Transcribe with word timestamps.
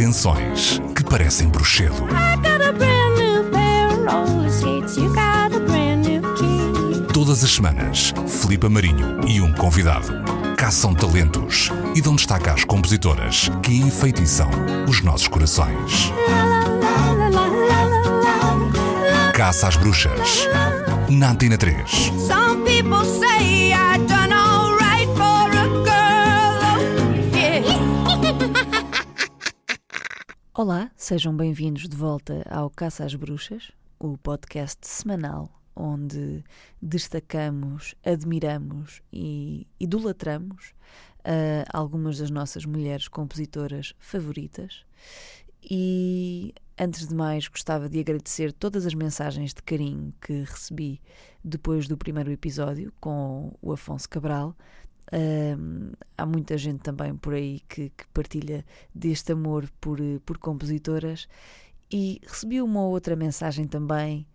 Canções 0.00 0.80
que 0.96 1.04
parecem 1.04 1.46
bruxedo. 1.50 2.06
Todas 7.12 7.44
as 7.44 7.50
semanas, 7.50 8.14
Filipe 8.26 8.66
Marinho 8.66 9.20
e 9.28 9.42
um 9.42 9.52
convidado 9.52 10.10
caçam 10.56 10.94
talentos 10.94 11.70
e 11.94 12.00
dão 12.00 12.16
destaque 12.16 12.48
às 12.48 12.64
compositoras 12.64 13.50
que 13.62 13.74
enfeitiçam 13.74 14.48
os 14.88 15.02
nossos 15.02 15.28
corações. 15.28 16.10
Caça 19.34 19.68
às 19.68 19.76
bruxas. 19.76 20.48
Na 21.10 21.32
Antena 21.32 21.58
3. 21.58 22.10
Olá, 30.62 30.90
sejam 30.94 31.34
bem-vindos 31.34 31.88
de 31.88 31.96
volta 31.96 32.46
ao 32.46 32.68
Caça 32.68 33.02
às 33.02 33.14
Bruxas, 33.14 33.72
o 33.98 34.18
podcast 34.18 34.86
semanal 34.86 35.50
onde 35.74 36.44
destacamos, 36.82 37.94
admiramos 38.04 39.00
e 39.10 39.66
idolatramos 39.80 40.74
ah, 41.24 41.64
algumas 41.72 42.18
das 42.18 42.30
nossas 42.30 42.66
mulheres 42.66 43.08
compositoras 43.08 43.94
favoritas. 43.98 44.84
E 45.62 46.52
antes 46.78 47.08
de 47.08 47.14
mais, 47.14 47.48
gostava 47.48 47.88
de 47.88 47.98
agradecer 47.98 48.52
todas 48.52 48.84
as 48.84 48.92
mensagens 48.92 49.54
de 49.54 49.62
carinho 49.62 50.12
que 50.20 50.42
recebi 50.42 51.00
depois 51.42 51.88
do 51.88 51.96
primeiro 51.96 52.30
episódio 52.30 52.92
com 53.00 53.56
o 53.62 53.72
Afonso 53.72 54.06
Cabral. 54.10 54.54
Há 56.16 56.26
muita 56.26 56.56
gente 56.56 56.80
também 56.80 57.16
por 57.16 57.34
aí 57.34 57.60
que, 57.68 57.90
que 57.90 58.06
partilha 58.14 58.64
deste 58.94 59.32
amor 59.32 59.70
por, 59.80 60.00
eh, 60.00 60.20
por 60.24 60.38
compositoras 60.38 61.28
e 61.90 62.20
recebi 62.24 62.62
uma 62.62 62.82
ou 62.82 62.92
outra 62.92 63.16
mensagem 63.16 63.66
também 63.66 64.26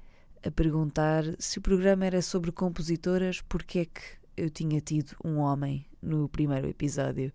a 0.45 0.51
perguntar 0.51 1.23
se 1.39 1.57
o 1.57 1.61
programa 1.61 2.05
era 2.05 2.21
sobre 2.21 2.51
compositoras, 2.51 3.41
porque 3.41 3.79
é 3.79 3.85
que 3.85 4.01
eu 4.37 4.49
tinha 4.49 4.81
tido 4.81 5.15
um 5.23 5.37
homem 5.37 5.85
no 6.01 6.29
primeiro 6.29 6.67
episódio. 6.67 7.31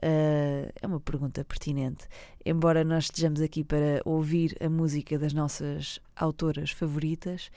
Ah, 0.00 0.70
é 0.80 0.86
uma 0.86 1.00
pergunta 1.00 1.44
pertinente. 1.44 2.06
Embora 2.44 2.84
nós 2.84 3.04
estejamos 3.04 3.40
aqui 3.40 3.64
para 3.64 4.00
ouvir 4.04 4.56
a 4.60 4.68
música 4.68 5.18
das 5.18 5.32
nossas 5.32 6.00
autoras 6.16 6.70
favoritas, 6.70 7.50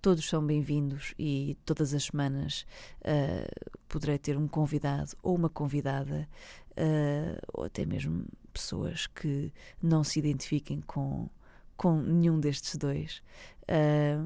todos 0.00 0.26
são 0.26 0.44
bem-vindos 0.44 1.14
e 1.18 1.56
todas 1.64 1.92
as 1.92 2.04
semanas 2.04 2.66
ah, 3.04 3.46
poderei 3.88 4.18
ter 4.18 4.36
um 4.36 4.48
convidado 4.48 5.12
ou 5.22 5.36
uma 5.36 5.50
convidada, 5.50 6.28
ah, 6.76 7.40
ou 7.52 7.64
até 7.64 7.84
mesmo 7.84 8.24
pessoas 8.52 9.06
que 9.06 9.52
não 9.82 10.02
se 10.02 10.18
identifiquem 10.18 10.80
com, 10.80 11.28
com 11.76 12.00
nenhum 12.00 12.40
destes 12.40 12.76
dois. 12.76 13.22
Ah, 13.68 14.24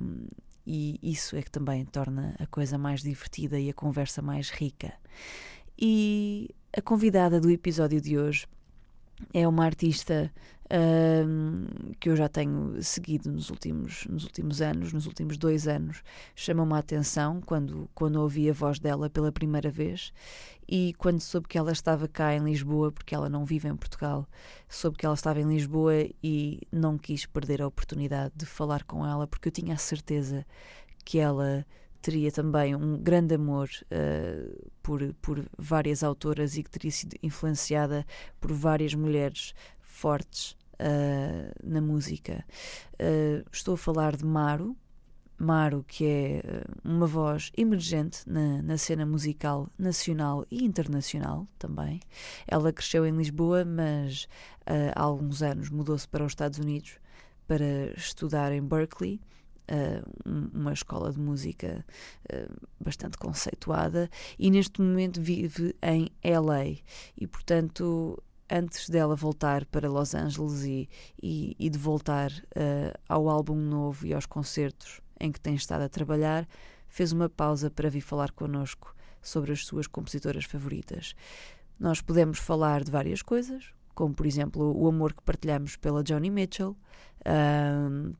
e 0.67 0.99
isso 1.03 1.37
é 1.37 1.43
que 1.43 1.51
também 1.51 1.85
torna 1.85 2.35
a 2.39 2.47
coisa 2.47 2.79
mais 2.79 3.03
divertida 3.03 3.59
e 3.59 3.69
a 3.69 3.75
conversa 3.75 4.23
mais 4.23 4.51
rica. 4.51 4.95
E 5.79 6.55
a 6.73 6.81
convidada 6.81 7.41
do 7.41 7.51
episódio 7.51 8.01
de 8.01 8.17
hoje 8.17 8.47
é 9.33 9.47
uma 9.47 9.65
artista 9.65 10.33
ahm, 10.71 11.93
que 12.01 12.09
eu 12.09 12.17
já 12.17 12.29
tenho 12.29 12.83
seguido 12.83 13.31
nos 13.31 13.51
últimos, 13.51 14.07
nos 14.07 14.25
últimos 14.25 14.61
anos, 14.61 14.93
nos 14.93 15.07
últimos 15.07 15.37
dois 15.37 15.69
anos. 15.69 16.03
Chamou-me 16.35 16.75
a 16.75 16.79
atenção 16.79 17.41
quando, 17.41 17.89
quando 17.95 18.17
ouvi 18.17 18.49
a 18.51 18.53
voz 18.53 18.79
dela 18.79 19.09
pela 19.11 19.33
primeira 19.33 19.71
vez 19.71 20.13
e 20.69 20.95
quando 20.99 21.21
soube 21.21 21.49
que 21.49 21.59
ela 21.59 21.73
estava 21.73 22.09
cá 22.09 22.35
em 22.35 22.43
Lisboa, 22.43 22.91
porque 22.91 23.15
ela 23.15 23.29
não 23.29 23.45
vive 23.45 23.69
em 23.69 23.77
Portugal, 23.77 24.27
soube 24.69 24.97
que 24.97 25.07
ela 25.07 25.15
estava 25.15 25.41
em 25.41 25.47
Lisboa 25.47 26.09
e 26.23 26.61
não 26.73 26.97
quis 26.97 27.27
perder 27.27 27.63
a 27.63 27.67
oportunidade 27.67 28.33
de 28.37 28.47
falar 28.47 28.83
com 28.85 29.07
ela, 29.07 29.27
porque 29.27 29.49
eu 29.49 29.53
tinha 29.53 29.75
a 29.75 29.79
certeza 29.79 30.47
que 31.05 31.19
ela 31.19 31.67
teria 32.05 32.31
também 32.31 32.75
um 32.77 32.99
grande 32.99 33.35
amor 33.35 33.71
eh, 33.91 34.47
por, 34.83 35.15
por 35.23 35.43
várias 35.57 36.05
autoras 36.05 36.55
e 36.55 36.63
que 36.63 36.71
teria 36.71 36.91
sido 36.91 37.17
influenciada 37.23 38.05
por 38.39 38.53
várias 38.53 38.95
mulheres 38.95 39.55
fortes 39.81 40.55
eh, 40.79 41.51
na 41.63 41.81
música. 41.81 42.45
Eh, 42.99 43.43
estou 43.51 43.73
a 43.73 43.79
falar 43.79 44.17
de 44.17 44.25
Maro. 44.25 44.77
Maro, 45.39 45.83
que 45.83 46.05
é 46.07 46.43
uma 46.85 47.07
voz 47.07 47.51
emergente 47.57 48.21
na, 48.25 48.63
na 48.63 48.79
cena 48.79 49.05
musical 49.07 49.69
nacional 49.79 50.47
e 50.51 50.63
internacional 50.63 51.49
também. 51.59 52.01
Ela 52.47 52.73
cresceu 52.73 53.05
em 53.05 53.17
Lisboa, 53.17 53.65
mas 53.65 54.29
há 54.95 55.03
alguns 55.03 55.43
anos 55.43 55.71
mudou-se 55.71 56.07
para 56.07 56.25
os 56.25 56.31
Estados 56.31 56.61
Unidos 56.61 57.01
para 57.49 57.93
estudar 57.97 58.53
em 58.53 58.63
Berkeley, 58.63 59.21
um- 60.27 60.51
uma 60.53 60.73
escola 60.73 61.13
de 61.13 61.19
música 61.19 61.85
eh, 62.29 62.49
bastante 62.81 63.17
conceituada, 63.19 64.09
e 64.39 64.51
neste 64.51 64.81
momento 64.81 65.21
vive 65.21 65.75
em 65.83 66.09
LA. 66.23 66.79
E 67.17 67.27
portanto, 67.27 68.23
antes 68.51 68.89
dela 68.89 69.17
voltar 69.17 69.65
para 69.67 69.89
Los 69.89 70.15
Angeles 70.15 70.63
e, 70.65 70.89
e, 71.23 71.57
e 71.59 71.71
de 71.71 71.79
voltar 71.79 72.31
eh, 72.55 72.93
ao 73.09 73.29
álbum 73.29 73.57
novo 73.57 74.07
e 74.07 74.13
aos 74.15 74.27
concertos 74.27 75.01
em 75.19 75.33
que 75.33 75.41
tem 75.41 75.55
estado 75.55 75.83
a 75.83 75.89
trabalhar, 75.89 76.47
fez 76.89 77.13
uma 77.13 77.29
pausa 77.29 77.71
para 77.71 77.89
vir 77.89 78.01
falar 78.03 78.31
connosco 78.33 78.95
sobre 79.23 79.53
as 79.53 79.65
suas 79.65 79.87
compositoras 79.87 80.45
favoritas. 80.45 81.15
Nós 81.81 82.01
podemos 82.01 82.39
falar 82.39 82.85
de 82.85 82.91
várias 82.91 83.23
coisas, 83.23 83.73
como 83.95 84.15
por 84.15 84.27
exemplo 84.27 84.73
o 84.77 84.89
amor 84.89 85.15
que 85.15 85.23
partilhamos 85.23 85.77
pela 85.77 86.05
Joni 86.07 86.31
Mitchell, 86.31 86.77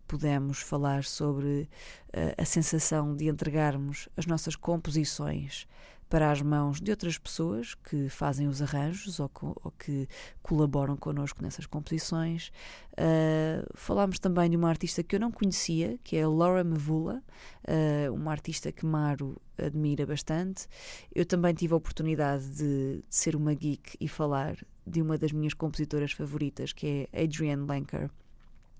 podemos 0.09 0.61
falar 0.61 1.05
sobre 1.05 1.69
ah, 2.13 2.43
a 2.43 2.45
sensação 2.45 3.15
de 3.15 3.29
entregarmos 3.29 4.09
as 4.17 4.27
nossas 4.27 4.57
composições 4.57 5.67
para 6.09 6.31
as 6.31 6.41
mãos 6.43 6.81
de 6.81 6.91
outras 6.91 7.19
pessoas 7.19 7.75
que 7.75 8.09
fazem 8.09 8.47
os 8.47 8.61
arranjos 8.63 9.19
ou, 9.19 9.29
co- 9.29 9.57
ou 9.65 9.71
que 9.73 10.07
colaboram 10.43 10.97
connosco 10.97 11.43
nessas 11.43 11.67
composições. 11.67 12.53
Ah, 12.97 13.67
falámos 13.75 14.19
também 14.19 14.49
de 14.51 14.57
uma 14.57 14.69
artista 14.69 15.03
que 15.03 15.17
eu 15.17 15.21
não 15.21 15.33
conhecia, 15.33 15.99
que 16.05 16.17
é 16.17 16.23
a 16.23 16.29
Laura 16.29 16.63
Mavula, 16.63 17.23
ah, 17.67 18.13
uma 18.13 18.31
artista 18.31 18.71
que 18.71 18.87
Maro 18.87 19.37
admira 19.59 20.07
bastante. 20.07 20.67
Eu 21.15 21.25
também 21.25 21.55
tive 21.55 21.75
a 21.75 21.77
oportunidade 21.77 22.49
de, 22.51 23.03
de 23.09 23.17
ser 23.17 23.35
uma 23.35 23.55
geek 23.55 23.97
e 24.01 24.07
falar 24.07 24.57
de 24.87 25.01
uma 25.01 25.17
das 25.17 25.33
minhas 25.33 25.55
compositoras 25.55 26.13
favoritas, 26.13 26.73
que 26.73 27.09
é 27.13 27.23
Adrienne 27.25 27.67
Lenker, 27.67 28.11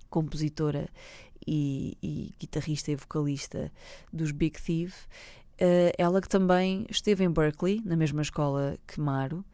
compositora 0.09 0.87
e, 1.45 1.97
e 2.01 2.33
guitarrista 2.39 2.91
e 2.91 2.95
vocalista 2.95 3.71
dos 4.13 4.31
Big 4.31 4.61
Thief. 4.61 5.07
Eh, 5.57 5.93
ela 5.97 6.21
que 6.21 6.27
também 6.27 6.85
esteve 6.89 7.23
em 7.23 7.31
Berkeley, 7.31 7.81
na 7.85 7.95
mesma 7.95 8.21
escola 8.21 8.77
que 8.85 8.99
Maro, 8.99 9.45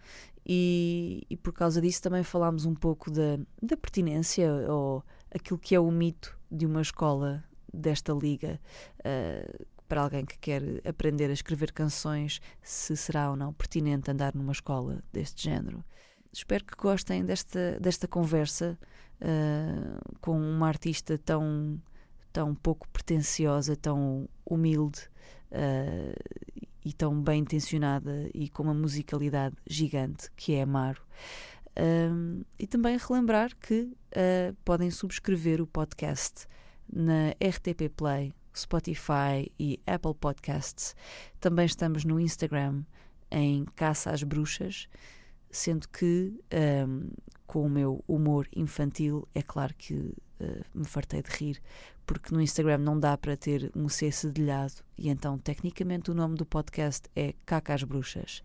e, 0.46 1.24
e 1.30 1.38
por 1.38 1.54
causa 1.54 1.80
disso 1.80 2.02
também 2.02 2.24
falámos 2.24 2.66
um 2.66 2.74
pouco 2.74 3.12
da, 3.12 3.38
da 3.62 3.78
pertinência 3.78 4.52
ou 4.70 5.04
aquilo 5.34 5.60
que 5.60 5.76
é 5.76 5.80
o 5.80 5.92
mito 5.92 6.38
de 6.52 6.66
uma 6.66 6.82
escola 6.82 7.44
desta 7.74 8.12
liga 8.14 8.60
eh, 9.04 9.60
para 9.88 10.02
alguém 10.02 10.26
que 10.26 10.38
quer 10.40 10.64
aprender 10.86 11.30
a 11.30 11.34
escrever 11.34 11.72
canções, 11.72 12.42
se 12.62 12.96
será 12.96 13.30
ou 13.30 13.36
não 13.36 13.54
pertinente 13.54 14.10
andar 14.10 14.34
numa 14.34 14.52
escola 14.52 15.04
deste 15.12 15.44
género. 15.44 15.84
Espero 16.34 16.64
que 16.64 16.76
gostem 16.78 17.26
desta, 17.26 17.78
desta 17.80 18.08
conversa 18.08 18.80
eh, 19.20 20.00
com 20.22 20.40
uma 20.40 20.68
artista 20.68 21.18
tão, 21.18 21.80
tão 22.32 22.56
pouco 22.56 22.88
pretensiosa, 22.90 23.76
tão 23.76 24.28
humilde 24.46 25.11
eh, 25.52 26.16
e 26.84 26.94
tão 26.94 27.22
bem 27.22 27.42
intencionada 27.42 28.30
e 28.34 28.50
com 28.50 28.64
uma 28.64 28.74
musicalidade 28.74 29.56
gigante 29.68 30.30
que 30.36 30.54
é 30.56 30.64
Amaro. 30.64 31.02
E 32.60 32.68
também 32.68 32.98
relembrar 32.98 33.56
que 33.56 33.92
eh, 34.12 34.54
podem 34.66 34.92
subscrever 34.92 35.62
o 35.62 35.68
podcast 35.68 36.46
na 36.92 37.30
RTP 37.32 37.90
Play, 37.96 38.34
Spotify 38.56 39.52
e 39.58 39.80
Apple 39.88 40.14
Podcasts. 40.14 40.96
Também 41.40 41.66
estamos 41.66 42.04
no 42.04 42.20
Instagram 42.20 42.84
em 43.30 43.64
Caça 43.76 44.12
às 44.12 44.24
Bruxas, 44.24 44.90
sendo 45.50 45.88
que 45.88 46.34
um, 46.88 47.10
com 47.48 47.66
o 47.66 47.70
meu 47.70 48.04
humor 48.08 48.48
infantil, 48.54 49.28
é 49.34 49.42
claro 49.42 49.74
que 49.78 50.14
eh, 50.40 50.62
me 50.74 50.86
fartei 50.86 51.22
de 51.22 51.30
rir, 51.30 51.62
porque 52.12 52.36
no 52.36 52.42
Instagram 52.42 52.80
não 52.80 53.00
dá 53.00 53.18
para 53.18 53.38
ter 53.38 53.72
um 53.74 53.88
C 53.88 54.12
cedilhado 54.12 54.84
e 54.98 55.08
então, 55.08 55.38
tecnicamente, 55.38 56.12
o 56.12 56.14
nome 56.14 56.36
do 56.36 56.46
podcast 56.46 57.10
é 57.16 57.34
Caca 57.46 57.74
às 57.74 57.84
Bruxas. 57.84 58.44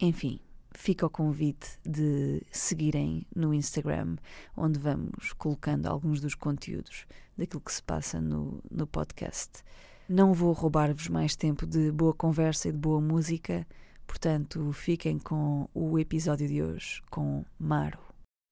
Enfim, 0.00 0.40
fica 0.74 1.04
o 1.04 1.10
convite 1.10 1.78
de 1.84 2.42
seguirem 2.50 3.26
no 3.36 3.52
Instagram, 3.52 4.16
onde 4.56 4.78
vamos 4.78 5.34
colocando 5.34 5.86
alguns 5.86 6.22
dos 6.22 6.34
conteúdos 6.34 7.04
daquilo 7.36 7.60
que 7.60 7.72
se 7.72 7.82
passa 7.82 8.18
no, 8.18 8.62
no 8.70 8.86
podcast. 8.86 9.62
Não 10.08 10.32
vou 10.32 10.52
roubar-vos 10.52 11.08
mais 11.08 11.36
tempo 11.36 11.66
de 11.66 11.92
boa 11.92 12.14
conversa 12.14 12.70
e 12.70 12.72
de 12.72 12.78
boa 12.78 13.00
música, 13.00 13.66
portanto, 14.06 14.72
fiquem 14.72 15.18
com 15.18 15.68
o 15.74 15.98
episódio 15.98 16.48
de 16.48 16.62
hoje 16.62 17.02
com 17.10 17.44
Maro. 17.58 17.98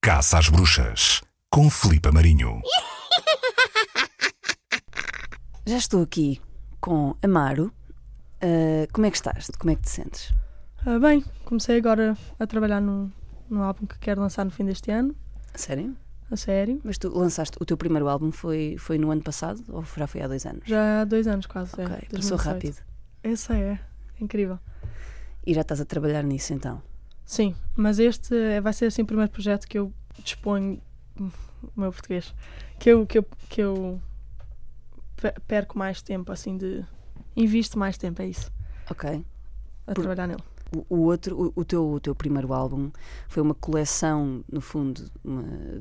Caça 0.03 0.39
às 0.39 0.51
Bruxas, 0.51 1.23
com 1.51 1.71
Filipe 1.71 2.11
Marinho. 2.13 2.61
Já 5.69 5.77
estou 5.77 6.03
aqui 6.03 6.41
com 6.81 7.15
Amaro. 7.23 7.71
Ah, 8.41 8.87
como 8.91 9.07
é 9.07 9.11
que 9.11 9.19
estás? 9.19 9.51
Como 9.59 9.71
é 9.71 9.75
que 9.77 9.83
te 9.83 9.91
sentes? 9.91 10.33
Ah, 10.87 10.99
bem, 10.99 11.23
comecei 11.45 11.77
agora 11.77 12.17
a 12.39 12.47
trabalhar 12.47 12.81
no, 12.81 13.13
no 13.51 13.63
álbum 13.63 13.85
que 13.85 13.99
quero 13.99 14.23
lançar 14.23 14.47
no 14.47 14.51
fim 14.51 14.65
deste 14.65 14.91
ano, 14.91 15.15
A 15.53 15.59
Sério? 15.59 15.95
a 16.31 16.37
sério. 16.37 16.81
Mas 16.83 16.97
tu 16.97 17.11
lançaste 17.11 17.59
o 17.61 17.67
teu 17.67 17.77
primeiro 17.77 18.09
álbum 18.09 18.33
foi, 18.33 18.77
foi 18.79 18.97
no 18.97 19.11
ano 19.11 19.21
passado 19.23 19.63
ou 19.69 19.85
já 19.95 20.07
foi 20.07 20.23
há 20.23 20.27
dois 20.27 20.47
anos? 20.47 20.63
Já 20.65 21.03
há 21.03 21.05
dois 21.05 21.27
anos 21.27 21.45
quase. 21.45 21.73
Ok, 21.75 21.85
é, 21.85 21.89
passou 22.17 22.39
2018. 22.39 22.41
rápido. 22.47 22.77
Esse 23.23 23.53
é, 23.53 23.79
incrível. 24.19 24.59
E 25.47 25.53
já 25.53 25.61
estás 25.61 25.83
a 25.83 25.85
trabalhar 25.85 26.23
nisso 26.23 26.55
então? 26.55 26.81
Sim, 27.27 27.55
mas 27.77 27.99
este 27.99 28.35
é- 28.35 28.61
vai 28.63 28.73
ser 28.73 28.87
assim 28.87 29.03
o 29.03 29.07
primeiro 29.07 29.31
projeto 29.31 29.69
que 29.69 29.79
eu 29.79 29.93
disponho 30.25 30.81
hum, 31.21 31.31
o 31.77 31.81
meu 31.83 31.93
português. 31.93 32.35
Que 32.79 32.89
eu, 32.89 33.07
que 33.07 33.19
eu, 33.19 33.27
que 33.51 33.61
eu 33.61 34.01
perco 35.47 35.79
mais 35.79 36.03
tempo, 36.03 36.31
assim, 36.33 36.57
de. 36.57 36.85
Invisto 37.37 37.79
mais 37.79 37.97
tempo, 37.97 38.21
é 38.23 38.27
isso, 38.29 38.51
Ok. 38.91 39.25
a 39.87 39.95
Por- 39.95 40.03
trabalhar 40.03 40.27
nele. 40.27 40.43
O, 40.91 40.97
outro, 41.05 41.51
o, 41.57 41.65
teu, 41.65 41.93
o 41.93 41.99
teu 42.01 42.15
primeiro 42.15 42.53
álbum 42.53 42.91
foi 43.27 43.43
uma 43.43 43.55
coleção, 43.55 44.45
no 44.53 44.61
fundo, 44.61 45.03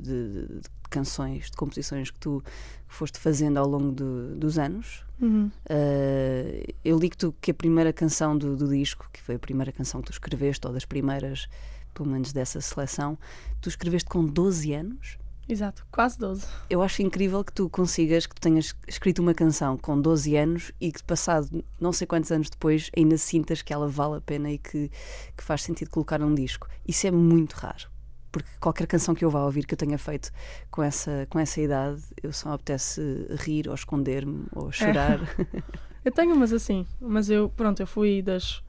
de- 0.00 0.60
de 0.60 0.68
canções, 0.88 1.50
de 1.50 1.56
composições 1.58 2.10
que 2.10 2.18
tu 2.18 2.42
foste 2.86 3.18
fazendo 3.18 3.58
ao 3.58 3.68
longo 3.68 3.92
do- 3.92 4.34
dos 4.36 4.58
anos. 4.58 5.04
Uhum. 5.20 5.50
Uh, 5.68 6.72
eu 6.82 6.98
li 6.98 7.10
que, 7.10 7.18
tu, 7.18 7.34
que 7.40 7.50
a 7.50 7.54
primeira 7.54 7.92
canção 7.92 8.38
do, 8.38 8.56
do 8.56 8.66
disco, 8.68 9.10
que 9.12 9.20
foi 9.20 9.34
a 9.34 9.38
primeira 9.38 9.70
canção 9.72 10.00
que 10.00 10.06
tu 10.06 10.12
escreveste, 10.12 10.66
ou 10.66 10.72
das 10.72 10.86
primeiras, 10.86 11.48
pelo 11.92 12.08
menos 12.08 12.32
dessa 12.32 12.58
seleção, 12.60 13.18
tu 13.60 13.68
escreveste 13.68 14.08
com 14.08 14.24
12 14.24 14.72
anos. 14.72 15.18
Exato, 15.48 15.86
quase 15.90 16.18
12. 16.18 16.46
Eu 16.68 16.82
acho 16.82 17.00
incrível 17.00 17.42
que 17.42 17.52
tu 17.52 17.70
consigas, 17.70 18.26
que 18.26 18.34
tu 18.34 18.40
tenhas 18.40 18.74
escrito 18.86 19.22
uma 19.22 19.32
canção 19.32 19.78
com 19.78 19.98
12 19.98 20.36
anos 20.36 20.72
e 20.78 20.92
que 20.92 21.02
passado 21.02 21.64
não 21.80 21.92
sei 21.92 22.06
quantos 22.06 22.30
anos 22.30 22.50
depois 22.50 22.90
ainda 22.94 23.16
sintas 23.16 23.62
que 23.62 23.72
ela 23.72 23.88
vale 23.88 24.18
a 24.18 24.20
pena 24.20 24.50
e 24.50 24.58
que, 24.58 24.90
que 25.36 25.42
faz 25.42 25.62
sentido 25.62 25.90
colocar 25.90 26.18
num 26.18 26.34
disco. 26.34 26.68
Isso 26.86 27.06
é 27.06 27.10
muito 27.10 27.54
raro. 27.54 27.88
Porque 28.30 28.48
qualquer 28.60 28.86
canção 28.86 29.14
que 29.14 29.24
eu 29.24 29.30
vá 29.30 29.42
ouvir 29.42 29.64
que 29.64 29.72
eu 29.72 29.78
tenha 29.78 29.96
feito 29.96 30.30
com 30.70 30.82
essa, 30.82 31.26
com 31.30 31.38
essa 31.38 31.60
idade, 31.60 32.02
eu 32.22 32.30
só 32.30 32.52
apetece 32.52 33.00
rir 33.40 33.68
ou 33.68 33.74
esconder-me 33.74 34.46
ou 34.54 34.70
chorar. 34.70 35.18
Eu 36.04 36.12
tenho 36.12 36.32
umas 36.34 36.54
assim, 36.54 36.86
mas 36.98 37.28
eu, 37.28 37.50
pronto, 37.50 37.80
eu 37.80 37.86
fui 37.86 38.22
das, 38.22 38.62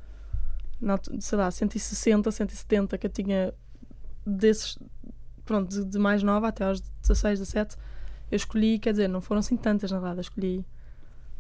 sei 1.22 1.38
lá, 1.38 1.50
160, 1.50 2.30
170 2.30 2.98
que 2.98 3.08
eu 3.08 3.10
tinha 3.10 3.54
desses, 4.26 4.78
pronto, 5.50 5.68
de, 5.70 5.84
de 5.86 5.98
mais 5.98 6.22
nova 6.22 6.48
até 6.48 6.64
aos 6.64 6.80
16, 7.02 7.40
17, 7.40 7.76
eu 8.32 8.36
escolhi, 8.36 8.78
quer 8.78 8.92
dizer, 8.92 9.08
não 9.10 9.20
foram 9.20 9.40
assim 9.40 9.58
tantas 9.58 9.90
na 9.92 9.98
verdade, 9.98 10.20
eu 10.20 10.22
escolhi 10.22 10.64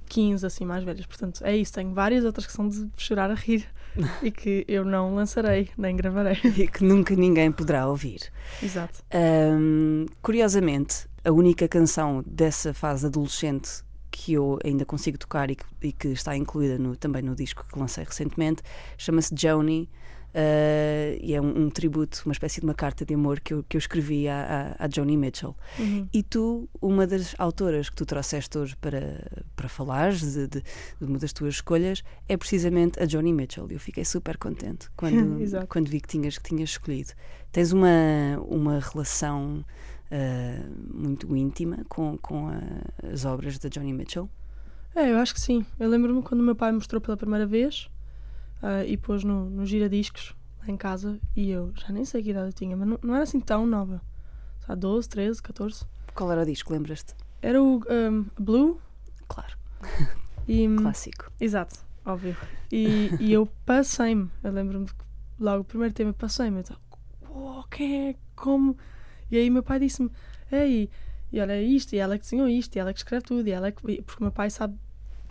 15 0.08 0.44
assim 0.46 0.66
mais 0.66 0.84
velhas, 0.84 1.06
portanto 1.06 1.42
é 1.46 1.56
isso, 1.56 1.72
tenho 1.72 1.94
várias 1.94 2.26
outras 2.26 2.48
que 2.48 2.52
são 2.52 2.68
de 2.68 2.90
chorar 2.98 3.30
a 3.30 3.36
rir 3.36 3.68
e 4.24 4.32
que 4.32 4.66
eu 4.68 4.84
não 4.84 5.14
lançarei, 5.14 5.70
nem 5.78 5.96
gravarei. 5.96 6.38
e 6.58 6.68
que 6.68 6.84
nunca 6.84 7.16
ninguém 7.16 7.52
poderá 7.52 7.88
ouvir. 7.88 8.32
Exato. 8.64 9.04
Ahm, 9.14 10.08
curiosamente, 10.24 11.08
a 11.24 11.32
única 11.32 11.68
canção 11.68 12.24
dessa 12.26 12.74
fase 12.74 13.06
adolescente 13.06 13.84
que 14.10 14.34
eu 14.34 14.58
ainda 14.66 14.86
consigo 14.86 15.20
tocar 15.20 15.52
e 15.52 15.56
que, 15.56 15.66
e 15.84 15.92
que 15.92 16.08
está 16.08 16.36
incluída 16.36 16.80
no- 16.80 16.96
também 16.96 17.22
no 17.22 17.36
disco 17.36 17.64
que 17.72 17.78
lancei 17.78 18.04
recentemente 18.04 18.64
chama-se 18.98 19.36
Joni. 19.38 19.88
Ah, 20.34 21.18
e 21.22 21.34
é 21.34 21.42
um, 21.42 21.64
um 21.66 21.70
tributo, 21.70 22.22
uma 22.26 22.32
espécie 22.34 22.60
de 22.62 22.66
uma 22.68 22.74
carta 22.74 23.06
de 23.06 23.14
amor 23.14 23.40
que 23.40 23.54
eu, 23.54 23.64
que 23.68 23.76
eu 23.76 23.80
escrevi 23.80 24.28
à, 24.28 24.76
à, 24.80 24.86
à 24.86 24.90
Joni 24.90 25.18
Mitchell. 25.18 25.56
Uhum. 25.80 26.08
E 26.14 26.22
tu, 26.24 26.70
uma 26.82 27.06
das 27.08 27.36
autoras 27.38 27.90
que 27.90 27.96
tu 27.96 28.06
trouxeste 28.06 28.58
hoje 28.58 28.76
para, 28.78 29.26
para 29.56 29.68
falares 29.70 30.22
de, 30.22 30.48
de- 30.48 30.62
de 30.62 31.06
uma 31.06 31.18
das 31.18 31.34
tuas 31.34 31.56
escolhas 31.56 32.04
é 32.28 32.38
precisamente 32.38 33.00
a 33.02 33.06
Joni 33.08 33.34
Mitchell. 33.34 33.68
Eu 33.70 33.80
fiquei 33.80 34.06
super 34.06 34.38
contente 34.38 34.88
quando, 34.96 35.40
quando 35.68 35.88
vi 35.90 36.00
que 36.02 36.08
tinhas, 36.08 36.38
que 36.38 36.50
tinhas 36.50 36.70
escolhido. 36.72 37.12
Tens 37.52 37.72
uma, 37.72 37.90
uma 38.48 38.80
relação 38.80 39.66
ah, 40.12 40.64
muito 40.94 41.36
íntima 41.36 41.80
com, 41.90 42.18
com 42.20 42.48
a- 42.50 43.10
as 43.12 43.26
obras 43.26 43.58
da 43.58 43.70
Joni 43.74 43.94
Mitchell? 43.94 44.30
É, 44.96 45.12
eu 45.12 45.18
acho 45.18 45.34
que 45.34 45.40
sim. 45.42 45.66
Eu 45.80 45.88
lembro-me 45.90 46.22
quando 46.22 46.42
o 46.42 46.44
meu 46.44 46.56
pai 46.56 46.72
mostrou 46.72 47.00
pela 47.00 47.16
primeira 47.16 47.46
vez 47.46 47.90
ah, 48.62 48.84
e 48.86 48.98
pôs 48.98 49.24
no, 49.24 49.50
no 49.50 49.66
giradiscos 49.66 50.36
lá 50.60 50.70
em 50.70 50.78
casa 50.78 51.20
e 51.36 51.50
eu 51.50 51.72
já 51.76 51.90
nem 51.90 52.06
sei 52.06 52.22
que 52.22 52.32
idade 52.32 52.48
eu 52.48 52.54
tinha, 52.54 52.76
mas 52.76 52.88
não, 52.88 53.00
não 53.02 53.16
era 53.16 53.24
assim 53.24 53.40
tão 53.40 53.66
nova. 53.66 54.02
Só 54.66 54.76
12, 54.76 55.10
13, 55.10 55.42
14. 55.42 55.86
Qual 56.14 56.32
era 56.32 56.42
o 56.42 56.46
disco, 56.46 56.74
lembras-te? 56.74 57.16
Era 57.42 57.62
o 57.62 57.82
um, 57.90 58.26
Blue 58.38 58.80
Claro, 59.28 59.56
e. 60.48 60.68
clássico. 60.76 61.32
Exato, 61.40 61.80
óbvio. 62.06 62.36
E, 62.72 63.12
e 63.20 63.32
eu 63.32 63.46
passei-me. 63.66 64.30
Eu 64.44 64.52
lembro-me 64.52 64.88
que 64.88 64.94
logo 65.40 65.62
o 65.62 65.66
primeiro 65.66 65.94
tema 65.94 66.12
passei-me. 66.12 66.58
Eu 66.58 66.62
estava, 66.62 66.80
"Uau, 67.30 67.64
quem 67.70 68.10
é? 68.10 68.16
Como? 68.36 68.76
E 69.32 69.38
aí 69.38 69.50
meu 69.50 69.62
pai 69.62 69.80
disse-me, 69.80 70.10
ei, 70.52 70.90
e 71.32 71.40
olha 71.40 71.62
isto, 71.62 71.94
e 71.94 72.00
ela 72.00 72.16
é 72.16 72.18
que 72.18 72.24
desenhou 72.24 72.50
isto, 72.50 72.76
e 72.76 72.80
ela 72.80 72.90
é 72.90 72.94
que 72.94 73.00
escreve 73.00 73.24
tudo, 73.24 73.48
e 73.48 73.52
ela 73.52 73.68
é 73.68 73.72
que. 73.72 74.02
Porque 74.02 74.20
o 74.20 74.24
meu 74.24 74.32
pai 74.32 74.50
sabe 74.50 74.78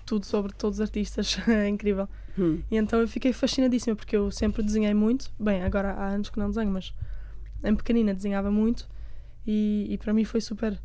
tudo 0.08 0.24
sobre 0.26 0.52
todos 0.52 0.78
os 0.78 0.80
artistas, 0.80 1.38
é 1.48 1.68
incrível. 1.68 2.08
Hum. 2.38 2.62
E 2.70 2.76
então 2.76 3.00
eu 3.00 3.06
fiquei 3.08 3.32
fascinadíssima 3.32 3.94
porque 3.96 4.16
eu 4.16 4.30
sempre 4.30 4.62
desenhei 4.62 4.94
muito. 4.94 5.30
Bem, 5.38 5.62
agora 5.62 5.92
há 5.92 6.06
anos 6.08 6.30
que 6.30 6.38
não 6.38 6.48
desenho, 6.48 6.70
mas 6.70 6.94
em 7.64 7.74
pequenina 7.74 8.14
desenhava 8.14 8.50
muito 8.50 8.88
e, 9.46 9.86
e 9.90 9.98
para 9.98 10.12
mim 10.12 10.24
foi 10.24 10.40
super. 10.40 10.80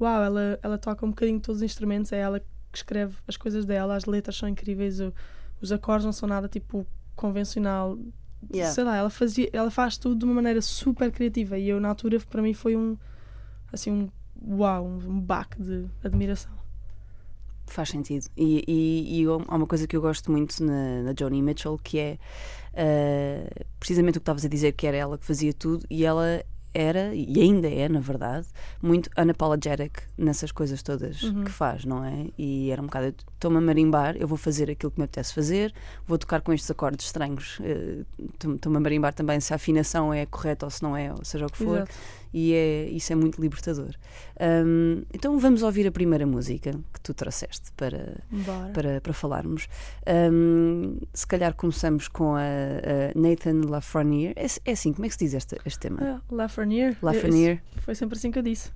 Uau, 0.00 0.22
ela, 0.24 0.58
ela 0.62 0.76
toca 0.78 1.06
um 1.06 1.10
bocadinho 1.10 1.38
todos 1.40 1.58
os 1.58 1.62
instrumentos, 1.62 2.10
é 2.12 2.18
ela 2.18 2.40
que 2.40 2.78
escreve 2.78 3.14
as 3.28 3.36
coisas 3.36 3.64
dela, 3.64 3.94
as 3.94 4.04
letras 4.06 4.36
são 4.36 4.48
incríveis, 4.48 4.98
o- 5.00 5.12
os 5.60 5.70
acordes 5.70 6.04
não 6.04 6.12
são 6.12 6.28
nada 6.28 6.48
tipo 6.48 6.84
convencional. 7.14 7.96
Yeah. 8.52 8.74
Sei 8.74 8.84
lá, 8.84 8.96
ela, 8.96 9.08
fazia, 9.10 9.48
ela 9.52 9.70
faz 9.70 9.96
tudo 9.96 10.16
de 10.18 10.24
uma 10.24 10.34
maneira 10.34 10.60
super 10.60 11.10
criativa 11.12 11.56
e 11.56 11.68
eu 11.68 11.80
na 11.80 11.88
altura 11.88 12.18
para 12.28 12.42
mim 12.42 12.52
foi 12.52 12.76
um 12.76 12.96
assim 13.72 13.90
um 13.90 14.10
uau, 14.56 14.84
um, 14.86 15.20
baque 15.20 15.62
de 15.62 15.86
admiração. 16.02 16.52
Faz 17.66 17.88
sentido. 17.88 18.26
E, 18.36 18.62
e, 18.68 19.22
e 19.22 19.24
há 19.26 19.54
uma 19.56 19.66
coisa 19.66 19.86
que 19.86 19.96
eu 19.96 20.00
gosto 20.00 20.30
muito 20.30 20.62
na, 20.62 21.02
na 21.02 21.14
Joni 21.18 21.42
Mitchell 21.42 21.78
que 21.82 21.98
é 21.98 22.18
ah, 22.76 23.64
precisamente 23.78 24.18
o 24.18 24.20
que 24.20 24.22
estavas 24.22 24.44
a 24.44 24.48
dizer, 24.48 24.72
que 24.72 24.86
era 24.86 24.96
ela 24.96 25.18
que 25.18 25.26
fazia 25.26 25.52
tudo 25.52 25.84
e 25.90 26.04
ela 26.04 26.44
era, 26.76 27.14
e 27.14 27.40
ainda 27.40 27.68
é, 27.70 27.88
na 27.88 28.00
verdade, 28.00 28.48
muito 28.82 29.08
unapologetic 29.16 30.02
nessas 30.18 30.50
coisas 30.50 30.82
todas 30.82 31.22
Uhum. 31.22 31.44
que 31.44 31.50
faz, 31.52 31.84
não 31.84 32.04
é? 32.04 32.26
E 32.36 32.68
era 32.72 32.82
um 32.82 32.86
bocado, 32.86 33.14
estou-me 33.34 33.58
a 33.58 33.60
marimbar, 33.60 34.16
eu 34.16 34.26
vou 34.26 34.36
fazer 34.36 34.68
aquilo 34.68 34.90
que 34.90 34.98
me 34.98 35.04
apetece 35.04 35.32
fazer, 35.32 35.72
vou 36.04 36.18
tocar 36.18 36.40
com 36.40 36.52
estes 36.52 36.68
acordes 36.68 37.06
estranhos, 37.06 37.58
eh, 37.62 38.02
estou- 38.32 38.56
estou-me 38.56 38.76
a 38.78 38.80
marimbar 38.80 39.14
também 39.14 39.38
se 39.38 39.52
a 39.52 39.56
afinação 39.56 40.12
é 40.12 40.26
correta 40.26 40.66
ou 40.66 40.70
se 40.70 40.82
não 40.82 40.96
é, 40.96 41.12
ou 41.12 41.24
seja 41.24 41.46
o 41.46 41.48
que 41.48 41.58
for 41.58 41.76
Exato. 41.76 41.94
E 42.34 42.52
é, 42.52 42.88
isso 42.90 43.12
é 43.12 43.16
muito 43.16 43.40
libertador. 43.40 43.94
Hum, 44.66 45.04
então 45.14 45.38
vamos 45.38 45.62
ouvir 45.62 45.86
a 45.86 45.92
primeira 45.92 46.26
música 46.26 46.72
que 46.92 47.00
tu 47.00 47.14
trouxeste 47.14 47.70
para, 47.76 48.18
Bora. 48.30 48.70
para, 48.74 49.00
para 49.00 49.12
falarmos. 49.12 49.68
Hum, 50.32 50.98
se 51.14 51.26
calhar 51.26 51.54
começamos 51.54 52.08
com 52.08 52.34
a, 52.34 52.40
a 52.40 53.18
Nathan 53.18 53.62
Lafreniere. 53.70 54.34
É, 54.36 54.46
é 54.64 54.72
assim, 54.72 54.92
como 54.92 55.06
é 55.06 55.08
que 55.08 55.14
se 55.14 55.24
diz 55.24 55.34
este, 55.34 55.56
este 55.64 55.78
tema? 55.78 55.98
Ah, 56.02 56.20
Lafreniere. 56.34 56.96
Lafreniere. 57.00 57.60
Esse- 57.76 57.84
Foi 57.84 57.94
sempre 57.94 58.18
assim 58.18 58.30
que 58.30 58.38
eu 58.38 58.42
disse. 58.42 58.70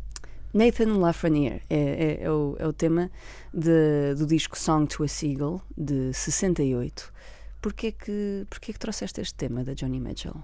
Nathan 0.54 0.96
Lafreniere 0.98 1.60
é, 1.68 1.76
é, 2.20 2.24
é 2.24 2.30
o, 2.30 2.56
é 2.58 2.66
o 2.66 2.72
tema 2.72 3.10
de- 3.52 4.14
do 4.16 4.24
disco 4.26 4.56
Song 4.58 4.86
to 4.86 5.02
a 5.04 5.08
Seagull, 5.08 5.60
de 5.76 6.12
68. 6.14 7.12
Porquê 7.60 7.90
que, 7.92 8.46
porquê 8.48 8.72
que 8.72 8.78
trouxeste 8.78 9.20
este 9.20 9.34
tema 9.34 9.64
da 9.64 9.74
Johnny 9.74 9.98
Mitchell? 10.00 10.36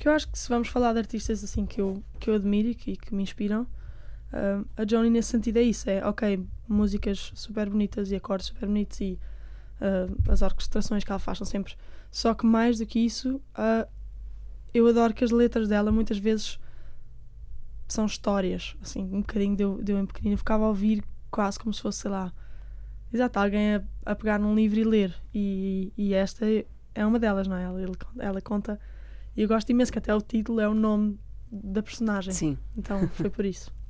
Porque 0.00 0.08
eu 0.08 0.14
acho 0.14 0.28
que 0.30 0.38
se 0.38 0.48
vamos 0.48 0.68
falar 0.68 0.94
de 0.94 0.98
artistas 0.98 1.44
assim 1.44 1.66
que 1.66 1.78
eu, 1.78 2.02
que 2.18 2.30
eu 2.30 2.34
admiro 2.34 2.68
e 2.68 2.74
que, 2.74 2.96
que 2.96 3.14
me 3.14 3.22
inspiram, 3.22 3.66
ah, 4.32 4.64
a 4.74 4.84
Johnny 4.84 5.10
nesse 5.10 5.28
sentido 5.28 5.58
é 5.58 5.62
isso, 5.62 5.90
é 5.90 6.02
ok, 6.02 6.42
músicas 6.66 7.30
super 7.34 7.68
bonitas 7.68 8.10
e 8.10 8.16
acordes 8.16 8.46
super 8.46 8.66
bonitos 8.66 8.98
e 9.02 9.18
ah, 9.78 10.08
as 10.32 10.40
orquestrações 10.40 11.04
que 11.04 11.12
ela 11.12 11.18
faz 11.18 11.36
são 11.36 11.46
sempre. 11.46 11.74
Só 12.10 12.32
que 12.32 12.46
mais 12.46 12.78
do 12.78 12.86
que 12.86 12.98
isso, 12.98 13.42
ah, 13.54 13.86
eu 14.72 14.86
adoro 14.86 15.12
que 15.12 15.22
as 15.22 15.30
letras 15.30 15.68
dela 15.68 15.92
muitas 15.92 16.16
vezes 16.16 16.58
são 17.86 18.06
histórias, 18.06 18.74
assim, 18.80 19.02
um 19.02 19.20
bocadinho 19.20 19.54
deu, 19.54 19.82
deu 19.82 19.98
em 19.98 20.06
pequenino, 20.06 20.32
eu 20.32 20.38
ficava 20.38 20.64
a 20.64 20.68
ouvir 20.68 21.04
quase 21.30 21.58
como 21.58 21.74
se 21.74 21.82
fosse, 21.82 21.98
sei 21.98 22.10
lá, 22.10 22.32
exato, 23.12 23.38
alguém 23.38 23.74
a, 23.74 23.82
a 24.06 24.14
pegar 24.14 24.38
num 24.38 24.54
livro 24.54 24.80
e 24.80 24.84
ler. 24.84 25.14
E, 25.34 25.92
e 25.94 26.14
esta 26.14 26.46
é 26.94 27.04
uma 27.04 27.18
delas, 27.18 27.46
não 27.46 27.54
é? 27.54 27.64
Ela, 27.64 27.82
ela 28.18 28.40
conta 28.40 28.80
e 29.40 29.42
eu 29.42 29.48
gosto 29.48 29.70
imenso 29.70 29.90
que 29.90 29.98
até 29.98 30.14
o 30.14 30.20
título 30.20 30.60
é 30.60 30.68
o 30.68 30.74
nome 30.74 31.18
da 31.50 31.82
personagem. 31.82 32.30
Sim. 32.30 32.58
Então 32.76 33.08
foi 33.08 33.30
por 33.30 33.46
isso. 33.46 33.72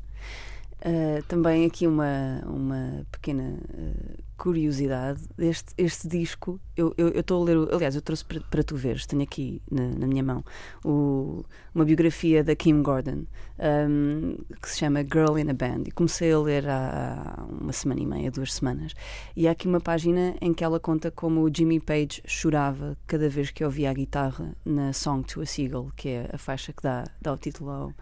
Uh, 0.83 1.23
também 1.29 1.67
aqui 1.67 1.87
uma, 1.87 2.41
uma 2.47 3.07
pequena 3.13 3.59
uh, 3.75 4.23
curiosidade. 4.39 5.21
Este, 5.37 5.75
este 5.77 6.09
disco, 6.09 6.59
eu 6.75 6.95
estou 6.97 7.43
a 7.43 7.45
ler, 7.45 7.59
o- 7.59 7.75
aliás, 7.75 7.95
eu 7.95 8.01
trouxe 8.01 8.25
para, 8.25 8.41
para 8.41 8.63
tu 8.65 8.75
veres, 8.77 9.05
tenho 9.05 9.23
aqui 9.23 9.61
na, 9.71 9.89
na 9.89 10.07
minha 10.07 10.23
mão 10.23 10.43
o- 10.83 11.45
uma 11.75 11.85
biografia 11.85 12.43
da 12.43 12.57
Kim 12.57 12.83
Gordon 12.83 13.25
um, 13.59 14.39
que 14.63 14.71
se 14.71 14.79
chama 14.79 15.03
Girl 15.03 15.37
in 15.39 15.51
a 15.51 15.53
Band. 15.53 15.83
E 15.87 15.91
comecei 15.91 16.33
a 16.33 16.39
ler 16.39 16.67
há, 16.67 17.37
há 17.37 17.45
uma 17.45 17.75
semana 17.75 18.01
e 18.01 18.07
meia, 18.07 18.31
duas 18.31 18.55
semanas. 18.55 18.95
E 19.37 19.47
há 19.47 19.51
aqui 19.51 19.69
uma 19.69 19.81
página 19.83 20.35
em 20.41 20.55
que 20.55 20.65
ela 20.65 20.81
conta 20.81 21.11
como 21.11 21.43
o 21.43 21.51
Jimmy 21.55 21.79
Page 21.79 22.23
chorava 22.27 22.97
cada 23.07 23.29
vez 23.29 23.51
que 23.51 23.63
ouvia 23.63 23.91
a 23.91 23.93
guitarra 23.93 24.57
na 24.65 24.95
Song 24.95 25.23
to 25.27 25.43
a 25.43 25.47
Seagull, 25.47 25.93
que 25.95 26.09
é 26.09 26.31
a 26.33 26.39
faixa 26.39 26.73
que 26.73 26.83
dá, 26.83 27.05
dá 27.21 27.35
o 27.35 27.37
título 27.37 27.69
ao, 27.71 27.93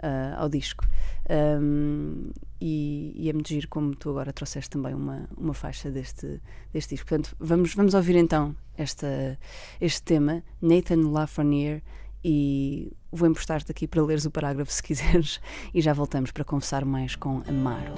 ah, 0.00 0.36
ao 0.38 0.48
disco. 0.48 0.86
Um, 1.28 2.30
e, 2.60 3.12
e 3.16 3.28
é 3.28 3.32
muito 3.32 3.48
giro 3.48 3.68
como 3.68 3.94
tu 3.94 4.10
agora 4.10 4.32
trouxeste 4.32 4.70
também 4.70 4.94
uma, 4.94 5.28
uma 5.36 5.54
faixa 5.54 5.90
deste, 5.90 6.40
deste 6.72 6.94
disco. 6.94 7.08
Portanto, 7.08 7.36
vamos, 7.38 7.74
vamos 7.74 7.94
ouvir 7.94 8.16
então 8.16 8.54
esta, 8.76 9.38
este 9.80 10.02
tema, 10.02 10.42
Nathan 10.60 11.08
Lafreniere, 11.10 11.82
e 12.24 12.92
vou 13.12 13.28
emprestar-te 13.28 13.70
aqui 13.70 13.86
para 13.86 14.02
leres 14.02 14.24
o 14.24 14.30
parágrafo 14.30 14.72
se 14.72 14.82
quiseres, 14.82 15.40
e 15.72 15.80
já 15.80 15.92
voltamos 15.92 16.30
para 16.30 16.44
conversar 16.44 16.84
mais 16.84 17.14
com 17.14 17.42
Amaro. 17.46 17.92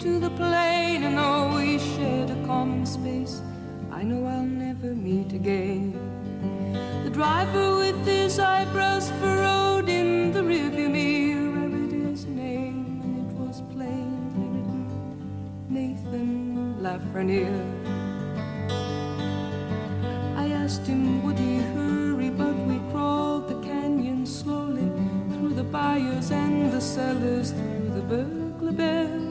To 0.00 0.18
the 0.18 0.30
plain, 0.30 1.04
and 1.04 1.16
though 1.16 1.56
we 1.56 1.78
shared 1.78 2.30
a 2.30 2.46
common 2.46 2.84
space, 2.84 3.42
I 3.92 4.02
know 4.02 4.26
I'll 4.26 4.42
never 4.42 4.94
meet 4.94 5.32
again. 5.32 5.92
The 7.04 7.10
driver 7.10 7.76
with 7.76 8.04
his 8.06 8.38
eyebrows 8.38 9.10
furrowed 9.20 9.88
in 9.88 10.32
the 10.32 10.40
rearview 10.40 10.90
mirror 10.90 11.68
read 11.68 11.92
his 11.92 12.24
name, 12.26 13.00
and 13.04 13.30
it 13.30 13.36
was 13.36 13.62
plainly 13.72 14.48
written 14.54 14.84
Nathan 15.68 16.76
Lafreniere. 16.80 17.64
I 20.36 20.48
asked 20.48 20.86
him, 20.86 21.22
would 21.24 21.38
he 21.38 21.58
hurry, 21.58 22.30
but 22.30 22.56
we 22.66 22.78
crawled 22.90 23.48
the 23.48 23.60
canyon 23.66 24.26
slowly 24.26 24.90
through 25.32 25.54
the 25.54 25.64
bayous 25.64 26.30
and 26.30 26.72
the 26.72 26.80
cellars, 26.80 27.52
through 27.52 27.90
the 27.94 28.02
burglar 28.02 28.72
bells 28.72 29.23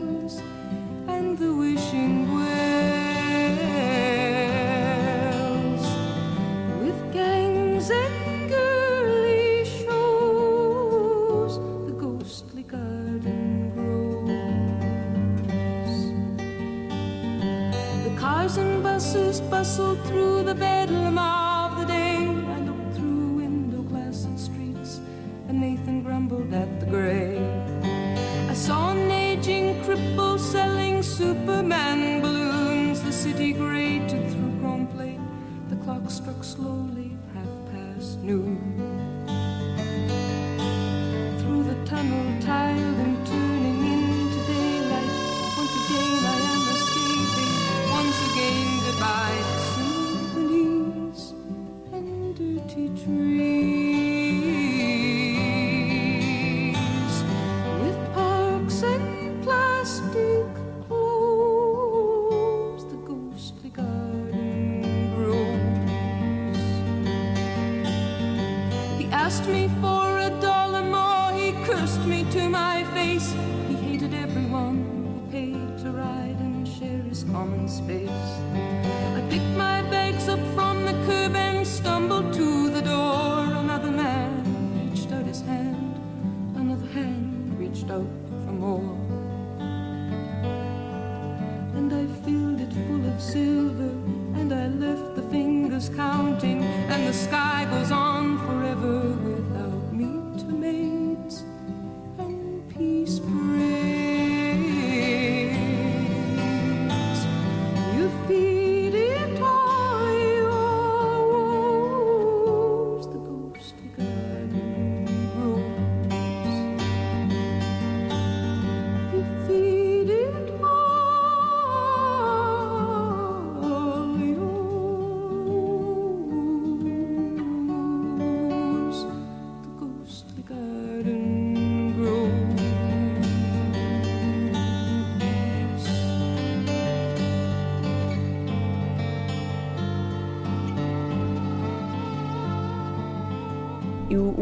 Nathan 25.64 26.04
grumbled 26.04 26.54
at 26.54 26.80
the 26.82 26.86
gray. 26.86 27.40
I 28.50 28.54
saw 28.54 28.92
an 28.92 29.10
aging 29.10 29.82
cripple 29.84 30.38
selling 30.38 30.83
Superman 31.14 32.22
balloons. 32.24 33.04
The 33.04 33.12
city 33.12 33.54
grated 33.54 34.32
through 34.32 34.60
chrome 34.60 34.88
plate. 34.88 35.20
The 35.70 35.76
clock 35.76 36.10
struck 36.10 36.44
slowly, 36.44 37.16
half 37.36 37.72
past 37.72 38.18
noon. 38.24 38.58
Through 41.38 41.66
the 41.66 41.86
tunnel, 41.86 42.42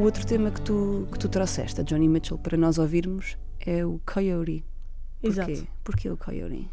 o, 0.01 0.05
outro 0.05 0.25
tema 0.25 0.49
que 0.51 0.61
tu, 0.61 1.07
que 1.11 1.19
tu 1.19 1.29
trouxeste, 1.29 1.81
a 1.81 1.83
Johnny 1.83 2.09
Mitchell, 2.09 2.37
para 2.37 2.57
nós 2.57 2.77
ouvirmos, 2.77 3.37
é 3.59 3.85
o 3.85 3.99
Coyote. 4.05 4.65
Porquê? 5.21 5.27
Exato. 5.27 5.67
Porquê 5.83 6.09
o 6.09 6.17
Coyote? 6.17 6.67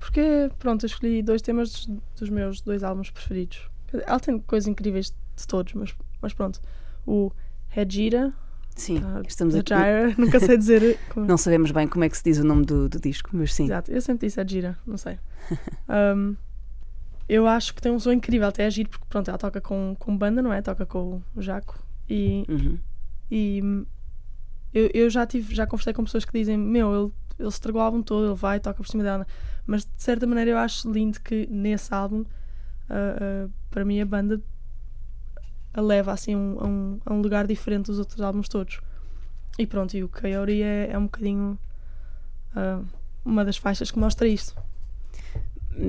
Porque, 0.00 0.50
pronto, 0.58 0.84
eu 0.84 0.88
escolhi 0.88 1.22
dois 1.22 1.40
temas 1.40 1.70
dos, 1.70 1.86
dos 2.18 2.28
meus 2.28 2.60
dois 2.60 2.82
álbuns 2.82 3.10
preferidos. 3.10 3.70
Ela 3.92 4.18
tem 4.18 4.38
coisas 4.40 4.66
incríveis 4.66 5.14
de 5.36 5.46
todos, 5.46 5.72
mas, 5.74 5.94
mas 6.20 6.34
pronto. 6.34 6.60
O 7.06 7.30
Hejira, 7.76 8.32
Sim, 8.74 9.00
ah, 9.04 9.22
estamos 9.28 9.54
aqui. 9.54 9.72
Hejira, 9.72 10.14
nunca 10.18 10.40
sei 10.40 10.56
dizer. 10.56 10.98
como- 11.14 11.26
Não 11.26 11.36
sabemos 11.36 11.70
bem 11.70 11.86
como 11.86 12.04
é 12.04 12.08
que 12.08 12.16
se 12.16 12.24
diz 12.24 12.38
o 12.38 12.44
nome 12.44 12.64
do, 12.64 12.88
do 12.88 12.98
disco, 12.98 13.30
mas 13.32 13.54
sim. 13.54 13.64
Exato, 13.64 13.92
eu 13.92 14.00
sempre 14.00 14.26
disse 14.26 14.40
Hejira, 14.40 14.76
não 14.86 14.96
sei. 14.96 15.18
Um, 15.88 16.36
eu 17.28 17.46
acho 17.46 17.74
que 17.74 17.80
tem 17.80 17.92
um 17.92 17.98
som 17.98 18.12
incrível, 18.12 18.48
até 18.48 18.64
é 18.66 18.70
giro, 18.70 18.88
porque 18.90 19.04
pronto, 19.08 19.28
ela 19.28 19.38
toca 19.38 19.60
com, 19.60 19.94
com 19.98 20.16
banda, 20.16 20.42
não 20.42 20.52
é? 20.52 20.60
Toca 20.60 20.84
com 20.84 21.22
o 21.34 21.40
Jaco. 21.42 21.78
E, 22.08 22.44
Uhum. 22.48 22.78
e 23.30 23.60
eu, 24.74 24.90
eu 24.94 25.10
já 25.10 25.26
tive, 25.26 25.54
já 25.54 25.66
conversei 25.66 25.92
com 25.92 26.04
pessoas 26.04 26.24
que 26.24 26.32
dizem, 26.38 26.56
meu, 26.56 26.94
ele, 27.04 27.12
ele 27.38 27.48
estragou 27.48 27.80
o 27.80 27.84
álbum 27.84 28.02
todo, 28.02 28.26
ele 28.26 28.34
vai, 28.34 28.58
toca 28.60 28.76
por 28.82 28.86
cima 28.88 29.02
dela. 29.02 29.26
Mas 29.66 29.84
de 29.84 29.90
certa 30.02 30.26
maneira 30.26 30.50
eu 30.50 30.58
acho 30.58 30.90
lindo 30.90 31.20
que 31.20 31.46
nesse 31.50 31.92
álbum, 31.94 32.24
ah, 32.90 33.46
ah, 33.46 33.48
para 33.70 33.84
mim 33.84 34.00
a 34.00 34.06
banda 34.06 34.40
a 35.74 35.80
leva 35.80 36.12
assim 36.12 36.36
um- 36.36 36.58
a, 36.60 36.66
um, 36.66 37.00
a 37.06 37.12
um 37.14 37.22
lugar 37.22 37.46
diferente 37.46 37.86
dos 37.86 37.98
outros 37.98 38.20
álbuns 38.20 38.48
todos. 38.48 38.80
E 39.58 39.66
pronto, 39.66 39.96
e 39.96 40.02
o 40.04 40.08
Coyote 40.08 40.62
é, 40.62 40.90
é 40.90 40.98
um 40.98 41.04
bocadinho 41.04 41.58
ah, 42.54 42.80
uma 43.24 43.44
das 43.44 43.56
faixas 43.56 43.90
que 43.90 43.98
mostra 43.98 44.26
isto. 44.28 44.54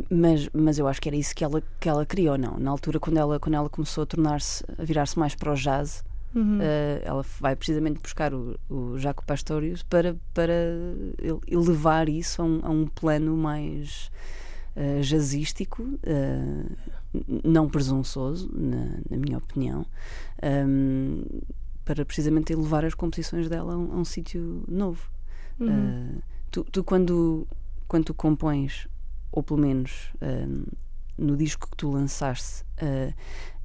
Mas, 0.10 0.50
mas 0.54 0.80
eu 0.80 0.88
acho 0.88 1.02
que 1.02 1.10
era 1.10 1.16
isso 1.16 1.36
que 1.36 1.44
ela, 1.44 1.62
que 1.80 1.90
ela 1.90 2.06
criou, 2.06 2.38
não? 2.38 2.58
Na 2.58 2.72
altura, 2.72 3.00
quando 3.00 3.18
ela, 3.18 3.40
quando 3.40 3.56
ela 3.56 3.70
começou 3.70 4.04
a 4.04 4.06
tornar-se, 4.06 4.64
a 4.78 4.84
virar-se 4.84 5.20
mais 5.20 5.36
para 5.36 5.52
o 5.52 5.56
jazz, 5.56 6.04
Uhum. 6.36 6.58
Uh, 6.58 7.00
ela 7.04 7.26
vai 7.40 7.56
precisamente 7.56 8.00
buscar 8.00 8.34
o, 8.34 8.60
o 8.70 8.98
Jaco 8.98 9.24
Pastorius 9.26 9.84
para, 9.84 10.16
para 10.34 10.54
elevar 11.48 12.10
isso 12.10 12.42
a 12.42 12.46
um, 12.46 12.60
a 12.64 12.70
um 12.70 12.88
plano 12.88 13.38
mais 13.38 14.12
uh, 14.76 15.02
jazzístico, 15.02 15.84
uh, 15.84 16.78
não 17.44 17.70
presunçoso, 17.70 18.50
na, 18.52 18.98
na 19.10 19.18
minha 19.18 19.38
opinião, 19.38 19.86
um, 20.68 21.24
para 21.86 22.04
precisamente 22.04 22.52
elevar 22.52 22.84
as 22.84 22.96
composições 22.96 23.48
dela 23.48 23.76
a 23.76 23.78
um, 23.78 23.94
a 23.94 23.98
um 23.98 24.06
sítio 24.06 24.64
novo. 24.68 25.12
Uhum. 25.60 26.18
tu, 26.50 26.64
tu, 26.64 26.84
quando, 26.84 27.48
quando 27.88 28.06
tu 28.06 28.14
compões, 28.16 28.88
ou 29.34 29.44
pelo 29.44 29.60
menos 29.60 30.14
no 31.18 31.36
disco 31.36 31.70
que 31.70 31.76
tu 31.76 31.92
lançaste, 31.92 32.64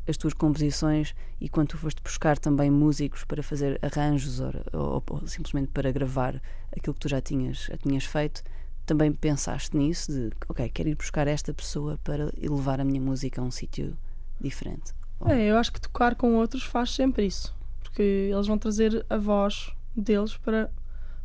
as 0.09 0.17
tuas 0.17 0.33
composições 0.33 1.15
e 1.39 1.49
quando 1.49 1.69
tu 1.69 1.79
foste 1.79 2.03
buscar 2.03 2.39
também 2.39 2.71
músicos 2.71 3.25
para 3.25 3.43
fazer 3.43 3.79
arranjos 3.83 4.41
ou, 4.41 4.53
ou, 4.73 5.05
ou, 5.11 5.27
simplesmente 5.27 5.69
para 5.69 5.93
gravar 5.93 6.41
aquilo 6.75 6.95
que 6.95 7.01
tu 7.01 7.09
já 7.09 7.21
tinhas, 7.21 7.67
já 7.71 7.77
tinhas 7.77 8.05
feito, 8.05 8.43
também 8.87 9.13
pensaste 9.13 9.77
nisso 9.77 10.11
de 10.11 10.31
ok, 10.49 10.69
quero 10.71 10.89
ir 10.89 10.95
buscar 10.95 11.29
esta 11.29 11.53
pessoa 11.53 11.99
para 12.03 12.33
elevar 12.41 12.81
a 12.81 12.85
minha 12.85 13.01
música 13.01 13.41
a 13.41 13.45
um 13.45 13.51
sítio 13.51 13.95
diferente. 14.41 14.95
É, 15.27 15.51
eu 15.51 15.59
acho 15.59 15.73
que 15.73 15.81
tocar 15.81 16.15
com 16.15 16.37
outros 16.37 16.63
faz 16.63 16.95
sempre 16.95 17.27
isso, 17.27 17.55
porque 17.81 18.31
eles 18.33 18.47
vão 18.47 18.57
trazer 18.57 19.05
a 19.11 19.19
voz 19.19 19.71
deles 19.95 20.39
para 20.39 20.71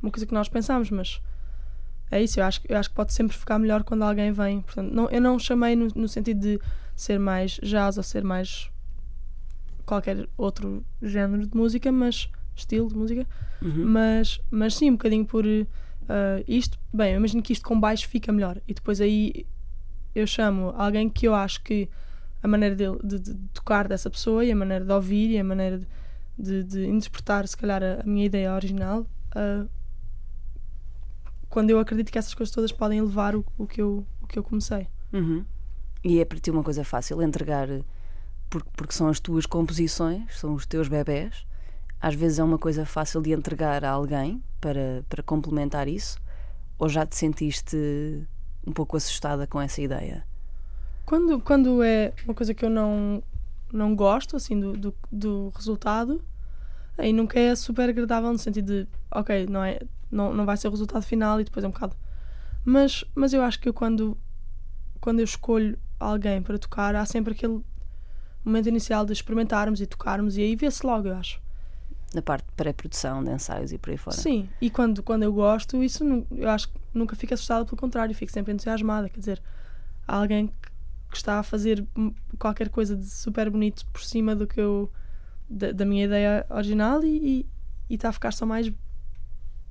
uma 0.01 0.11
coisa 0.11 0.25
que 0.25 0.33
nós 0.33 0.49
pensamos, 0.49 0.89
mas 0.89 1.21
é 2.11 2.21
isso, 2.21 2.39
eu 2.39 2.45
acho, 2.45 2.61
eu 2.67 2.77
acho 2.77 2.89
que 2.89 2.95
pode 2.95 3.13
sempre 3.13 3.35
ficar 3.35 3.57
melhor 3.57 3.83
quando 3.83 4.03
alguém 4.03 4.31
vem. 4.31 4.61
Portanto, 4.61 4.93
não, 4.93 5.09
eu 5.09 5.21
não 5.21 5.39
chamei 5.39 5.75
no, 5.75 5.87
no 5.95 6.07
sentido 6.07 6.39
de 6.39 6.59
ser 6.95 7.19
mais 7.19 7.59
jazz 7.63 7.97
ou 7.97 8.03
ser 8.03 8.23
mais 8.23 8.69
qualquer 9.85 10.27
outro 10.37 10.85
género 11.01 11.47
de 11.47 11.55
música, 11.55 11.91
mas 11.91 12.29
estilo 12.55 12.87
de 12.87 12.95
música, 12.95 13.27
uhum. 13.61 13.85
mas, 13.85 14.39
mas 14.51 14.75
sim, 14.75 14.89
um 14.89 14.93
bocadinho 14.93 15.25
por 15.25 15.45
uh, 15.45 15.65
isto. 16.47 16.79
Bem, 16.93 17.13
eu 17.13 17.17
imagino 17.17 17.41
que 17.41 17.53
isto 17.53 17.65
com 17.65 17.79
baixo 17.79 18.07
fica 18.07 18.31
melhor 18.31 18.61
e 18.67 18.73
depois 18.73 19.01
aí 19.01 19.45
eu 20.13 20.27
chamo 20.27 20.73
alguém 20.77 21.09
que 21.09 21.27
eu 21.27 21.33
acho 21.33 21.61
que 21.63 21.89
a 22.41 22.47
maneira 22.47 22.75
de, 22.75 22.85
de, 23.03 23.19
de 23.19 23.33
tocar 23.53 23.87
dessa 23.87 24.09
pessoa 24.09 24.45
e 24.45 24.51
a 24.51 24.55
maneira 24.55 24.85
de 24.85 24.91
ouvir 24.91 25.31
e 25.31 25.39
a 25.39 25.43
maneira 25.43 25.81
de, 26.37 26.63
de 26.63 26.85
interpretar, 26.85 27.47
se 27.47 27.57
calhar, 27.57 27.81
a, 27.81 28.01
a 28.01 28.03
minha 28.03 28.25
ideia 28.25 28.53
original. 28.53 29.07
Uh, 29.35 29.67
quando 31.53 31.69
eu 31.69 31.77
acredito 31.77 32.11
que 32.11 32.17
essas 32.17 32.33
coisas 32.33 32.51
todas 32.51 32.71
podem 32.71 32.99
levar 32.99 33.35
o, 33.35 33.45
o, 33.59 33.67
que, 33.67 33.79
eu, 33.79 34.03
o 34.19 34.25
que 34.25 34.39
eu 34.39 34.43
comecei. 34.43 34.87
Uhum. 35.13 35.45
E 36.03 36.19
é 36.19 36.25
para 36.25 36.39
ti 36.39 36.49
uma 36.49 36.63
coisa 36.63 36.83
fácil 36.83 37.21
entregar 37.21 37.67
porque, 38.49 38.69
porque 38.75 38.93
são 38.95 39.07
as 39.07 39.19
tuas 39.19 39.45
composições, 39.45 40.23
são 40.35 40.55
os 40.55 40.65
teus 40.65 40.87
bebés. 40.87 41.45
Às 42.01 42.15
vezes 42.15 42.39
é 42.39 42.43
uma 42.43 42.57
coisa 42.57 42.87
fácil 42.87 43.21
de 43.21 43.33
entregar 43.33 43.85
a 43.85 43.91
alguém 43.91 44.41
para, 44.59 45.05
para 45.07 45.21
complementar 45.21 45.87
isso, 45.87 46.17
ou 46.79 46.89
já 46.89 47.05
te 47.05 47.15
sentiste 47.15 47.77
um 48.65 48.71
pouco 48.71 48.97
assustada 48.97 49.45
com 49.45 49.61
essa 49.61 49.79
ideia? 49.79 50.25
Quando, 51.05 51.39
quando 51.39 51.83
é 51.83 52.13
uma 52.25 52.33
coisa 52.33 52.55
que 52.55 52.65
eu 52.65 52.69
não, 52.71 53.21
não 53.71 53.95
gosto 53.95 54.35
assim 54.35 54.59
do, 54.59 54.73
do, 54.73 54.95
do 55.11 55.53
resultado, 55.55 56.19
aí 56.97 57.13
nunca 57.13 57.39
é 57.39 57.55
super 57.55 57.89
agradável 57.89 58.31
no 58.31 58.39
sentido 58.39 58.85
de 58.85 58.87
ok, 59.11 59.45
não, 59.45 59.63
é, 59.63 59.79
não, 60.13 60.33
não 60.33 60.45
vai 60.45 60.55
ser 60.55 60.67
o 60.67 60.71
resultado 60.71 61.03
final 61.03 61.41
e 61.41 61.43
depois 61.43 61.63
é 61.63 61.67
um 61.67 61.71
bocado. 61.71 61.95
Mas, 62.63 63.03
mas 63.13 63.33
eu 63.33 63.41
acho 63.41 63.59
que 63.59 63.67
eu 63.67 63.73
quando, 63.73 64.17
quando 65.01 65.19
eu 65.19 65.25
escolho 65.25 65.77
alguém 65.99 66.41
para 66.41 66.57
tocar, 66.57 66.95
há 66.95 67.05
sempre 67.05 67.33
aquele 67.33 67.61
momento 68.45 68.67
inicial 68.67 69.05
de 69.05 69.13
experimentarmos 69.13 69.81
e 69.81 69.85
tocarmos 69.85 70.37
e 70.37 70.41
aí 70.41 70.55
vê-se 70.55 70.85
logo, 70.85 71.07
eu 71.07 71.15
acho. 71.15 71.41
Na 72.13 72.21
parte 72.21 72.45
de 72.45 72.51
pré-produção, 72.51 73.23
de 73.23 73.31
ensaios 73.31 73.71
e 73.71 73.77
por 73.77 73.89
aí 73.89 73.97
fora. 73.97 74.15
Sim, 74.15 74.47
e 74.61 74.69
quando, 74.69 75.01
quando 75.01 75.23
eu 75.23 75.33
gosto, 75.33 75.83
isso 75.83 76.03
eu 76.31 76.49
acho 76.49 76.69
que 76.69 76.79
nunca 76.93 77.15
fico 77.15 77.33
assustada, 77.33 77.65
pelo 77.65 77.77
contrário, 77.77 78.13
fico 78.13 78.31
sempre 78.31 78.53
entusiasmada. 78.53 79.09
Quer 79.09 79.19
dizer, 79.19 79.41
há 80.07 80.17
alguém 80.17 80.47
que 81.09 81.17
está 81.17 81.39
a 81.39 81.43
fazer 81.43 81.85
qualquer 82.37 82.69
coisa 82.69 82.95
de 82.95 83.07
super 83.07 83.49
bonito 83.49 83.85
por 83.87 84.03
cima 84.03 84.35
do 84.35 84.45
que 84.45 84.59
eu. 84.61 84.91
da, 85.49 85.71
da 85.71 85.85
minha 85.85 86.05
ideia 86.05 86.45
original 86.49 87.03
e, 87.03 87.07
e, 87.07 87.49
e 87.89 87.95
está 87.95 88.09
a 88.09 88.11
ficar 88.13 88.31
só 88.31 88.45
mais, 88.45 88.71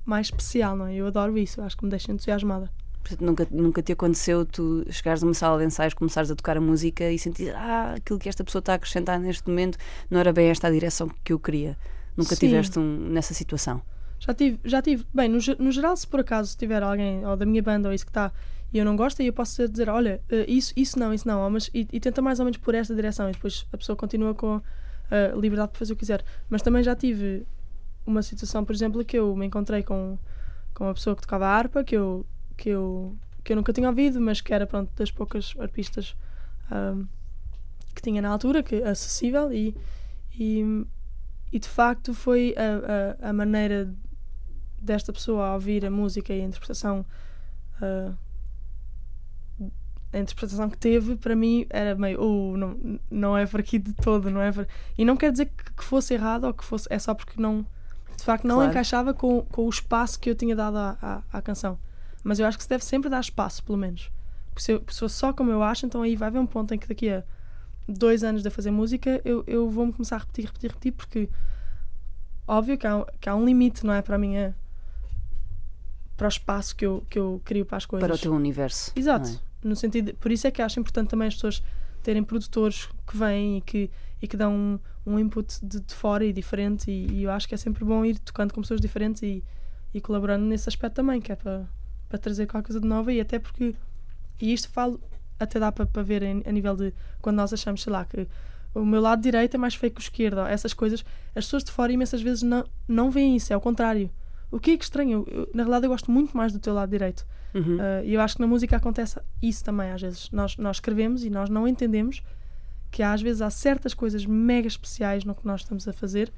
mais 0.05 0.27
especial, 0.27 0.75
não 0.75 0.87
é? 0.87 0.95
Eu 0.95 1.07
adoro 1.07 1.37
isso, 1.37 1.61
acho 1.61 1.77
que 1.77 1.83
me 1.83 1.89
deixa 1.89 2.11
entusiasmada. 2.11 2.69
Portanto, 3.01 3.21
nunca, 3.21 3.47
nunca 3.51 3.81
te 3.81 3.91
aconteceu 3.91 4.45
tu 4.45 4.85
chegares 4.89 5.21
a 5.21 5.25
uma 5.25 5.33
sala 5.33 5.59
de 5.59 5.65
ensaios, 5.65 5.93
começares 5.93 6.31
a 6.31 6.35
tocar 6.35 6.55
a 6.55 6.61
música 6.61 7.11
e 7.11 7.19
sentir 7.19 7.53
ah, 7.53 7.95
aquilo 7.97 8.17
que 8.17 8.29
esta 8.29 8.43
pessoa 8.43 8.59
está 8.61 8.71
a 8.71 8.75
acrescentar 8.75 9.19
neste 9.19 9.47
momento 9.49 9.77
não 10.09 10.19
era 10.19 10.31
bem 10.31 10.47
esta 10.47 10.67
a 10.67 10.71
direção 10.71 11.09
que 11.23 11.33
eu 11.33 11.39
queria. 11.39 11.77
Nunca 12.15 12.35
Sim. 12.35 12.47
tiveste 12.47 12.79
um, 12.79 13.09
nessa 13.09 13.33
situação? 13.33 13.81
Já 14.19 14.33
tive, 14.33 14.59
já 14.63 14.81
tive. 14.81 15.05
Bem, 15.13 15.27
no, 15.27 15.39
no 15.59 15.71
geral, 15.71 15.97
se 15.97 16.07
por 16.07 16.21
acaso 16.21 16.57
tiver 16.57 16.81
alguém 16.81 17.25
ou 17.25 17.35
da 17.35 17.45
minha 17.45 17.61
banda 17.61 17.89
ou 17.89 17.93
isso 17.93 18.05
que 18.05 18.11
está 18.11 18.31
e 18.73 18.79
eu 18.79 18.85
não 18.85 18.95
gosto, 18.95 19.21
aí 19.21 19.27
eu 19.27 19.33
posso 19.33 19.67
dizer, 19.67 19.87
olha, 19.87 20.19
eh, 20.29 20.45
isso, 20.47 20.73
isso 20.75 20.97
não, 20.97 21.13
isso 21.13 21.27
não, 21.27 21.47
mas 21.49 21.69
e, 21.73 21.87
e 21.91 21.99
tenta 21.99 22.23
mais 22.23 22.39
ou 22.39 22.45
menos 22.45 22.57
por 22.57 22.73
esta 22.73 22.95
direção 22.95 23.29
e 23.29 23.33
depois 23.33 23.67
a 23.71 23.77
pessoa 23.77 23.95
continua 23.95 24.33
com 24.33 24.55
a 24.55 24.57
uh, 24.57 25.39
liberdade 25.39 25.71
para 25.71 25.79
fazer 25.79 25.93
o 25.93 25.95
que 25.95 25.99
quiser. 25.99 26.23
Mas 26.49 26.63
também 26.63 26.81
já 26.81 26.95
tive 26.95 27.45
uma 28.05 28.21
situação, 28.21 28.65
por 28.65 28.73
exemplo, 28.73 29.03
que 29.03 29.17
eu 29.17 29.35
me 29.35 29.45
encontrei 29.45 29.83
com, 29.83 30.17
com 30.73 30.85
uma 30.85 30.93
pessoa 30.93 31.15
que 31.15 31.21
tocava 31.21 31.47
harpa, 31.47 31.83
que 31.83 31.95
eu, 31.95 32.25
que 32.57 32.69
eu 32.69 33.15
que 33.43 33.51
eu 33.51 33.57
nunca 33.57 33.73
tinha 33.73 33.89
ouvido, 33.89 34.21
mas 34.21 34.39
que 34.39 34.53
era 34.53 34.65
pronto, 34.65 34.89
das 34.95 35.11
poucas 35.11 35.53
arpistas 35.59 36.15
que 37.93 38.01
tinha 38.01 38.21
na 38.21 38.29
altura, 38.29 38.63
que 38.63 38.81
acessível 38.83 39.51
e, 39.51 39.75
e, 40.37 40.85
e 41.51 41.59
de 41.59 41.67
facto 41.67 42.13
foi 42.13 42.55
a, 42.57 43.27
a, 43.27 43.29
a, 43.29 43.33
maneira 43.33 43.93
desta 44.79 45.13
pessoa 45.13 45.47
a 45.47 45.53
ouvir 45.53 45.85
a 45.85 45.91
música 45.91 46.33
e 46.33 46.41
a 46.41 46.45
interpretação 46.45 47.05
uh, 47.81 48.15
a 50.11 50.19
interpretação 50.19 50.69
que 50.69 50.77
teve 50.77 51.15
para 51.15 51.35
mim 51.35 51.65
era 51.69 51.95
meio 51.95 52.21
oh, 52.21 52.57
não, 52.57 52.99
não 53.09 53.37
é 53.37 53.45
por 53.45 53.59
aqui 53.59 53.79
de 53.79 53.93
todo 53.93 54.29
não 54.29 54.41
é 54.41 54.51
e 54.97 55.05
não 55.05 55.15
quer 55.15 55.31
dizer 55.31 55.45
que, 55.45 55.73
que, 55.73 55.83
fosse 55.83 56.13
errado 56.13 56.45
ou 56.45 56.53
que 56.53 56.63
fosse 56.63 56.87
é 56.89 56.99
só 56.99 57.13
porque 57.13 57.41
não 57.41 57.65
de 58.23 58.25
facto 58.25 58.47
não 58.47 58.55
claro. 58.55 58.71
encaixava 58.71 59.13
com, 59.13 59.41
com 59.41 59.65
o 59.65 59.69
espaço 59.69 60.17
que 60.17 60.29
eu 60.29 60.35
tinha 60.35 60.55
dado 60.55 60.77
à, 60.77 60.97
à, 61.01 61.37
à 61.37 61.41
canção 61.41 61.77
mas 62.23 62.39
eu 62.39 62.47
acho 62.47 62.57
que 62.57 62.63
se 62.63 62.69
deve 62.69 62.85
sempre 62.85 63.09
dar 63.09 63.19
espaço, 63.19 63.63
pelo 63.63 63.77
menos. 63.77 64.09
Porque 64.49 64.61
se, 64.61 64.71
eu, 64.71 64.83
se 64.89 64.99
for 64.99 65.09
só 65.09 65.33
como 65.33 65.51
eu 65.51 65.61
acho, 65.61 65.85
então 65.85 66.01
aí 66.01 66.15
vai 66.15 66.29
haver 66.29 66.39
um 66.39 66.45
ponto 66.45 66.73
em 66.73 66.79
que 66.79 66.87
daqui 66.87 67.09
a 67.09 67.23
dois 67.87 68.23
anos 68.23 68.41
de 68.41 68.49
fazer 68.49 68.71
música 68.71 69.21
eu, 69.25 69.43
eu 69.45 69.69
vou-me 69.69 69.91
começar 69.91 70.15
a 70.15 70.19
repetir, 70.19 70.45
repetir, 70.45 70.69
repetir, 70.69 70.93
porque 70.93 71.29
óbvio 72.47 72.77
que 72.77 72.87
há, 72.87 73.05
que 73.19 73.27
há 73.27 73.35
um 73.35 73.43
limite, 73.43 73.85
não 73.85 73.93
é? 73.93 74.01
Para 74.01 74.15
a 74.15 74.17
minha. 74.17 74.55
para 76.15 76.25
o 76.25 76.29
espaço 76.29 76.75
que 76.75 76.85
eu, 76.85 77.05
que 77.09 77.19
eu 77.19 77.41
crio 77.43 77.65
para 77.65 77.77
as 77.77 77.85
coisas. 77.85 78.07
Para 78.07 78.15
o 78.15 78.19
teu 78.19 78.33
universo. 78.33 78.91
Exato. 78.95 79.29
É? 79.29 79.67
No 79.67 79.75
sentido. 79.75 80.13
Por 80.15 80.31
isso 80.31 80.47
é 80.47 80.51
que 80.51 80.61
acho 80.61 80.79
importante 80.79 81.09
também 81.09 81.27
as 81.27 81.33
pessoas 81.33 81.61
terem 82.01 82.23
produtores 82.23 82.87
que 83.07 83.17
vêm 83.17 83.57
e 83.57 83.61
que, 83.61 83.91
e 84.21 84.27
que 84.27 84.37
dão 84.37 84.79
um, 85.05 85.19
input 85.19 85.59
de, 85.65 85.79
de, 85.79 85.93
fora 85.93 86.25
e 86.25 86.33
diferente. 86.33 86.89
E, 86.89 87.07
e, 87.11 87.23
eu 87.23 87.31
acho 87.31 87.47
que 87.47 87.55
é 87.55 87.57
sempre 87.57 87.83
bom 87.83 88.03
ir 88.05 88.19
tocando 88.19 88.53
com 88.53 88.61
pessoas 88.61 88.81
diferentes 88.81 89.21
e, 89.23 89.43
e 89.93 90.01
colaborando 90.01 90.45
nesse 90.45 90.69
aspecto 90.69 90.95
também, 90.95 91.21
que 91.21 91.31
é 91.31 91.35
para 91.35 91.65
para 92.13 92.19
trazer 92.19 92.45
qualquer 92.45 92.67
coisa 92.67 92.79
de 92.79 92.87
nova 92.87 93.11
e 93.11 93.19
até 93.19 93.39
porque 93.39 93.73
e 94.39 94.53
isto 94.53 94.69
falo 94.69 95.01
até 95.39 95.59
dá 95.59 95.71
para, 95.71 95.87
para 95.87 96.03
ver 96.03 96.23
a 96.23 96.51
nível 96.51 96.75
de 96.75 96.93
quando 97.19 97.37
nós 97.37 97.51
achamos, 97.51 97.81
sei 97.81 97.91
lá, 97.91 98.05
que 98.05 98.27
o 98.75 98.85
meu 98.85 99.01
lado 99.01 99.21
direito 99.21 99.55
é 99.55 99.57
mais 99.57 99.73
feio 99.73 99.91
que 99.91 99.99
o 99.99 100.03
esquerdo, 100.03 100.41
essas 100.41 100.75
coisas, 100.75 101.03
as 101.35 101.45
pessoas 101.45 101.63
de 101.63 101.71
fora 101.71 101.91
imensas 101.91 102.21
vezes 102.21 102.43
não, 102.43 102.63
não 102.87 103.09
veem 103.09 103.35
isso, 103.35 103.51
é 103.51 103.55
ao 103.55 103.61
contrário. 103.61 104.11
O 104.51 104.59
que 104.59 104.71
é 104.71 104.77
que 104.77 104.83
estranho? 104.83 105.25
Eu, 105.27 105.49
na 105.53 105.63
realidade, 105.63 105.85
eu 105.85 105.89
gosto 105.89 106.11
muito 106.11 106.37
mais 106.37 106.53
do 106.53 106.59
teu 106.59 106.73
lado 106.73 106.89
direito. 106.89 107.25
Uhum. 107.53 107.77
Uh, 107.77 108.05
e 108.05 108.13
eu 108.13 108.21
acho 108.21 108.35
que 108.35 108.41
na 108.41 108.47
música 108.47 108.77
acontece 108.77 109.19
isso 109.41 109.63
também, 109.63 109.91
às 109.91 110.01
vezes. 110.01 110.29
Nós, 110.31 110.55
nós 110.57 110.77
escrevemos 110.77 111.23
e 111.23 111.29
nós 111.31 111.49
não 111.49 111.67
entendemos 111.67 112.21
que 112.93 113.01
às 113.01 113.23
vezes 113.23 113.41
há 113.41 113.49
certas 113.49 113.95
coisas 113.95 114.23
mega 114.23 114.67
especiais 114.67 115.25
no 115.25 115.33
que 115.33 115.47
nós 115.47 115.61
estamos 115.61 115.87
a 115.87 115.91
fazer 115.91 116.31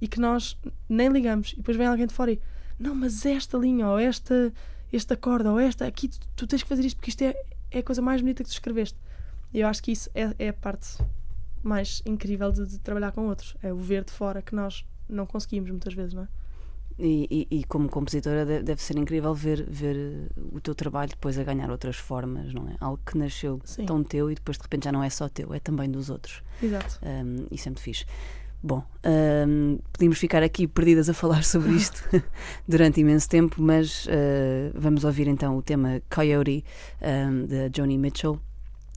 e 0.00 0.08
que 0.08 0.18
nós 0.18 0.56
nem 0.88 1.08
ligamos. 1.08 1.52
E 1.52 1.56
depois 1.56 1.76
vem 1.76 1.86
alguém 1.86 2.06
de 2.06 2.14
fora 2.14 2.32
e, 2.32 2.40
não, 2.78 2.94
mas 2.94 3.26
esta 3.26 3.58
linha 3.58 3.86
ou 3.86 3.98
esta 3.98 4.50
este 4.90 5.12
acorde 5.12 5.46
ou 5.46 5.60
esta, 5.60 5.86
aqui 5.86 6.08
tu, 6.08 6.18
tu, 6.34 6.46
tens 6.46 6.62
que 6.62 6.68
fazer 6.68 6.86
isto 6.86 6.96
porque 6.96 7.10
isto 7.10 7.22
é, 7.22 7.34
é 7.70 7.78
a 7.80 7.82
coisa 7.82 8.00
mais 8.00 8.22
bonita 8.22 8.42
que 8.42 8.48
tu 8.48 8.52
escreveste. 8.54 8.98
E 9.52 9.60
eu 9.60 9.68
acho 9.68 9.82
que 9.82 9.92
isso 9.92 10.08
é, 10.14 10.34
é 10.38 10.48
a 10.48 10.52
parte 10.54 10.96
mais 11.62 12.02
incrível 12.06 12.50
de, 12.50 12.66
de, 12.66 12.78
trabalhar 12.78 13.12
com 13.12 13.28
outros. 13.28 13.54
É 13.62 13.70
o 13.70 13.76
ver 13.76 14.02
de 14.02 14.10
fora 14.10 14.40
que 14.40 14.54
nós 14.54 14.86
não 15.06 15.26
conseguimos 15.26 15.70
muitas 15.70 15.92
vezes, 15.92 16.14
não 16.14 16.22
é? 16.22 16.28
E, 17.02 17.48
e, 17.50 17.60
e 17.60 17.64
como 17.64 17.88
compositora 17.88 18.44
deve 18.44 18.82
ser 18.82 18.98
incrível 18.98 19.34
ver, 19.34 19.64
ver 19.66 20.28
o 20.52 20.60
teu 20.60 20.74
trabalho 20.74 21.08
depois 21.08 21.38
a 21.38 21.44
ganhar 21.44 21.70
outras 21.70 21.96
formas, 21.96 22.52
não 22.52 22.68
é? 22.68 22.74
Algo 22.78 23.00
que 23.06 23.16
nasceu 23.16 23.58
Sim. 23.64 23.86
tão 23.86 24.04
teu 24.04 24.30
e 24.30 24.34
depois 24.34 24.58
de 24.58 24.62
repente 24.62 24.84
já 24.84 24.92
não 24.92 25.02
é 25.02 25.08
só 25.08 25.26
teu, 25.28 25.54
é 25.54 25.58
também 25.58 25.90
dos 25.90 26.10
outros. 26.10 26.42
Exato. 26.62 27.00
Um, 27.02 27.46
isso 27.50 27.68
é 27.68 27.70
muito 27.70 27.80
fixe. 27.80 28.04
Bom, 28.62 28.84
um, 29.48 29.78
podíamos 29.90 30.18
ficar 30.18 30.42
aqui 30.42 30.66
perdidas 30.66 31.08
a 31.08 31.14
falar 31.14 31.42
sobre 31.44 31.72
isto 31.72 32.04
durante 32.68 33.00
imenso 33.00 33.26
tempo, 33.26 33.56
mas 33.62 34.04
uh, 34.06 34.70
vamos 34.74 35.04
ouvir 35.04 35.28
então 35.28 35.56
o 35.56 35.62
tema 35.62 36.02
Coyote 36.14 36.62
um, 37.00 37.46
de 37.46 37.70
Joni 37.74 37.96
Mitchell. 37.96 38.38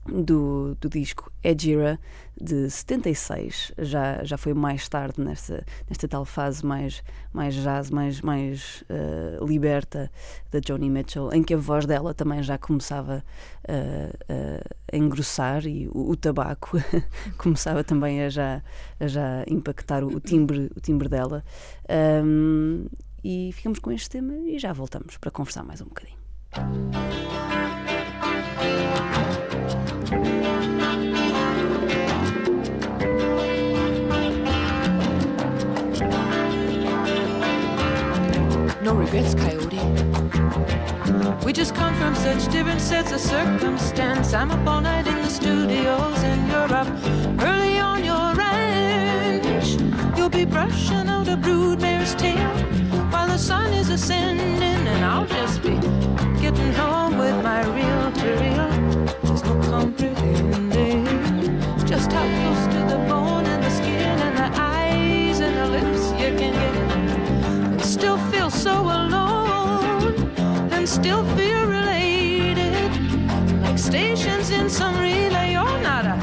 Do, 0.06 0.76
do 0.80 0.88
disco 0.88 1.32
Edgira 1.42 1.98
de 2.40 2.68
76. 2.68 3.72
Já, 3.78 4.22
já 4.24 4.36
foi 4.36 4.52
mais 4.54 4.88
tarde 4.88 5.20
nesta, 5.20 5.64
nesta 5.88 6.08
tal 6.08 6.24
fase 6.24 6.64
mais, 6.64 7.02
mais 7.32 7.54
jazz, 7.54 7.90
mais, 7.90 8.20
mais 8.20 8.84
uh, 8.90 9.44
liberta 9.44 10.10
da 10.50 10.60
Joni 10.66 10.90
Mitchell, 10.90 11.32
em 11.32 11.42
que 11.42 11.54
a 11.54 11.56
voz 11.56 11.86
dela 11.86 12.12
também 12.12 12.42
já 12.42 12.58
começava 12.58 13.24
uh, 13.68 14.32
uh, 14.32 14.76
a 14.92 14.96
engrossar 14.96 15.66
e 15.66 15.88
o, 15.88 16.10
o 16.10 16.16
tabaco 16.16 16.78
começava 17.38 17.84
também 17.84 18.22
a 18.22 18.28
já, 18.28 18.62
a 18.98 19.06
já 19.06 19.44
impactar 19.48 20.02
o, 20.02 20.08
o 20.08 20.20
timbre, 20.20 20.70
o 20.76 20.80
timbre 20.80 21.08
dela. 21.08 21.44
Um, 22.24 22.86
e 23.22 23.52
ficamos 23.52 23.78
com 23.78 23.90
este 23.90 24.10
tema 24.10 24.34
e 24.34 24.58
já 24.58 24.72
voltamos 24.72 25.16
para 25.16 25.30
conversar 25.30 25.64
mais 25.64 25.80
um 25.80 25.86
bocadinho. 25.86 26.18
No 38.84 38.94
regrets, 38.94 39.34
Coyote. 39.34 39.80
We 41.42 41.54
just 41.54 41.74
come 41.74 41.94
from 41.94 42.14
such 42.14 42.52
different 42.52 42.82
sets 42.82 43.12
of 43.12 43.20
circumstance. 43.20 44.34
I'm 44.34 44.50
up 44.50 44.68
all 44.68 44.82
night 44.82 45.06
in 45.06 45.22
the 45.22 45.30
studios, 45.30 46.22
and 46.22 46.46
you're 46.48 46.70
up 46.70 46.86
early 47.40 47.78
on 47.78 48.04
your 48.04 48.34
ranch. 48.34 49.80
You'll 50.18 50.28
be 50.28 50.44
brushing 50.44 51.08
out 51.08 51.28
a 51.28 51.36
broodmare's 51.38 52.14
tail 52.16 52.50
while 53.10 53.26
the 53.26 53.38
sun 53.38 53.72
is 53.72 53.88
ascending, 53.88 54.62
and 54.62 55.02
I'll 55.02 55.24
just 55.24 55.62
be 55.62 55.76
getting 56.42 56.74
home 56.74 57.16
with 57.16 57.42
my 57.42 57.62
reel 57.64 58.12
to 58.12 58.28
reel. 58.42 58.68
There's 59.22 59.42
no 59.44 59.62
comprehending 59.62 61.06
just 61.86 62.12
how 62.12 62.26
close 62.26 62.63
so 68.64 68.80
alone 68.80 70.32
and 70.72 70.88
still 70.88 71.22
feel 71.36 71.66
related. 71.66 72.90
Like 73.60 73.78
stations 73.78 74.48
in 74.48 74.70
some 74.70 74.98
relay, 74.98 75.52
you're 75.52 75.80
not 75.82 76.06
a, 76.06 76.16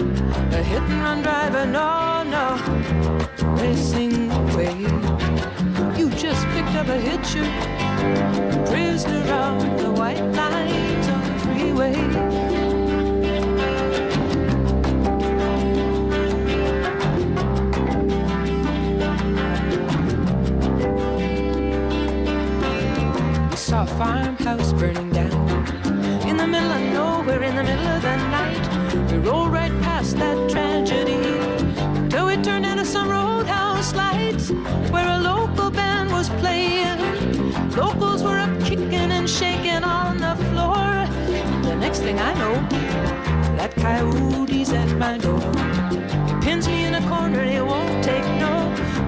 a 0.58 0.64
hit 0.64 0.82
and 0.82 1.02
run 1.04 1.22
driver, 1.22 1.68
no, 1.68 2.24
no. 2.36 2.46
Racing 3.62 4.32
away. 4.32 4.76
You 6.00 6.10
just 6.10 6.44
picked 6.54 6.76
up 6.82 6.88
a 6.88 7.00
hitcher, 7.10 7.46
prisoner 8.66 9.24
around 9.28 9.78
the 9.78 9.92
white 9.92 10.26
lines 10.34 11.08
on 11.10 11.22
the 11.28 11.40
freeway. 11.44 12.51
Saw 23.72 23.84
a 23.84 23.88
farmhouse 23.88 24.74
burning 24.74 25.10
down 25.12 25.32
in 26.28 26.36
the 26.36 26.46
middle 26.46 26.72
of 26.72 26.82
nowhere, 26.92 27.42
in 27.42 27.56
the 27.56 27.64
middle 27.64 27.88
of 27.88 28.02
the 28.02 28.18
night. 28.38 29.10
We 29.10 29.18
rolled 29.20 29.54
right 29.54 29.72
past 29.82 30.18
that 30.18 30.38
tragedy 30.50 31.22
till 32.10 32.28
we 32.28 32.36
turned 32.36 32.66
into 32.66 32.84
some 32.84 33.08
roadhouse 33.08 33.96
lights 33.96 34.50
where 34.92 35.08
a 35.18 35.20
local 35.20 35.72
band 35.72 36.12
was 36.12 36.28
playing. 36.42 37.00
Locals 37.72 38.24
were 38.24 38.40
up 38.40 38.54
kicking 38.60 39.10
and 39.18 39.30
shaking 39.30 39.86
on 39.86 40.18
the 40.18 40.36
floor. 40.50 40.92
The 41.64 41.78
next 41.78 42.00
thing 42.00 42.20
I 42.20 42.34
know, 42.42 42.56
that 43.56 43.74
coyote's 43.78 44.74
at 44.74 44.92
my 44.98 45.18
door. 45.18 45.40
He 46.28 46.34
pins 46.46 46.68
me 46.68 46.84
in 46.88 46.96
a 46.96 47.08
corner, 47.08 47.46
he 47.46 47.62
won't 47.62 48.04
take 48.04 48.28
no. 48.44 48.54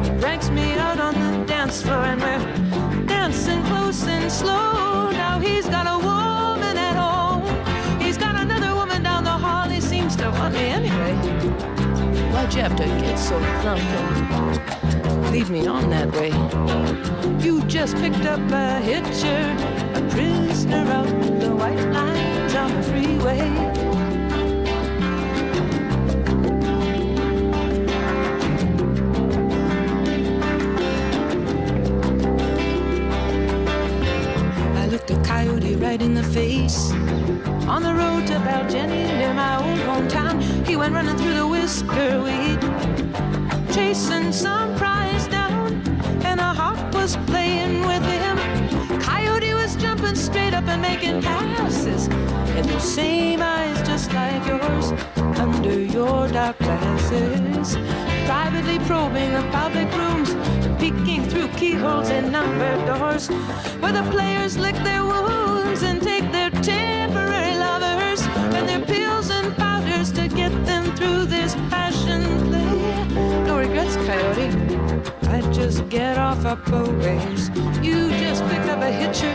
He 0.04 0.10
drags 0.22 0.50
me 0.50 0.72
out 0.76 1.02
on 1.02 1.16
the 1.16 1.46
dance 1.46 1.82
floor 1.82 2.06
and 2.06 2.22
we're 2.22 3.13
dancing 3.24 3.64
close 3.64 4.06
and 4.06 4.30
slow. 4.30 5.10
Now 5.12 5.40
he's 5.40 5.66
got 5.70 5.88
a 5.88 5.98
woman 5.98 6.76
at 6.76 6.98
home. 6.98 7.42
He's 8.02 8.18
got 8.18 8.36
another 8.36 8.76
woman 8.76 9.02
down 9.02 9.24
the 9.24 9.30
hall. 9.30 9.70
He 9.70 9.80
seems 9.80 10.18
to 10.18 10.30
want 10.32 10.54
me 10.56 10.66
anyway. 10.66 11.14
Why'd 12.34 12.54
you 12.54 12.62
have 12.64 12.76
to 12.76 12.84
get 12.84 13.18
so 13.18 13.40
drunk 13.62 13.82
and 13.82 15.32
lead 15.32 15.48
me 15.48 15.66
on 15.68 15.90
that 15.90 16.12
way? 16.12 16.34
You 17.42 17.64
just 17.66 17.96
picked 17.96 18.26
up 18.26 18.42
a 18.52 18.82
hitcher, 18.82 19.44
a 19.96 20.02
prisoner 20.10 20.86
out 20.92 21.08
the 21.40 21.56
white 21.56 21.86
lines 21.94 22.56
on 22.56 22.76
the 22.76 22.84
freeway. 22.84 23.93
Right 35.84 36.02
in 36.02 36.14
the 36.14 36.24
face. 36.24 36.92
On 37.68 37.84
the 37.84 37.94
road 37.94 38.26
to 38.28 38.36
Baljenny 38.46 39.04
near 39.20 39.34
my 39.34 39.58
old 39.58 39.80
hometown, 39.88 40.42
he 40.66 40.78
went 40.78 40.94
running 40.94 41.18
through 41.18 41.34
the 41.34 41.48
whisker 41.48 42.22
weed, 42.26 42.60
chasing 43.74 44.32
some 44.32 44.76
prize 44.78 45.28
down, 45.28 45.74
and 46.24 46.40
a 46.40 46.52
hawk 46.60 46.80
was 46.94 47.18
playing 47.28 47.86
with 47.86 48.06
him. 48.16 48.38
Coyote 49.02 49.54
was 49.54 49.76
jumping 49.76 50.16
straight 50.16 50.54
up 50.54 50.68
and 50.74 50.82
making 50.82 51.22
passes, 51.22 52.08
and 52.56 52.66
those 52.70 52.90
same 53.00 53.42
eyes 53.42 53.78
just 53.86 54.14
like 54.14 54.46
yours 54.48 54.94
under 55.38 55.78
your 55.80 56.30
dark 56.30 56.58
glasses, 56.60 57.76
privately 58.26 58.80
probing 58.80 59.34
the 59.34 59.44
public 59.52 59.90
rooms, 59.96 60.30
peeking 60.80 61.24
through 61.30 61.48
keyholes 61.60 62.10
in 62.10 62.32
numbered 62.32 62.86
doors, 62.86 63.28
where 63.82 63.92
the 63.92 64.04
players 64.12 64.58
lick 64.58 64.76
their 64.84 65.04
wounds 65.04 65.84
and 65.84 66.02
take 66.02 66.32
their 66.32 66.50
temporary 66.50 67.56
lovers 67.58 68.22
and 68.56 68.68
their 68.68 68.86
pills 68.86 69.30
and 69.30 69.56
powders 69.56 70.12
to 70.12 70.28
get 70.28 70.52
them 70.66 70.96
through 70.96 71.26
this 71.26 71.56
passion 71.70 72.22
play. 72.48 73.44
No 73.46 73.58
regrets, 73.58 73.96
Coyote. 73.98 74.50
I 75.30 75.42
just 75.52 75.90
get 75.90 76.18
off 76.18 76.46
up 76.46 76.68
a 76.68 76.84
ways. 77.04 77.50
You 77.82 78.10
just 78.24 78.44
picked 78.48 78.70
up 78.70 78.82
a 78.82 78.92
hitcher, 78.92 79.34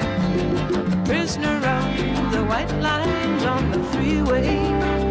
prisoner 1.05 1.59
on 1.67 2.31
the 2.31 2.45
white 2.45 2.73
lines 2.81 3.45
on 3.45 3.71
the 3.71 3.83
freeway. 3.91 5.08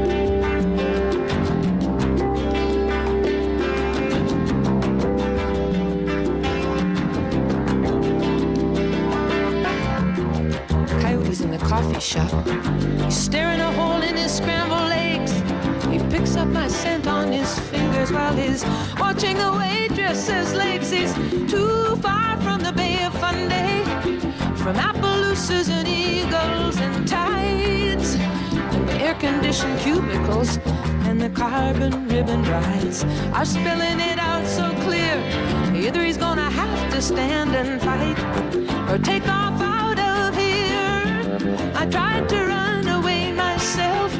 Coffee 11.67 11.99
shop. 11.99 12.47
He's 13.03 13.17
staring 13.17 13.59
a 13.59 13.71
hole 13.73 14.01
in 14.01 14.15
his 14.15 14.37
scrambled 14.37 14.91
eggs. 14.91 15.33
He 15.91 15.99
picks 16.09 16.37
up 16.37 16.47
my 16.47 16.69
scent 16.69 17.07
on 17.07 17.31
his 17.31 17.59
fingers 17.59 18.09
while 18.11 18.33
he's 18.33 18.63
watching 18.97 19.37
the 19.37 19.51
waitress's 19.51 20.53
legs. 20.53 20.89
He's 20.89 21.13
too 21.51 21.97
far 21.97 22.39
from 22.41 22.61
the 22.61 22.71
Bay 22.71 23.03
of 23.03 23.13
Fundy, 23.15 23.83
from 24.55 24.75
Appaloosas 24.77 25.69
and 25.69 25.87
eagles 25.87 26.77
and 26.79 27.05
tides, 27.05 28.15
and 28.15 28.87
the 28.87 28.93
air-conditioned 28.93 29.77
cubicles 29.81 30.57
and 31.07 31.19
the 31.19 31.29
carbon 31.29 32.07
ribbon 32.07 32.43
rides 32.43 33.03
are 33.33 33.45
spelling 33.45 33.99
it 33.99 34.19
out 34.19 34.45
so 34.47 34.71
clear. 34.85 35.15
Either 35.75 36.01
he's 36.05 36.17
gonna 36.17 36.49
have 36.49 36.93
to 36.93 37.01
stand 37.01 37.53
and 37.55 37.81
fight 37.81 38.17
or 38.89 38.97
take 38.97 39.27
off. 39.27 39.56
I 41.75 41.85
tried 41.85 42.27
to 42.29 42.35
run 42.35 42.87
away 42.87 43.31
myself, 43.31 44.11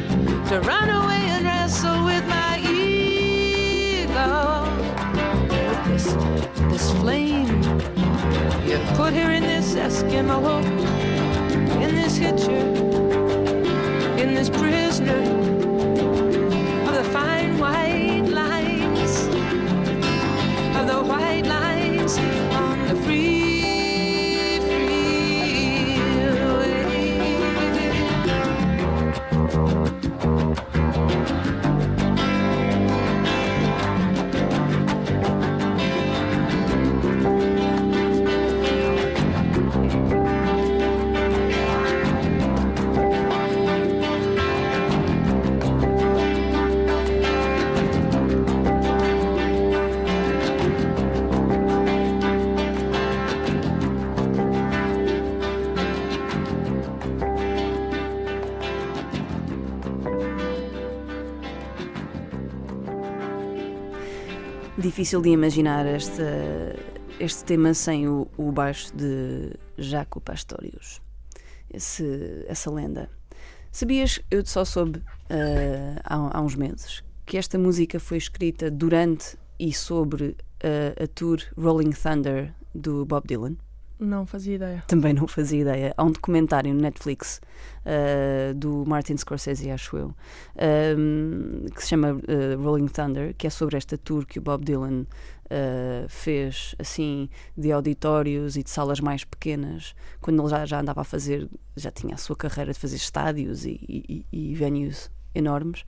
to 0.50 0.62
run 0.62 0.90
away 0.90 1.24
and 1.36 1.46
wrestle 1.46 2.06
with 2.06 2.26
my 2.28 2.60
ego. 2.60 4.24
This, 5.88 6.06
this 6.72 6.92
flame 7.00 7.64
you 8.66 8.78
put 8.96 9.14
here 9.14 9.32
in 9.32 9.44
this 9.44 9.76
Eskimo, 9.76 10.62
in 11.82 11.96
this 11.96 12.18
hitcher, 12.18 12.62
in 14.22 14.34
this 14.34 14.50
prisoner 14.50 15.57
difícil 64.98 65.22
de 65.22 65.30
imaginar 65.30 65.86
este, 65.86 66.24
este 67.20 67.44
tema 67.44 67.72
sem 67.76 68.08
o, 68.08 68.28
o 68.36 68.52
baixo 68.52 68.92
de 68.96 69.54
Jaco 69.78 70.20
Pastorius, 70.20 71.00
esse, 71.72 72.44
essa 72.48 72.72
lenda. 72.72 73.08
Sabias, 73.72 74.20
eu 74.32 74.44
só 74.44 74.66
soube 74.66 74.98
uh, 74.98 76.02
há, 76.04 76.38
há, 76.40 76.42
uns 76.42 76.56
meses, 76.56 77.04
que 77.28 77.38
esta 77.38 77.60
música 77.60 78.00
foi 78.00 78.18
escrita 78.18 78.72
durante 78.72 79.38
e 79.60 79.72
sobre 79.72 80.30
uh, 80.64 81.04
a 81.04 81.08
tour 81.14 81.44
Rolling 81.56 81.92
Thunder 81.92 82.52
do 82.74 83.06
Bob 83.06 83.28
Dylan? 83.28 83.56
Não 84.00 84.28
fazia 84.28 84.56
ideia. 84.56 84.84
Também 84.88 85.12
não 85.12 85.28
fazia 85.28 85.62
ideia. 85.62 85.94
Há 85.98 86.04
um 86.04 86.12
documentário 86.12 86.72
no 86.72 86.80
Netflix 86.80 87.42
uh, 87.84 88.54
do 88.54 88.86
Martin 88.86 89.18
Scorsese, 89.18 89.72
acho 89.72 89.98
eu, 89.98 90.16
um, 90.98 91.66
que 91.74 91.82
se 91.82 91.90
chama 91.90 92.14
uh, 92.14 92.62
Rolling 92.62 92.88
Thunder, 92.88 93.34
que 93.36 93.48
é 93.48 93.50
sobre 93.50 93.76
esta 93.76 93.98
tour 93.98 94.26
que 94.26 94.38
o 94.38 94.42
Bob 94.42 94.64
Dylan 94.64 95.02
uh, 95.02 96.08
fez, 96.08 96.76
assim, 96.78 97.28
de 97.58 97.72
auditórios 97.72 98.56
e 98.56 98.64
de 98.64 98.70
salas 98.70 99.00
mais 99.00 99.24
pequenas, 99.24 99.96
quando 100.22 100.42
ele 100.44 100.50
já, 100.50 100.66
já 100.66 100.80
andava 100.80 101.02
a 101.02 101.04
fazer, 101.04 101.50
já 101.76 101.90
tinha 101.90 102.14
a 102.14 102.18
sua 102.18 102.36
carreira 102.36 102.74
de 102.74 102.80
fazer 102.80 102.98
estádios 102.98 103.66
e, 103.66 103.80
e, 103.90 104.26
e 104.32 104.54
venues 104.54 105.10
enormes. 105.34 105.84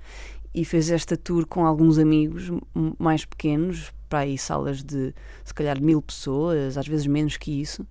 E 0.52 0.65
fez 0.65 0.89
esta 0.89 1.15
tour 1.15 1.45
com 1.45 1.63
alguns 1.63 2.00
amigos 2.00 2.52
mais 2.98 3.24
pequenos, 3.24 3.93
para 4.10 4.19
aí 4.19 4.38
salas 4.38 4.84
de 4.84 5.13
se 5.45 5.54
calhar 5.54 5.80
mil 5.82 6.02
pessoas, 6.02 6.78
às 6.78 6.88
vezes 6.88 7.06
menos 7.06 7.38
que 7.38 7.62
isso, 7.62 7.86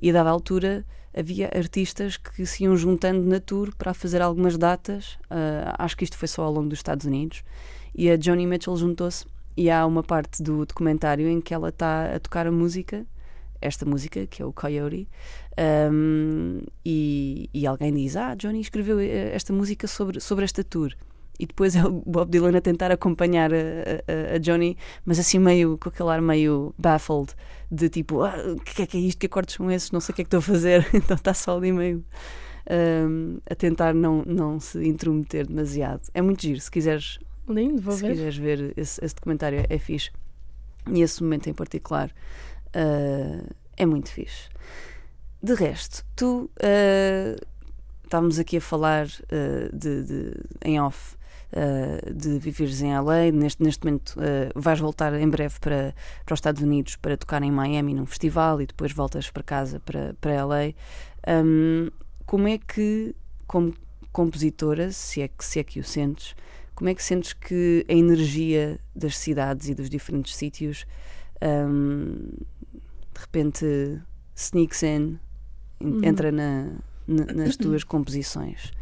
e 0.00 0.08
a 0.10 0.12
dada 0.12 0.30
altura 0.30 0.86
havia 1.16 1.50
artistas 1.54 2.16
que 2.16 2.44
se 2.44 2.64
iam 2.64 2.76
juntando 2.76 3.22
na 3.22 3.38
tour 3.38 3.74
para 3.76 3.94
fazer 3.94 4.20
algumas 4.20 4.58
datas. 4.58 5.14
Uh, 5.24 5.70
acho 5.78 5.96
que 5.96 6.04
isto 6.04 6.18
foi 6.18 6.26
só 6.26 6.42
ao 6.42 6.52
longo 6.52 6.68
dos 6.68 6.80
Estados 6.80 7.06
Unidos. 7.06 7.44
E 7.94 8.10
a 8.10 8.20
Joni 8.20 8.46
Mitchell 8.46 8.76
juntou-se. 8.76 9.24
E 9.56 9.70
há 9.70 9.86
uma 9.86 10.02
parte 10.02 10.42
do 10.42 10.66
documentário 10.66 11.28
em 11.28 11.40
que 11.40 11.54
ela 11.54 11.68
está 11.68 12.12
a 12.12 12.18
tocar 12.18 12.44
a 12.44 12.50
música, 12.50 13.06
esta 13.60 13.86
música, 13.86 14.26
que 14.26 14.42
é 14.42 14.44
o 14.44 14.52
Coyote, 14.52 15.08
um, 15.92 16.60
e, 16.84 17.48
e, 17.54 17.64
alguém 17.64 17.94
diz: 17.94 18.16
Ah, 18.16 18.34
Johnny 18.34 18.60
escreveu 18.60 18.98
eh, 18.98 19.32
esta 19.32 19.52
música 19.52 19.86
sobre, 19.86 20.18
sobre 20.18 20.44
esta 20.44 20.64
tour 20.64 20.92
e 21.38 21.46
depois 21.46 21.74
é 21.74 21.84
o 21.84 22.02
Bob 22.06 22.30
Dylan 22.30 22.56
a 22.56 22.60
tentar 22.60 22.92
acompanhar 22.92 23.52
a, 23.52 23.56
a, 23.56 24.34
a, 24.34 24.38
Johnny, 24.38 24.76
mas 25.04 25.18
assim 25.18 25.38
meio 25.38 25.76
com 25.78 25.88
aquele 25.88 26.10
ar 26.10 26.20
meio 26.20 26.74
baffled, 26.78 27.34
de 27.70 27.88
tipo, 27.88 28.22
ah, 28.22 28.36
o 28.52 28.60
que 28.60 28.82
é 28.82 28.86
que 28.86 28.96
é 28.96 29.00
isto? 29.00 29.18
Que 29.18 29.26
acordes 29.26 29.54
são 29.54 29.70
esses? 29.70 29.90
Não 29.90 30.00
sei 30.00 30.12
o 30.12 30.16
que 30.16 30.22
é 30.22 30.24
que 30.24 30.28
estou 30.28 30.38
a 30.38 30.42
fazer. 30.42 30.86
então 30.94 31.16
está 31.16 31.34
só 31.34 31.56
ali 31.56 31.72
meio 31.72 32.04
um, 32.70 33.38
a 33.50 33.54
tentar 33.54 33.94
não, 33.94 34.22
não 34.24 34.60
se 34.60 34.86
intrometer 34.86 35.46
demasiado. 35.46 36.02
É 36.14 36.22
muito 36.22 36.42
giro, 36.42 36.60
se 36.60 36.70
quiseres. 36.70 37.18
Lindo, 37.48 37.82
vou 37.82 37.94
se 37.94 38.02
ver. 38.02 38.12
quiseres 38.12 38.36
ver 38.36 38.72
esse, 38.76 39.04
esse, 39.04 39.14
documentário, 39.14 39.64
é 39.68 39.78
fixe. 39.78 40.10
E 40.90 41.02
esse 41.02 41.22
momento 41.22 41.48
em 41.48 41.54
particular 41.54 42.10
uh, 42.68 43.54
é 43.76 43.86
muito 43.86 44.10
fixe. 44.10 44.48
De 45.42 45.54
resto, 45.54 46.04
tu. 46.14 46.50
Uh, 46.62 47.54
estávamos 48.04 48.38
aqui 48.38 48.58
a 48.58 48.60
falar 48.60 49.06
uh, 49.06 49.76
de, 49.76 50.04
de, 50.04 50.32
em 50.64 50.80
off 50.80 51.16
uh, 51.52 52.14
de 52.14 52.38
viveres 52.38 52.80
em 52.80 52.96
LA. 52.96 53.30
Neste, 53.32 53.62
neste 53.62 53.84
momento 53.84 54.16
uh, 54.18 54.60
vais 54.60 54.80
voltar 54.80 55.12
em 55.14 55.28
breve 55.28 55.58
para, 55.60 55.94
para 56.24 56.34
os 56.34 56.38
Estados 56.38 56.62
Unidos 56.62 56.96
para 56.96 57.16
tocar 57.16 57.42
em 57.42 57.50
Miami 57.50 57.94
num 57.94 58.06
festival 58.06 58.60
e 58.60 58.66
depois 58.66 58.92
voltas 58.92 59.30
para 59.30 59.42
casa 59.42 59.80
para, 59.80 60.14
para 60.20 60.44
LA. 60.44 60.72
Um, 61.26 61.90
como 62.26 62.48
é 62.48 62.58
que, 62.58 63.14
como 63.46 63.74
compositora, 64.12 64.92
se 64.92 65.22
é, 65.22 65.28
que, 65.28 65.44
se 65.44 65.58
é 65.58 65.64
que 65.64 65.80
o 65.80 65.84
sentes, 65.84 66.34
como 66.74 66.88
é 66.88 66.94
que 66.94 67.02
sentes 67.02 67.32
que 67.32 67.84
a 67.88 67.92
energia 67.92 68.78
das 68.94 69.16
cidades 69.18 69.68
e 69.68 69.74
dos 69.74 69.90
diferentes 69.90 70.34
sítios 70.34 70.86
um, 71.42 72.30
de 73.12 73.20
repente 73.20 74.00
sneaks 74.34 74.82
in, 74.82 75.18
uhum. 75.80 76.04
entra 76.04 76.32
na, 76.32 76.72
na, 77.06 77.24
nas 77.26 77.56
tuas 77.58 77.84
composições? 77.84 78.72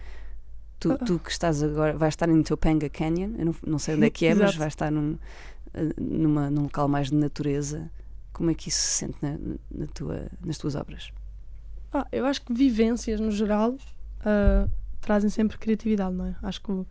Tu, 0.83 0.99
tu, 1.05 1.18
que 1.18 1.31
estás 1.31 1.62
agora, 1.62 1.97
vais 1.97 2.12
estar 2.12 2.29
em 2.29 2.42
Topanga 2.42 2.88
Canyon, 2.88 3.35
eu 3.38 3.45
não, 3.47 3.55
não 3.64 3.79
sei 3.79 3.95
onde 3.95 4.07
é 4.07 4.11
que 4.11 4.27
é, 4.27 4.35
mas 4.35 4.57
vais 4.57 4.73
estar 4.73 4.90
num, 4.90 5.16
eh, 5.75 5.95
numa, 5.97 6.51
num 6.51 6.62
local 6.62 6.88
mais 6.88 7.11
de 7.11 7.14
natureza. 7.14 7.90
Como 8.33 8.51
é 8.51 8.55
que 8.55 8.68
isso 8.68 8.81
se 8.81 8.99
sente 8.99 9.16
na, 9.23 9.38
na 9.71 9.87
tua, 9.87 10.27
nas 10.45 10.59
tuas 10.59 10.75
obras? 10.75 11.12
Ah, 11.92 12.07
eu 12.11 12.27
acho 12.27 12.42
que 12.42 12.53
vivências, 12.53 13.21
no 13.21 13.31
geral, 13.31 13.73
uh, 13.73 14.68
trazem 15.01 15.31
sempre 15.31 15.59
criatividade, 15.59 16.14
não 16.14 16.27
é? 16.27 16.35
Acho 16.42 16.61
que 16.62 16.73
o, 16.73 16.87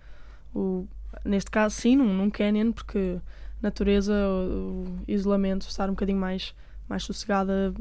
o 0.55 0.87
neste 1.25 1.51
caso, 1.51 1.75
sim, 1.75 1.95
num, 1.95 2.13
num 2.13 2.29
canyon, 2.29 2.71
porque 2.71 3.19
natureza, 3.61 4.13
o, 4.13 4.83
o, 4.83 5.03
isolamento, 5.07 5.67
estar 5.67 5.89
um 5.89 5.93
bocadinho 5.93 6.19
mais, 6.19 6.55
mais 6.87 7.03
sossegada, 7.03 7.73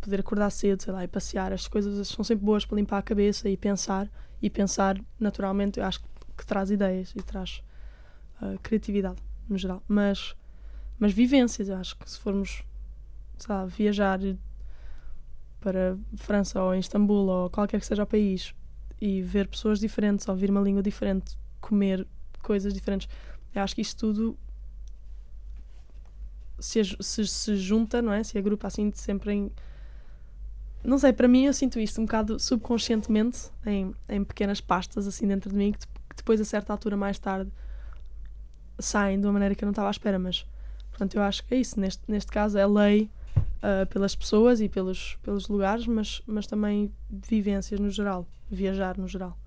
poder 0.00 0.20
acordar 0.20 0.50
cedo, 0.50 0.82
sei 0.82 0.92
lá, 0.92 1.04
e 1.04 1.08
passear, 1.08 1.52
as 1.52 1.66
coisas 1.68 2.08
são 2.08 2.24
sempre 2.24 2.44
boas 2.44 2.66
para 2.66 2.76
limpar 2.76 2.98
a 2.98 3.02
cabeça 3.02 3.48
e 3.48 3.56
pensar 3.56 4.10
e 4.40 4.50
pensar 4.50 5.00
naturalmente, 5.18 5.80
eu 5.80 5.84
acho 5.86 6.00
que 6.36 6.46
traz 6.46 6.70
ideias 6.70 7.12
e 7.16 7.22
traz 7.22 7.62
uh, 8.42 8.58
criatividade 8.62 9.22
no 9.48 9.56
geral. 9.56 9.82
Mas, 9.88 10.34
mas 10.98 11.12
vivências, 11.12 11.68
eu 11.68 11.76
acho 11.76 11.96
que 11.96 12.10
se 12.10 12.18
formos 12.18 12.62
lá, 13.48 13.64
viajar 13.66 14.20
para 15.60 15.96
França 16.16 16.62
ou 16.62 16.74
Istambul 16.74 17.26
ou 17.26 17.50
qualquer 17.50 17.80
que 17.80 17.86
seja 17.86 18.02
o 18.02 18.06
país 18.06 18.54
e 19.00 19.22
ver 19.22 19.48
pessoas 19.48 19.80
diferentes, 19.80 20.28
ouvir 20.28 20.50
uma 20.50 20.60
língua 20.60 20.82
diferente, 20.82 21.36
comer 21.60 22.06
coisas 22.42 22.72
diferentes, 22.72 23.08
eu 23.54 23.62
acho 23.62 23.74
que 23.74 23.80
isto 23.80 23.98
tudo 23.98 24.38
se, 26.58 26.82
se, 27.00 27.26
se 27.26 27.56
junta, 27.56 28.00
não 28.00 28.12
é? 28.12 28.22
Se 28.22 28.38
agrupa 28.38 28.66
assim 28.66 28.90
sempre 28.94 29.32
em 29.32 29.52
não 30.84 30.98
sei, 30.98 31.12
para 31.12 31.26
mim 31.26 31.46
eu 31.46 31.52
sinto 31.52 31.80
isto 31.80 32.00
um 32.00 32.04
bocado 32.04 32.38
subconscientemente 32.38 33.50
em, 33.66 33.94
em 34.08 34.22
pequenas 34.22 34.60
pastas 34.60 35.06
assim 35.06 35.26
dentro 35.26 35.50
de 35.50 35.56
mim 35.56 35.72
que, 35.72 35.78
que 35.78 36.16
depois 36.16 36.40
a 36.40 36.44
certa 36.44 36.72
altura 36.72 36.96
mais 36.96 37.18
tarde 37.18 37.50
saem 38.78 39.18
de 39.18 39.26
uma 39.26 39.32
maneira 39.32 39.54
que 39.54 39.64
eu 39.64 39.66
não 39.66 39.72
estava 39.72 39.88
à 39.88 39.90
espera, 39.90 40.18
mas 40.18 40.46
portanto 40.90 41.14
eu 41.14 41.22
acho 41.22 41.44
que 41.44 41.54
é 41.54 41.58
isso, 41.58 41.80
neste, 41.80 42.02
neste 42.08 42.30
caso 42.30 42.58
é 42.58 42.66
lei 42.66 43.10
uh, 43.36 43.86
pelas 43.86 44.14
pessoas 44.14 44.60
e 44.60 44.68
pelos, 44.68 45.16
pelos 45.22 45.48
lugares, 45.48 45.86
mas, 45.86 46.22
mas 46.26 46.46
também 46.46 46.92
vivências 47.10 47.80
no 47.80 47.90
geral, 47.90 48.26
viajar 48.50 48.98
no 48.98 49.08
geral. 49.08 49.38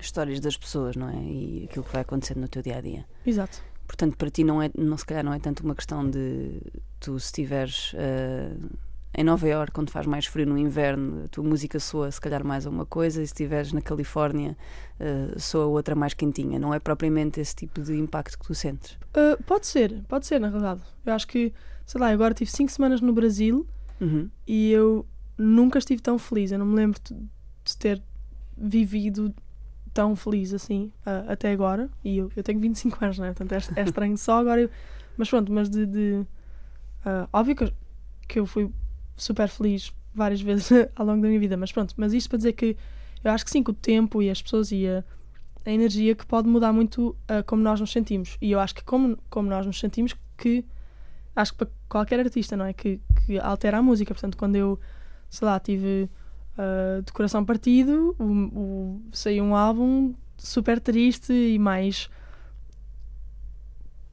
Histórias 0.00 0.40
das 0.40 0.56
pessoas, 0.56 0.96
não 0.96 1.10
é? 1.10 1.22
E 1.22 1.68
aquilo 1.68 1.84
que 1.84 1.92
vai 1.92 2.02
acontecendo 2.02 2.40
no 2.40 2.48
teu 2.48 2.62
dia 2.62 2.78
a 2.78 2.80
dia. 2.80 3.04
Exato. 3.24 3.62
Portanto, 3.86 4.16
para 4.16 4.30
ti 4.30 4.44
não 4.44 4.62
é, 4.62 4.70
não, 4.76 4.96
se 4.96 5.04
calhar 5.04 5.22
não 5.22 5.34
é 5.34 5.38
tanto 5.38 5.62
uma 5.62 5.74
questão 5.74 6.08
de 6.08 6.62
tu 6.98 7.18
se 7.18 7.26
estiveres 7.26 7.92
uh, 7.92 8.70
em 9.12 9.24
Nova 9.24 9.46
York, 9.46 9.72
quando 9.72 9.90
faz 9.90 10.06
mais 10.06 10.26
frio 10.26 10.46
no 10.46 10.56
inverno, 10.56 11.24
a 11.24 11.28
tua 11.28 11.42
música 11.42 11.80
soa 11.80 12.10
se 12.10 12.20
calhar 12.20 12.44
mais 12.44 12.66
a 12.66 12.70
uma 12.70 12.86
coisa, 12.86 13.20
e 13.20 13.26
se 13.26 13.32
estiveres 13.32 13.72
na 13.72 13.82
Califórnia, 13.82 14.56
uh, 15.00 15.38
soa 15.38 15.66
outra 15.66 15.94
mais 15.94 16.14
quentinha. 16.14 16.58
Não 16.58 16.72
é 16.72 16.78
propriamente 16.78 17.40
esse 17.40 17.54
tipo 17.54 17.80
de 17.82 17.96
impacto 17.96 18.38
que 18.38 18.46
tu 18.46 18.54
sentes? 18.54 18.92
Uh, 19.16 19.42
pode 19.44 19.66
ser, 19.66 20.02
pode 20.08 20.26
ser, 20.26 20.40
na 20.40 20.48
realidade. 20.48 20.82
Eu 21.04 21.12
acho 21.12 21.26
que, 21.26 21.52
sei 21.84 22.00
lá, 22.00 22.08
agora 22.08 22.32
tive 22.34 22.50
cinco 22.50 22.70
semanas 22.70 23.00
no 23.00 23.12
Brasil 23.12 23.66
uhum. 24.00 24.30
e 24.46 24.70
eu 24.70 25.04
nunca 25.36 25.78
estive 25.78 26.00
tão 26.00 26.16
feliz. 26.16 26.52
Eu 26.52 26.60
não 26.60 26.66
me 26.66 26.76
lembro 26.76 27.00
de 27.64 27.76
ter 27.76 28.00
vivido 28.56 29.34
tão 29.92 30.14
feliz 30.14 30.54
assim 30.54 30.92
uh, 31.04 31.32
até 31.32 31.50
agora. 31.50 31.90
E 32.04 32.18
eu, 32.18 32.30
eu 32.36 32.42
tenho 32.44 32.60
25 32.60 33.04
anos, 33.04 33.18
né? 33.18 33.32
Portanto, 33.32 33.52
é, 33.76 33.80
é 33.80 33.84
estranho 33.84 34.16
só 34.18 34.38
agora. 34.38 34.60
Eu... 34.60 34.70
Mas 35.16 35.28
pronto, 35.28 35.50
mas 35.52 35.68
de. 35.68 35.84
de 35.84 36.26
uh, 37.04 37.28
óbvio 37.32 37.56
que, 37.56 37.72
que 38.28 38.38
eu 38.38 38.46
fui 38.46 38.70
super 39.16 39.48
feliz 39.48 39.92
várias 40.14 40.40
vezes 40.42 40.70
ao 40.96 41.06
longo 41.06 41.22
da 41.22 41.28
minha 41.28 41.40
vida, 41.40 41.56
mas 41.56 41.72
pronto, 41.72 41.94
mas 41.96 42.12
isto 42.12 42.28
para 42.28 42.38
dizer 42.38 42.52
que 42.52 42.76
eu 43.22 43.30
acho 43.30 43.44
que 43.44 43.50
sim, 43.50 43.62
que 43.62 43.70
o 43.70 43.74
tempo 43.74 44.22
e 44.22 44.30
as 44.30 44.40
pessoas 44.40 44.72
e 44.72 44.86
a, 44.86 45.04
a 45.64 45.70
energia 45.70 46.14
que 46.14 46.24
pode 46.24 46.48
mudar 46.48 46.72
muito 46.72 47.10
uh, 47.10 47.44
como 47.46 47.62
nós 47.62 47.80
nos 47.80 47.92
sentimos. 47.92 48.36
E 48.40 48.50
eu 48.50 48.60
acho 48.60 48.74
que 48.74 48.82
como, 48.82 49.18
como 49.28 49.48
nós 49.48 49.66
nos 49.66 49.78
sentimos, 49.78 50.14
que 50.38 50.64
acho 51.36 51.52
que 51.52 51.58
para 51.58 51.68
qualquer 51.88 52.20
artista, 52.20 52.56
não 52.56 52.64
é? 52.64 52.72
Que, 52.72 53.00
que 53.26 53.38
altera 53.38 53.78
a 53.78 53.82
música. 53.82 54.14
Portanto, 54.14 54.36
quando 54.36 54.56
eu, 54.56 54.80
sei 55.28 55.46
lá, 55.46 55.60
tive 55.60 56.08
uh, 56.56 57.02
de 57.02 57.12
coração 57.12 57.44
partido, 57.44 58.16
o, 58.18 58.24
o, 58.24 59.02
saiu 59.12 59.44
um 59.44 59.54
álbum 59.54 60.14
super 60.38 60.80
triste 60.80 61.32
e 61.32 61.58
mais 61.58 62.08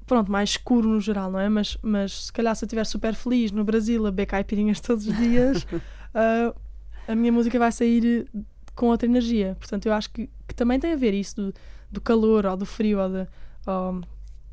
pronto, 0.07 0.31
mais 0.31 0.51
escuro 0.51 0.87
no 0.87 0.99
geral, 0.99 1.29
não 1.29 1.39
é? 1.39 1.49
Mas, 1.49 1.77
mas 1.81 2.25
se 2.25 2.33
calhar 2.33 2.55
se 2.55 2.63
eu 2.63 2.67
estiver 2.67 2.85
super 2.85 3.13
feliz 3.13 3.51
no 3.51 3.63
Brasil 3.63 4.07
a 4.07 4.11
beber 4.11 4.25
caipirinhas 4.25 4.79
todos 4.79 5.05
os 5.05 5.15
dias, 5.17 5.63
uh, 5.63 6.57
a 7.07 7.13
minha 7.13 7.31
música 7.31 7.59
vai 7.59 7.71
sair 7.71 8.27
com 8.73 8.87
outra 8.87 9.07
energia. 9.07 9.55
Portanto, 9.59 9.85
eu 9.85 9.93
acho 9.93 10.09
que, 10.09 10.29
que 10.47 10.55
também 10.55 10.79
tem 10.79 10.93
a 10.93 10.95
ver 10.95 11.13
isso 11.13 11.35
do, 11.35 11.53
do 11.91 12.01
calor 12.01 12.45
ou 12.45 12.55
do 12.55 12.65
frio 12.65 12.99
ou, 12.99 13.09
de, 13.09 13.27
ou 13.65 14.01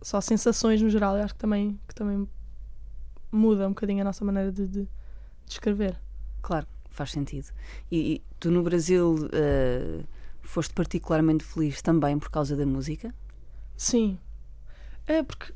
só 0.03 0.21
sensações 0.21 0.83
no 0.83 0.91
geral. 0.91 1.17
Eu 1.17 1.25
acho 1.25 1.35
que 1.35 1.41
também, 1.41 1.79
que 1.87 1.95
também 1.95 2.29
muda 3.31 3.67
um 3.67 3.71
bocadinho 3.71 4.01
a 4.01 4.05
nossa 4.05 4.25
maneira 4.25 4.51
de, 4.51 4.67
de, 4.67 4.83
de 4.83 4.89
escrever. 5.53 5.97
Claro, 6.43 6.67
faz 6.91 7.13
sentido. 7.13 7.49
E, 7.91 8.15
e 8.15 8.23
tu 8.41 8.51
no 8.51 8.63
Brasil 8.63 9.15
uh, 9.15 10.05
foste 10.43 10.75
particularmente 10.75 11.45
feliz 11.45 11.81
também 11.81 12.19
por 12.19 12.31
causa 12.31 12.57
da 12.57 12.67
música? 12.67 13.15
Sim, 13.77 14.19
é 15.07 15.23
porque 15.23 15.53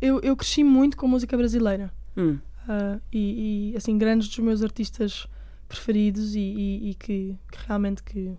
eu, 0.00 0.20
eu 0.20 0.36
cresci 0.36 0.62
muito 0.64 0.96
com 0.96 1.06
música 1.08 1.36
brasileira. 1.36 1.92
Hum, 2.16 2.38
Uh, 2.64 2.98
e, 3.12 3.72
e, 3.72 3.76
assim 3.76 3.98
grandes 3.98 4.26
dos 4.26 4.38
meus 4.38 4.62
artistas 4.62 5.26
preferidos 5.68 6.34
e, 6.34 6.40
e- 6.40 6.90
e 6.90 6.94
que, 6.94 7.38
que 7.52 7.58
realmente 7.66 8.02
que, 8.02 8.34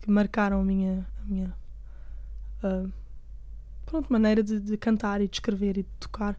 que 0.00 0.08
marcaram 0.08 0.60
a 0.60 0.64
minha, 0.64 1.04
a 1.20 1.24
minha 1.24 1.52
uh, 2.62 2.88
pronto, 3.84 4.12
maneira 4.12 4.44
de, 4.44 4.60
de 4.60 4.76
cantar 4.76 5.20
e 5.20 5.26
de 5.26 5.34
escrever 5.34 5.76
e 5.76 5.82
de 5.82 5.88
tocar 5.98 6.38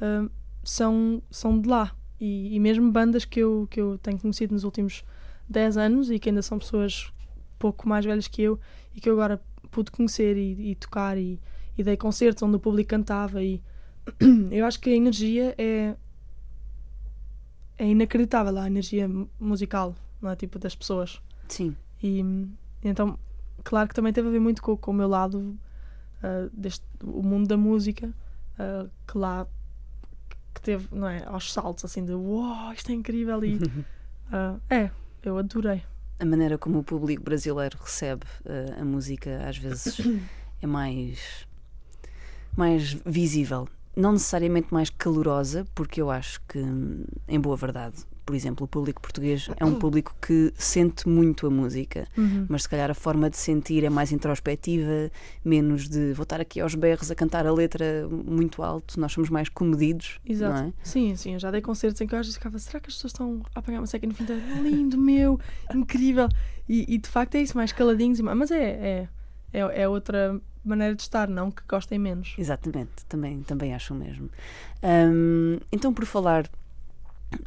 uh, 0.00 0.30
são, 0.62 1.22
são 1.30 1.60
de 1.60 1.68
lá 1.68 1.94
e, 2.18 2.58
mesmo 2.58 2.90
bandas 2.90 3.26
que 3.26 3.40
eu, 3.40 3.68
que 3.70 3.78
eu 3.78 3.98
tenho 3.98 4.18
conhecido 4.18 4.54
nos 4.54 4.64
últimos 4.64 5.04
10 5.46 5.76
anos 5.76 6.10
e 6.10 6.18
que 6.18 6.30
ainda 6.30 6.40
são 6.40 6.58
pessoas 6.58 7.12
pouco 7.58 7.86
mais 7.86 8.06
velhas 8.06 8.26
que 8.26 8.40
eu 8.40 8.58
e 8.94 9.02
que 9.02 9.10
eu 9.10 9.12
agora 9.12 9.38
pude 9.70 9.90
conhecer 9.90 10.38
e, 10.38 10.70
e 10.70 10.74
tocar 10.76 11.18
e, 11.18 11.38
e 11.76 11.82
dei 11.82 11.96
concertos 11.96 12.42
onde 12.42 12.56
o 12.56 12.60
público 12.60 12.90
cantava 12.90 13.42
e 13.42 13.62
eu 14.50 14.64
acho 14.66 14.78
que 14.80 14.90
a 14.90 14.96
energia 14.96 15.54
é 15.58 15.94
é 17.76 17.86
inacreditável 17.88 18.56
a 18.58 18.66
energia 18.66 19.08
mu- 19.08 19.28
musical, 19.38 19.94
não 20.22 20.30
é? 20.30 20.36
Tipo, 20.36 20.58
das 20.58 20.74
pessoas. 20.74 21.20
sim. 21.48 21.76
E 22.02 22.22
então, 22.82 23.18
claro 23.62 23.88
que 23.88 23.94
também 23.94 24.12
teve 24.12 24.28
a 24.28 24.30
ver 24.30 24.38
muito 24.40 24.62
com, 24.62 24.76
com 24.76 24.90
o 24.90 24.94
meu 24.94 25.08
lado 25.08 25.58
ah, 26.22 26.48
deste, 26.52 26.84
o 27.02 27.22
mundo 27.22 27.48
da 27.48 27.56
música, 27.56 28.12
ah, 28.58 28.86
que 29.06 29.16
lá 29.18 29.46
que 30.52 30.60
teve, 30.60 30.86
não 30.92 31.08
é? 31.08 31.24
Aos 31.24 31.52
saltos, 31.52 31.84
assim, 31.84 32.04
de 32.04 32.12
uau, 32.14 32.72
isto 32.72 32.90
é 32.90 32.94
incrível 32.94 33.42
e 33.44 33.58
ah, 34.30 34.56
é, 34.70 34.90
eu 35.22 35.38
adorei. 35.38 35.82
A 36.20 36.24
maneira 36.26 36.56
como 36.58 36.78
o 36.78 36.84
público 36.84 37.22
brasileiro 37.24 37.76
recebe 37.82 38.24
a 38.78 38.84
música 38.84 39.48
às 39.48 39.56
vezes 39.58 39.98
é 40.62 40.66
mais, 40.66 41.46
mais 42.56 42.96
visível. 43.04 43.68
Não 43.96 44.12
necessariamente 44.12 44.72
mais 44.72 44.90
calorosa, 44.90 45.64
porque 45.74 46.00
eu 46.00 46.10
acho 46.10 46.40
que, 46.48 46.58
em 47.28 47.38
boa 47.38 47.56
verdade, 47.56 48.04
por 48.24 48.34
exemplo, 48.34 48.64
o 48.64 48.68
público 48.68 49.02
português 49.02 49.48
é 49.58 49.64
um 49.64 49.74
público 49.74 50.16
que 50.20 50.52
sente 50.56 51.06
muito 51.06 51.46
a 51.46 51.50
música, 51.50 52.08
mas 52.48 52.62
se 52.62 52.68
calhar 52.68 52.90
a 52.90 52.94
forma 52.94 53.28
de 53.28 53.36
sentir 53.36 53.84
é 53.84 53.90
mais 53.90 54.12
introspectiva, 54.12 55.10
menos 55.44 55.88
de 55.88 56.12
vou 56.14 56.22
estar 56.22 56.40
aqui 56.40 56.60
aos 56.60 56.74
berros 56.74 57.10
a 57.10 57.14
cantar 57.14 57.46
a 57.46 57.52
letra 57.52 58.08
muito 58.08 58.62
alto. 58.62 58.98
Nós 58.98 59.12
somos 59.12 59.28
mais 59.28 59.48
comedidos, 59.48 60.18
Exato. 60.24 60.54
não 60.54 60.68
é? 60.68 60.72
Sim, 60.82 61.14
sim, 61.16 61.34
eu 61.34 61.38
já 61.38 61.50
dei 61.50 61.60
concertos 61.60 62.00
em 62.00 62.06
que 62.06 62.14
eu 62.14 62.18
às 62.18 62.26
vezes 62.26 62.38
ficava, 62.38 62.58
será 62.58 62.80
que 62.80 62.88
as 62.88 62.94
pessoas 62.94 63.12
estão 63.12 63.42
a 63.54 63.58
apanhar 63.58 63.80
uma 63.80 63.86
seca 63.86 64.06
no 64.06 64.14
fim? 64.14 64.24
Lindo, 64.62 64.96
meu, 64.96 65.38
incrível. 65.74 66.28
E, 66.66 66.94
e, 66.94 66.98
de 66.98 67.08
facto 67.08 67.34
é 67.34 67.42
isso, 67.42 67.56
mais 67.56 67.72
caladinhos, 67.72 68.20
mas 68.20 68.50
é, 68.50 68.64
é, 68.64 69.08
é, 69.52 69.82
é 69.82 69.88
outra 69.88 70.40
maneira 70.68 70.94
de 70.94 71.02
estar, 71.02 71.28
não 71.28 71.50
que 71.50 71.62
gostem 71.68 71.98
menos. 71.98 72.34
Exatamente, 72.38 73.04
também, 73.08 73.42
também 73.42 73.74
acho 73.74 73.94
o 73.94 73.96
mesmo. 73.96 74.30
Hum, 74.82 75.58
então, 75.72 75.92
por 75.92 76.04
falar 76.06 76.48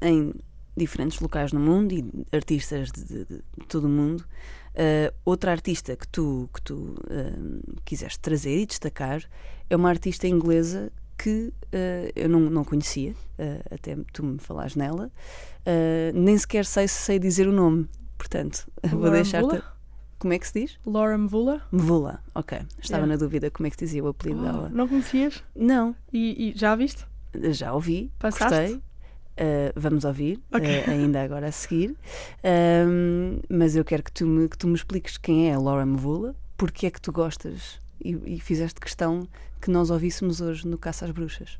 em 0.02 0.34
diferentes 0.76 1.20
locais 1.20 1.52
no 1.52 1.60
mundo 1.60 1.94
e 1.94 2.06
artistas 2.32 2.92
de, 2.92 3.04
de- 3.06 3.26
de 3.26 3.44
todo 3.68 3.86
o 3.86 3.90
mundo, 3.90 4.22
uh, 4.22 5.14
outra 5.26 5.52
artista 5.52 5.96
que 5.96 6.08
tu, 6.08 6.50
que 6.54 6.62
tu 6.62 6.96
hum, 7.10 7.62
quiseste 7.84 8.20
trazer 8.20 8.60
e 8.60 8.66
destacar 8.66 9.24
é 9.70 9.76
uma 9.76 9.90
artista 9.90 10.28
inglesa 10.28 10.92
que 11.18 11.52
uh, 11.74 12.12
eu 12.16 12.30
não, 12.30 12.42
não 12.42 12.64
conhecia, 12.64 13.12
uh, 13.12 13.74
até 13.74 13.98
tu 14.14 14.24
me 14.24 14.40
falares 14.40 14.76
nela, 14.76 15.12
Uh, 15.70 16.18
nem 16.18 16.38
sequer 16.38 16.64
sei 16.66 16.88
se 16.88 16.96
sei 16.96 17.20
dizer 17.20 17.46
o 17.46 17.52
nome, 17.52 17.90
portanto, 18.18 18.66
vou 18.90 19.12
deixar-te. 19.12 19.62
Como 20.20 20.34
é 20.34 20.40
que 20.40 20.48
se 20.48 20.62
diz? 20.62 20.80
Laura 20.86 21.18
Mvula? 21.18 21.62
Mvula, 21.72 22.24
ok. 22.34 22.58
Estava 22.82 23.04
Yeah. 23.04 23.08
na 23.08 23.16
dúvida 23.18 23.52
como 23.52 23.68
é 23.68 23.70
que 23.70 23.76
se 23.78 23.86
dizia 23.86 24.04
o 24.04 24.08
apelido 24.08 24.40
Oh, 24.40 24.44
dela. 24.44 24.70
não 24.70 24.88
conhecias? 24.88 25.44
Não, 25.56 25.96
E, 26.12 26.50
e 26.50 26.58
já 26.58 26.76
viste? 26.76 27.06
já 27.52 27.72
ouvi, 27.74 28.12
Passaste? 28.18 28.44
gostei. 28.74 28.76
Uh, 29.40 29.72
vamos 29.76 30.04
ouvir, 30.04 30.42
Ok. 30.52 30.66
uh, 30.68 30.90
ainda 30.90 31.22
agora 31.22 31.48
a 31.48 31.52
seguir. 31.52 31.96
Mas 33.50 33.76
eu 33.76 33.86
quero 33.86 34.02
que 34.04 34.12
tu, 34.12 34.26
me, 34.26 34.50
que 34.50 34.58
tu 34.58 34.68
me 34.68 34.74
expliques 34.74 35.18
quem 35.18 35.50
é 35.50 35.54
a 35.54 35.60
Laura 35.60 35.86
Mvula, 35.86 36.36
porque 36.58 36.88
é 36.88 36.92
que 36.92 37.00
tu 37.00 37.12
gostas 37.12 37.80
e, 38.04 38.18
e 38.36 38.40
fizeste 38.40 38.80
questão 38.80 39.28
que 39.62 39.70
nós 39.70 39.92
ouvíssemos 39.92 40.42
hoje 40.42 40.68
no 40.68 40.78
Caça 40.78 41.06
às 41.06 41.12
Bruxas. 41.12 41.60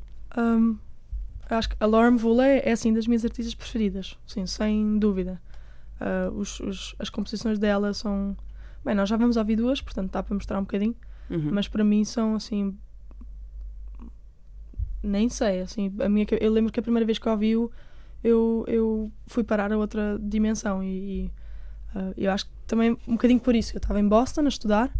Acho 1.48 1.68
que 1.70 1.76
a 1.80 1.86
Laura 1.86 2.10
Mvula 2.10 2.46
é, 2.46 2.68
é 2.68 2.72
assim 2.72 2.92
das 2.92 3.06
minhas 3.06 3.24
artistas 3.24 3.54
preferidas, 3.54 4.18
sim, 4.26 4.44
sem 4.46 4.98
dúvida. 4.98 5.40
Ah, 6.00 6.30
os- 6.34 6.60
os- 6.60 6.94
as 6.98 7.08
composições 7.08 7.58
dela 7.58 7.94
são. 7.94 8.36
Bem, 8.84 8.94
nós 8.94 9.08
já 9.08 9.16
vamos 9.16 9.36
ouvir 9.36 9.56
duas, 9.56 9.80
portanto 9.80 10.10
dá 10.12 10.22
para 10.22 10.34
mostrar 10.34 10.58
um 10.58 10.62
bocadinho, 10.62 10.96
Uhum. 11.30 11.50
mas 11.52 11.68
para 11.68 11.84
mim 11.84 12.04
são 12.04 12.34
assim. 12.34 12.76
Nem 15.02 15.28
sei, 15.28 15.60
assim, 15.60 15.94
a 16.00 16.08
minha, 16.08 16.26
eu 16.40 16.50
lembro 16.50 16.72
que 16.72 16.80
a 16.80 16.82
primeira 16.82 17.06
vez 17.06 17.18
que 17.18 17.28
ouvi-o 17.28 17.70
eu, 18.24 18.64
eu 18.66 19.12
fui 19.28 19.44
parar 19.44 19.72
a 19.72 19.76
outra 19.78 20.18
dimensão 20.20 20.82
e, 20.82 21.26
e, 21.26 21.30
ah, 21.94 22.12
eu 22.16 22.32
acho 22.32 22.46
que 22.46 22.52
também 22.66 22.96
um 23.06 23.12
bocadinho 23.12 23.38
por 23.38 23.54
isso. 23.54 23.74
Eu 23.76 23.78
estava 23.78 24.00
em 24.00 24.08
Boston 24.08 24.40
a 24.42 24.48
estudar 24.48 24.90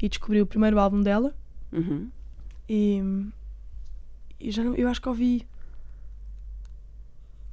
e 0.00 0.08
descobri 0.08 0.40
o 0.40 0.46
primeiro 0.46 0.78
álbum 0.78 1.00
dela 1.02 1.34
Uhum. 1.70 2.08
e, 2.68 3.02
e 4.40 4.50
já 4.50 4.64
não, 4.64 4.74
eu 4.74 4.88
acho 4.88 5.02
que 5.02 5.08
ouvi. 5.08 5.46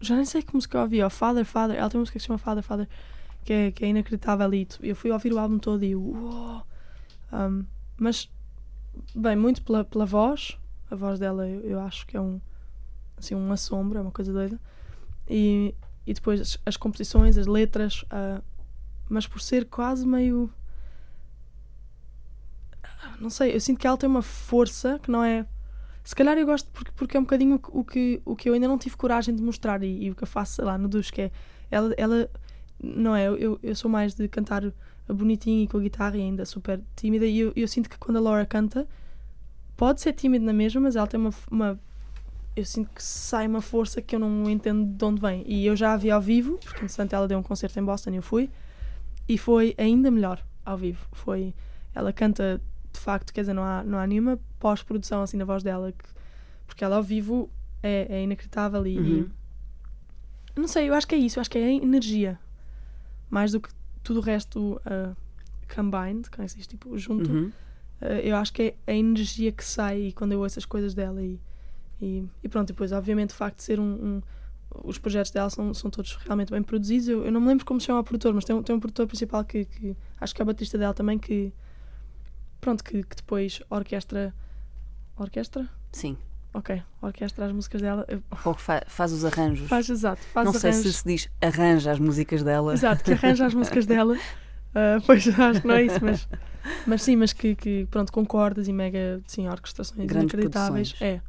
Já 0.01 0.15
nem 0.15 0.23
sei 0.25 0.41
que 0.41 0.53
música 0.53 0.77
eu 0.77 0.81
ouvi. 0.83 1.01
ó, 1.01 1.09
Father, 1.09 1.43
Father. 1.43 1.75
Ela 1.77 1.89
tem 1.89 1.97
uma 1.97 2.03
música 2.03 2.17
que 2.17 2.21
se 2.21 2.27
chama 2.27 2.37
Father, 2.39 2.63
Father, 2.63 2.87
que 3.49 3.53
é, 3.53 3.71
que 3.71 3.83
é 3.83 3.88
inacreditável. 3.88 4.53
E 4.53 4.67
eu 4.83 4.95
fui 4.95 5.09
ouvir 5.09 5.33
o 5.33 5.39
álbum 5.39 5.57
todo 5.57 5.83
e 5.83 5.95
uou. 5.95 6.62
Um, 7.33 7.65
mas, 7.97 8.29
bem, 9.15 9.35
muito 9.35 9.63
pela, 9.63 9.83
pela 9.83 10.05
voz. 10.05 10.55
A 10.91 10.95
voz 10.95 11.17
dela 11.17 11.47
eu, 11.47 11.62
eu 11.62 11.79
acho 11.79 12.05
que 12.05 12.15
é 12.15 12.21
um. 12.21 12.39
Assim, 13.17 13.33
um 13.33 13.51
assombro, 13.51 13.97
é 13.97 14.01
uma 14.03 14.12
coisa 14.12 14.31
doida. 14.31 14.62
E, 15.27 15.73
e 16.05 16.13
depois 16.13 16.39
as, 16.39 16.59
as 16.63 16.77
composições, 16.77 17.39
as 17.39 17.47
letras. 17.47 18.05
ah, 18.12 18.39
mas 19.09 19.25
por 19.25 19.41
ser 19.41 19.65
quase 19.65 20.05
meio. 20.05 20.53
ah, 22.83 23.15
Não 23.19 23.31
sei, 23.31 23.55
eu 23.55 23.59
sinto 23.59 23.79
que 23.79 23.88
ela 23.88 23.97
tem 23.97 24.07
uma 24.07 24.21
força 24.21 24.99
que 24.99 25.09
não 25.09 25.23
é. 25.23 25.43
Se 26.03 26.15
calhar 26.15 26.38
eu 26.38 26.45
gosto 26.45 26.69
porque, 26.71 26.91
porque 26.91 27.17
é 27.17 27.19
um 27.19 27.23
bocadinho 27.23 27.59
o 27.69 27.83
que, 27.83 28.21
o 28.23 28.35
que 28.35 28.47
eu 28.47 28.53
ainda 28.53 28.67
não 28.67 28.77
tive 28.77 28.95
coragem 28.95 29.35
de 29.35 29.41
mostrar 29.41 29.81
e, 29.81 30.03
e 30.05 30.12
o 30.12 30.15
que 30.15 30.21
eu 30.21 30.27
faço, 30.27 30.53
sei 30.57 30.65
lá, 30.65 30.77
no 30.77 30.88
Dush, 30.88 31.09
que 31.09 31.23
é. 31.23 31.31
Ela, 31.71 31.95
ela 31.97 32.29
não 32.81 33.15
é? 33.15 33.25
Eu, 33.27 33.59
eu 33.61 33.75
sou 33.75 33.89
mais 33.89 34.13
de 34.15 34.27
cantar 34.27 34.63
bonitinho 35.07 35.63
e 35.63 35.67
com 35.67 35.77
a 35.77 35.81
guitarra 35.81 36.17
e 36.17 36.21
ainda 36.21 36.45
super 36.45 36.81
tímida. 36.95 37.25
E 37.25 37.39
eu, 37.39 37.53
eu 37.55 37.67
sinto 37.67 37.89
que 37.89 37.97
quando 37.97 38.17
a 38.17 38.21
Laura 38.21 38.45
canta, 38.45 38.87
pode 39.75 40.01
ser 40.01 40.13
tímida 40.13 40.45
na 40.45 40.53
mesma, 40.53 40.81
mas 40.81 40.95
ela 40.95 41.07
tem 41.07 41.19
uma, 41.19 41.31
uma. 41.49 41.79
Eu 42.55 42.65
sinto 42.65 42.89
que 42.93 43.01
sai 43.03 43.47
uma 43.47 43.61
força 43.61 44.01
que 44.01 44.15
eu 44.15 44.19
não 44.19 44.49
entendo 44.49 44.85
de 44.85 45.05
onde 45.05 45.21
vem. 45.21 45.43
E 45.47 45.65
eu 45.65 45.75
já 45.75 45.93
a 45.93 45.97
vi 45.97 46.11
ao 46.11 46.21
vivo, 46.21 46.57
porque 46.63 46.83
entretanto 46.83 47.13
ela 47.13 47.27
deu 47.27 47.39
um 47.39 47.43
concerto 47.43 47.79
em 47.79 47.83
Boston 47.83 48.11
e 48.11 48.15
eu 48.17 48.21
fui, 48.23 48.49
e 49.27 49.37
foi 49.37 49.73
ainda 49.77 50.11
melhor 50.11 50.43
ao 50.65 50.77
vivo. 50.77 51.07
Foi. 51.11 51.53
Ela 51.95 52.11
canta 52.13 52.61
de 52.91 52.99
facto, 52.99 53.31
quer 53.33 53.41
dizer, 53.41 53.53
não 53.53 53.63
há, 53.63 53.83
não 53.83 53.97
há 53.99 54.05
nenhuma 54.07 54.39
pós-produção 54.59 55.21
assim 55.21 55.37
na 55.37 55.45
voz 55.45 55.63
dela, 55.63 55.91
que, 55.91 56.03
porque 56.67 56.83
ela 56.83 56.95
ao 56.97 57.03
vivo 57.03 57.49
é, 57.83 58.07
é 58.09 58.23
inacreditável 58.23 58.85
e, 58.85 58.95
e- 58.97 58.99
Uhum. 59.21 59.29
não 60.55 60.67
sei, 60.67 60.89
eu 60.89 60.93
acho 60.95 61.07
que 61.07 61.13
é 61.15 61.17
isso, 61.17 61.37
eu 61.37 61.41
acho 61.41 61.49
que 61.49 61.57
é 61.59 61.63
a 61.65 61.71
energia 61.71 62.37
mais 63.29 63.51
do 63.51 63.59
que 63.61 63.69
tudo 64.03 64.19
o 64.19 64.23
resto 64.23 64.81
uh, 64.85 65.15
combined, 65.73 66.29
como 66.29 66.43
é 66.43 66.45
que 66.45 66.51
se 66.51 66.57
diz, 66.57 66.67
tipo, 66.67 66.97
junto. 66.97 67.29
Uhum. 67.31 67.51
Uh, 68.01 68.05
eu 68.23 68.35
acho 68.37 68.51
que 68.53 68.61
é 68.87 68.91
a 68.91 68.95
energia 68.95 69.51
que 69.51 69.63
sai 69.63 70.11
quando 70.15 70.31
eu 70.31 70.39
ouço 70.39 70.57
as 70.57 70.65
coisas 70.65 70.93
dela 70.93 71.21
e, 71.21 71.39
e, 72.01 72.23
e 72.43 72.47
pronto, 72.49 72.67
depois 72.69 72.91
obviamente 72.91 73.31
o 73.31 73.35
facto 73.35 73.57
de 73.57 73.63
ser 73.63 73.79
um, 73.79 73.83
um- 73.83 74.21
os 74.85 74.97
projetos 74.97 75.31
dela 75.31 75.49
são, 75.49 75.73
são 75.73 75.89
todos 75.91 76.15
realmente 76.25 76.51
bem 76.51 76.61
produzidos 76.63 77.09
eu, 77.09 77.25
eu 77.25 77.31
não 77.31 77.41
me 77.41 77.47
lembro 77.47 77.65
como 77.65 77.79
se 77.81 77.87
chama 77.87 77.99
o 77.99 78.03
produtor 78.03 78.33
mas 78.33 78.45
tem, 78.45 78.55
um- 78.55 78.61
tem 78.63 78.73
um 78.75 78.79
produtor 78.79 79.05
principal 79.07 79.43
que, 79.43 79.65
que 79.65 79.97
acho 80.21 80.33
que 80.33 80.41
é 80.41 80.43
o 80.43 80.45
batista 80.45 80.77
dela 80.77 80.93
também 80.93 81.17
que 81.19 81.51
pronto, 82.61 82.83
que, 82.83 83.03
que 83.03 83.15
depois 83.17 83.61
orquestra 83.69 84.33
orquestra? 85.17 85.67
Sim. 85.91 86.17
Ok, 86.54 86.81
orquestra 87.02 87.45
as 87.45 87.52
músicas 87.52 87.81
dela 87.81 88.06
eu- 88.08 88.21
Ou 88.45 88.56
que 88.56 88.62
fa- 88.62 88.83
faz 88.87 89.12
os 89.12 89.23
arranjos. 89.25 89.67
faz 89.69 89.89
exato, 89.89 90.21
faz 90.33 90.45
não 90.45 90.52
os 90.54 90.60
sei 90.60 90.71
se 90.73 90.77
arranjos. 90.79 90.95
se 90.97 91.08
diz 91.08 91.29
arranja 91.41 91.91
as 91.91 92.00
músicas 92.00 92.43
dela. 92.43 92.73
Exato, 92.73 93.04
que 93.04 93.12
arranja 93.13 93.45
as 93.45 93.54
músicas 93.54 93.85
dela. 93.85 94.15
Ah, 94.75 95.02
pois 95.04 95.27
acho 95.27 95.62
que 95.62 95.67
não 95.67 95.73
é 95.73 95.81
isso, 95.83 95.97
mas, 96.00 96.27
mas 96.85 97.02
sim, 97.02 97.15
mas 97.15 97.33
que, 97.33 97.56
que 97.56 97.87
pronto, 97.89 98.12
com 98.12 98.23
cordas 98.23 98.67
e 98.67 98.71
mega 98.71 99.19
sim, 99.25 99.47
orquestrações 99.47 100.06
Grandes 100.06 100.31
inacreditáveis. 100.31 100.91
produções. 100.93 101.15
É. 101.15 101.21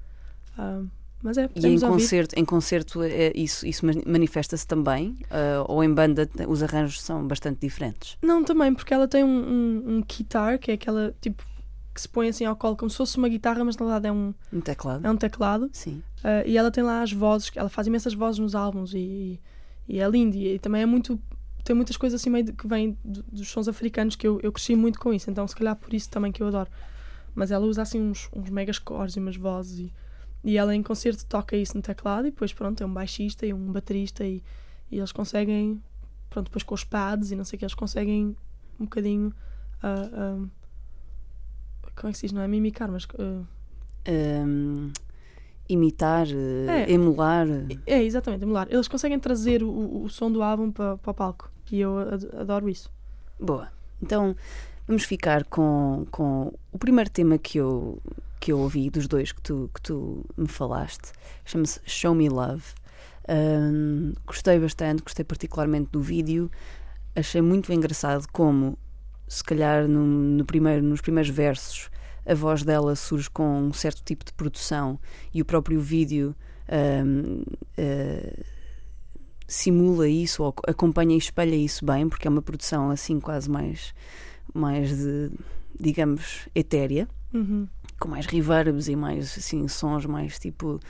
Ah, 0.59 0.83
mas 1.23 1.39
é, 1.39 1.49
E 1.57 1.67
em 1.67 1.81
concerto, 1.81 2.35
em 2.39 2.45
concerto 2.45 3.03
é, 3.03 3.33
isso, 3.35 3.67
isso 3.67 3.87
mani- 3.87 4.03
manifesta-se 4.07 4.67
também? 4.67 5.17
Ah, 5.31 5.65
ou 5.69 5.83
em 5.83 5.91
banda 5.91 6.29
os 6.47 6.63
arranjos 6.63 7.01
são 7.01 7.27
bastante 7.27 7.61
diferentes? 7.63 8.19
Não, 8.21 8.45
também, 8.45 8.75
porque 8.75 8.93
ela 8.93 9.09
tem 9.09 9.25
um, 9.25 9.29
um, 9.29 9.85
um 9.97 10.03
guitar, 10.03 10.59
que 10.59 10.71
é 10.71 10.75
aquela 10.75 11.15
tipo 11.23 11.43
que 11.95 12.01
se 12.01 12.09
põe 12.09 12.29
assim 12.29 12.45
ao 12.45 12.55
colo 12.57 12.77
como 12.77 12.91
se 12.91 12.97
fosse 12.97 13.17
uma 13.19 13.29
guitarra, 13.29 13.65
mas 13.65 13.77
na 13.77 13.85
verdade 13.87 14.07
é 14.09 14.13
um, 14.13 14.33
Um 14.53 14.61
teclado? 14.61 15.07
é 15.07 15.11
um 15.11 15.17
teclado. 15.17 15.69
Sim. 15.73 16.03
Ah, 16.23 16.43
e 16.47 16.57
ela 16.57 16.71
tem 16.71 16.85
lá 16.85 17.03
as 17.03 17.13
vozes, 17.13 17.51
ela 17.57 17.69
faz 17.69 17.87
imensas 17.87 18.15
vozes 18.15 18.39
nos 18.39 18.55
álbuns 18.55 18.93
e, 18.95 19.41
e 19.89 19.99
é 20.01 20.09
lindo. 20.09 20.37
E, 20.37 20.59
também 20.59 20.83
é 20.83 20.87
muito. 20.87 21.19
Tem 21.65 21.75
muitas 21.77 21.97
coisas 21.97 22.21
assim 22.21 22.31
meio 22.31 22.45
de- 22.45 22.53
que 22.53 22.67
vêm 22.67 22.97
do- 23.05 23.23
dos 23.25 23.49
sons 23.49 23.69
africanos 23.69 24.17
que 24.17 24.27
eu, 24.27 24.41
eu 24.43 24.51
cresci 24.53 24.75
muito 24.77 24.99
com 24.99 25.13
isso, 25.13 25.31
então 25.31 25.47
se 25.47 25.55
calhar 25.55 25.77
por 25.77 25.93
isso 25.93 26.09
também 26.11 26.31
que 26.33 26.43
eu 26.43 26.47
adoro. 26.49 26.71
Mas 27.35 27.51
ela 27.51 27.65
usa 27.67 27.83
assim 27.83 28.01
uns, 28.01 28.29
uns 28.35 28.51
megas 28.51 28.79
cores 28.79 29.15
e 29.17 29.21
umas 29.21 29.37
vozes 29.37 29.79
e, 29.79 29.93
e 30.43 30.57
ela 30.57 30.75
em 30.75 30.83
concerto 30.83 31.25
toca 31.27 31.57
isso 31.57 31.77
no 31.77 31.83
teclado 31.83 32.27
e 32.27 32.31
depois 32.31 32.53
pronto, 32.53 32.83
é 32.83 32.87
um 32.87 32.93
baixista 32.93 33.45
e 33.47 33.53
um 33.53 33.71
baterista 33.73 34.25
e, 34.25 34.43
e 34.91 34.99
eles 34.99 35.13
conseguem, 35.13 35.81
pronto, 36.31 36.47
depois 36.47 36.63
com 36.65 36.75
os 36.75 36.83
pads 36.83 37.31
e 37.31 37.37
não 37.37 37.45
sei 37.45 37.57
o 37.57 37.59
que, 37.59 37.65
eles 37.65 37.75
conseguem 37.75 38.35
um 38.81 38.85
bocadinho 38.85 39.33
uh, 39.85 40.49
como 42.01 42.11
é 42.11 42.13
que 42.13 42.19
se 42.19 42.27
diz? 42.27 42.33
Não 42.33 42.43
é 42.43 42.49
mimicar, 42.49 42.91
mas 42.91 43.05
uh, 43.05 43.45
Um, 44.09 44.91
imitar, 45.69 46.27
eh, 46.29 46.91
emular. 46.91 47.47
é 47.87 48.03
exatamente, 48.03 48.43
emular. 48.43 48.67
Eles 48.71 48.89
conseguem 48.89 49.19
trazer 49.21 49.63
o, 49.63 50.03
o 50.05 50.09
som 50.09 50.33
do 50.33 50.43
álbum 50.43 50.73
para, 50.73 50.97
para 50.97 51.11
o 51.11 51.15
palco 51.15 51.51
e 51.71 51.81
eu 51.81 51.99
ad- 51.99 52.29
adoro 52.37 52.69
isso. 52.69 52.91
Boa. 53.39 53.69
Então 54.03 54.35
vamos 54.89 55.05
ficar 55.05 55.45
com, 55.45 56.07
com 56.11 56.53
o 56.73 56.79
primeiro 56.79 57.09
tema 57.11 57.39
que 57.39 57.59
eu, 57.59 58.03
que 58.41 58.51
eu 58.51 58.59
ouvi 58.59 58.91
dos 58.91 59.07
dois 59.07 59.31
que 59.31 59.41
tu, 59.43 59.71
que 59.73 59.81
tu 59.83 60.25
me 60.37 60.49
falaste. 60.49 61.13
Chama-se 61.45 61.81
Show 61.87 62.15
Me 62.15 62.29
Love. 62.29 62.65
Ahm, 63.29 64.15
gostei 64.27 64.59
bastante, 64.59 65.03
gostei 65.03 65.25
particularmente 65.25 65.91
do 65.93 66.01
vídeo. 66.01 66.51
Achei 67.15 67.41
muito 67.43 67.73
engraçado 67.73 68.27
como, 68.33 68.77
se 69.31 69.45
calhar, 69.45 69.87
no, 69.87 70.05
no 70.05 70.45
primeiro, 70.45 70.83
nos 70.83 71.01
primeiros 71.01 71.31
versos, 71.31 71.89
a 72.27 72.35
voz 72.35 72.65
dela 72.65 72.97
surge 72.97 73.31
com 73.31 73.63
um 73.63 73.73
certo 73.73 74.03
tipo 74.05 74.25
de 74.25 74.33
produção 74.33 74.99
e 75.33 75.41
o 75.41 75.45
próprio 75.45 75.81
vídeo 75.81 76.35
ahm, 76.69 77.43
ah, 77.79 78.43
simula 79.47 80.09
isso 80.09 80.43
ou 80.43 80.53
acompanha 80.67 81.15
e 81.15 81.19
espelha 81.19 81.55
isso 81.55 81.85
bem, 81.85 82.09
porque 82.09 82.27
é 82.27 82.31
uma 82.31 82.43
produção 82.43 82.91
assim 82.91 83.21
quase 83.21 83.49
mais, 83.49 83.95
mais 84.53 84.97
de, 84.97 85.31
digamos, 85.79 86.49
etérea, 86.53 87.09
Uhum. 87.33 87.69
Com 88.01 88.09
mais 88.09 88.27
reverbs 88.27 88.89
e 88.89 88.97
mais 88.97 89.37
assim 89.39 89.69
sons 89.69 90.07
mais 90.07 90.39
tipo 90.39 90.81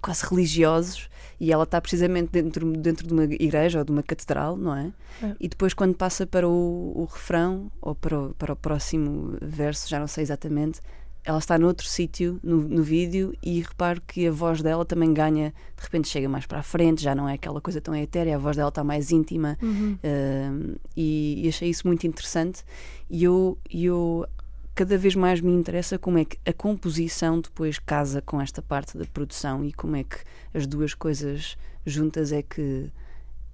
quase 0.00 0.26
religiosos 0.26 1.08
e 1.40 1.52
ela 1.52 1.64
está 1.64 1.80
precisamente 1.80 2.30
dentro, 2.30 2.70
dentro 2.72 3.06
de 3.06 3.12
uma 3.12 3.24
igreja 3.24 3.80
ou 3.80 3.84
de 3.84 3.92
uma 3.92 4.02
catedral, 4.02 4.56
não 4.56 4.74
é? 4.74 4.92
É. 5.22 5.36
E 5.40 5.48
depois 5.48 5.74
quando 5.74 5.94
passa 5.94 6.26
para 6.26 6.48
o, 6.48 6.92
o 6.94 7.04
refrão 7.04 7.70
ou 7.80 7.94
para 7.94 8.18
o, 8.18 8.34
para 8.34 8.52
o 8.52 8.56
próximo 8.56 9.36
verso, 9.40 9.88
já 9.88 9.98
não 9.98 10.06
sei 10.06 10.22
exatamente, 10.22 10.80
ela 11.24 11.38
está 11.38 11.58
noutro 11.58 11.86
sítio 11.86 12.38
no, 12.42 12.58
no 12.58 12.82
vídeo 12.82 13.32
e 13.42 13.60
reparo 13.62 14.00
que 14.06 14.26
a 14.28 14.30
voz 14.30 14.60
dela 14.60 14.84
também 14.84 15.12
ganha, 15.12 15.54
de 15.76 15.82
repente 15.82 16.08
chega 16.08 16.28
mais 16.28 16.44
para 16.44 16.58
a 16.58 16.62
frente, 16.62 17.02
já 17.02 17.14
não 17.14 17.26
é 17.28 17.34
aquela 17.34 17.60
coisa 17.60 17.80
tão 17.80 17.94
etérea, 17.96 18.36
a 18.36 18.38
voz 18.38 18.56
dela 18.56 18.68
está 18.68 18.84
mais 18.84 19.10
íntima 19.10 19.56
Uhum. 19.62 19.98
um, 20.04 20.74
e, 20.96 21.44
e 21.44 21.48
achei 21.48 21.70
isso 21.70 21.86
muito 21.86 22.06
interessante 22.06 22.62
e 23.08 23.24
eu, 23.24 23.58
e 23.70 23.86
eu 23.86 24.26
cada 24.74 24.98
vez 24.98 25.14
mais 25.14 25.40
me 25.40 25.52
interessa 25.52 25.98
como 25.98 26.18
é 26.18 26.24
que 26.24 26.38
a 26.44 26.52
composição 26.52 27.40
depois 27.40 27.78
casa 27.78 28.20
com 28.20 28.40
esta 28.40 28.60
parte 28.60 28.98
da 28.98 29.04
produção 29.04 29.64
e 29.64 29.72
como 29.72 29.96
é 29.96 30.04
que 30.04 30.16
as 30.52 30.66
duas 30.66 30.94
coisas 30.94 31.56
juntas 31.86 32.32
é 32.32 32.42
que 32.42 32.90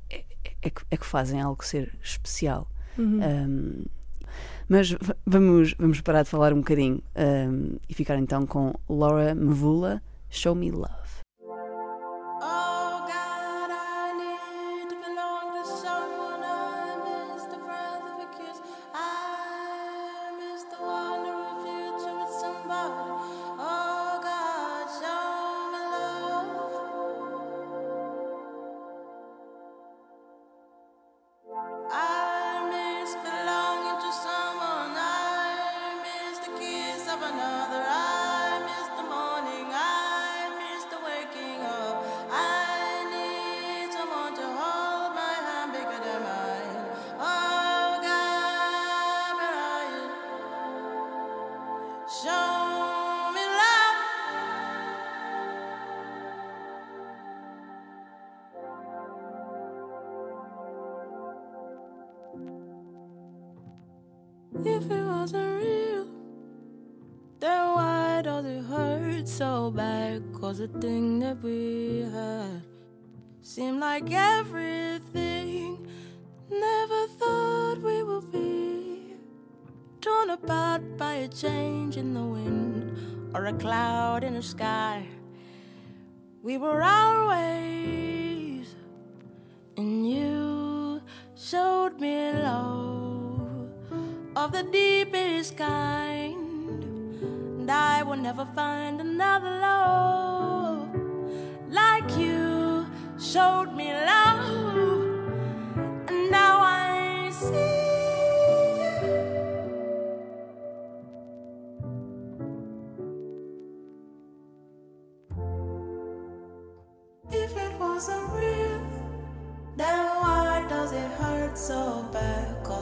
é, 0.08 0.24
é 0.62 0.70
que, 0.70 0.82
é 0.90 0.96
que 0.96 1.06
fazem 1.06 1.40
algo 1.40 1.64
ser 1.64 1.92
especial 2.02 2.68
Uhum. 2.98 3.20
um, 3.22 3.84
mas 4.68 4.94
vamos, 5.24 5.74
vamos 5.78 6.00
parar 6.00 6.22
de 6.22 6.28
falar 6.28 6.52
um 6.52 6.58
bocadinho 6.58 7.02
um, 7.16 7.76
e 7.88 7.94
ficar 7.94 8.18
então 8.18 8.46
com 8.46 8.72
Laura 8.88 9.34
Mvula 9.34 10.02
Show 10.28 10.54
Me 10.54 10.70
Love 10.70 11.19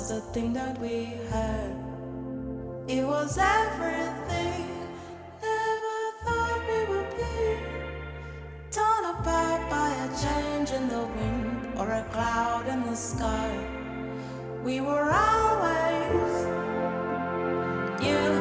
the 0.09 0.21
thing 0.33 0.55
that 0.55 0.81
we 0.81 1.13
had, 1.29 1.77
it 2.89 3.05
was 3.05 3.37
everything. 3.37 4.65
Never 5.43 5.99
thought 6.25 6.61
we 6.67 6.81
would 6.89 7.11
be 7.11 7.59
torn 8.71 9.05
apart 9.05 9.69
by 9.69 9.91
a 9.93 10.09
change 10.25 10.71
in 10.71 10.89
the 10.89 11.05
wind 11.05 11.79
or 11.79 11.91
a 11.91 12.05
cloud 12.11 12.67
in 12.69 12.85
the 12.85 12.97
sky. 12.97 13.53
We 14.65 14.81
were 14.81 15.13
always, 15.13 16.33
you 18.01 18.38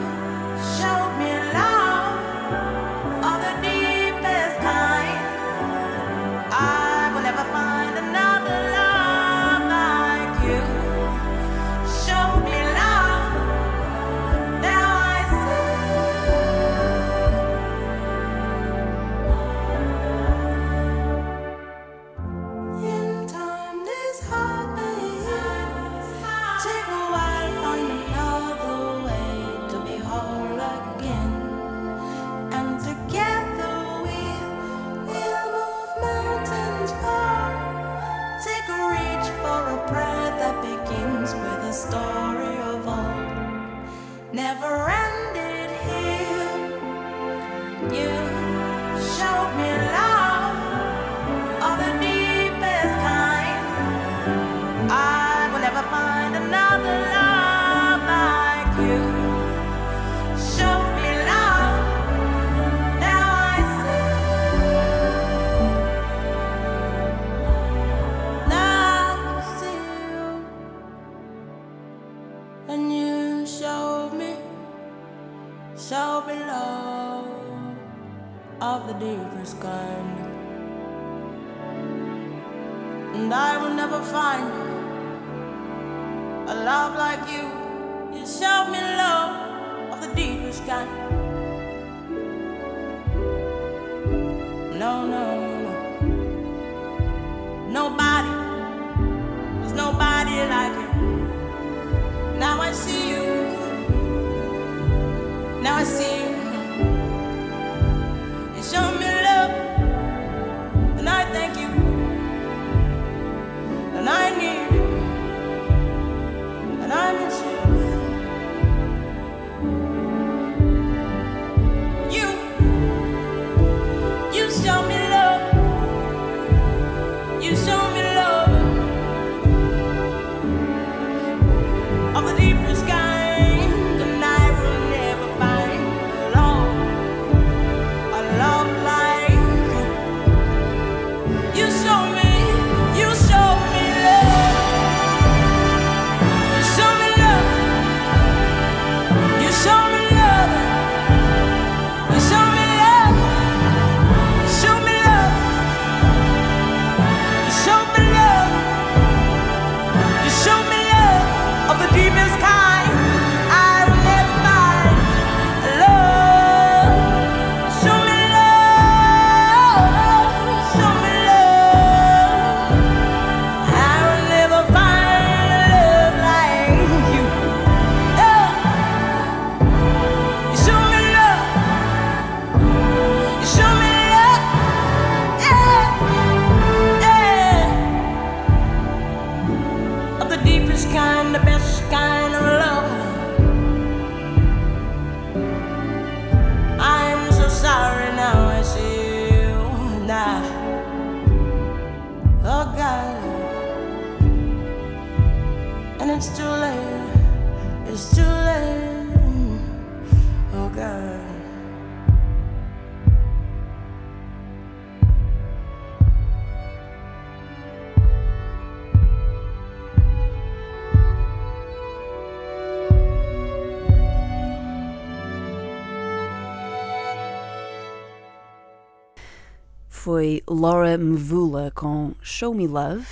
Foi 230.08 230.42
Laura 230.50 230.98
Mvula 230.98 231.70
com 231.76 232.14
Show 232.22 232.54
Me 232.54 232.66
Love. 232.66 233.06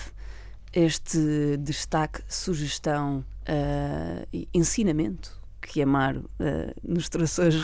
Este 0.71 1.57
destaque, 1.57 2.21
sugestão, 2.25 3.25
e 4.31 4.47
ensinamento 4.53 5.37
que 5.61 5.81
Amaro 5.81 6.29
ah, 6.39 6.73
nos 6.81 7.09
trouxe 7.09 7.41
hoje 7.41 7.59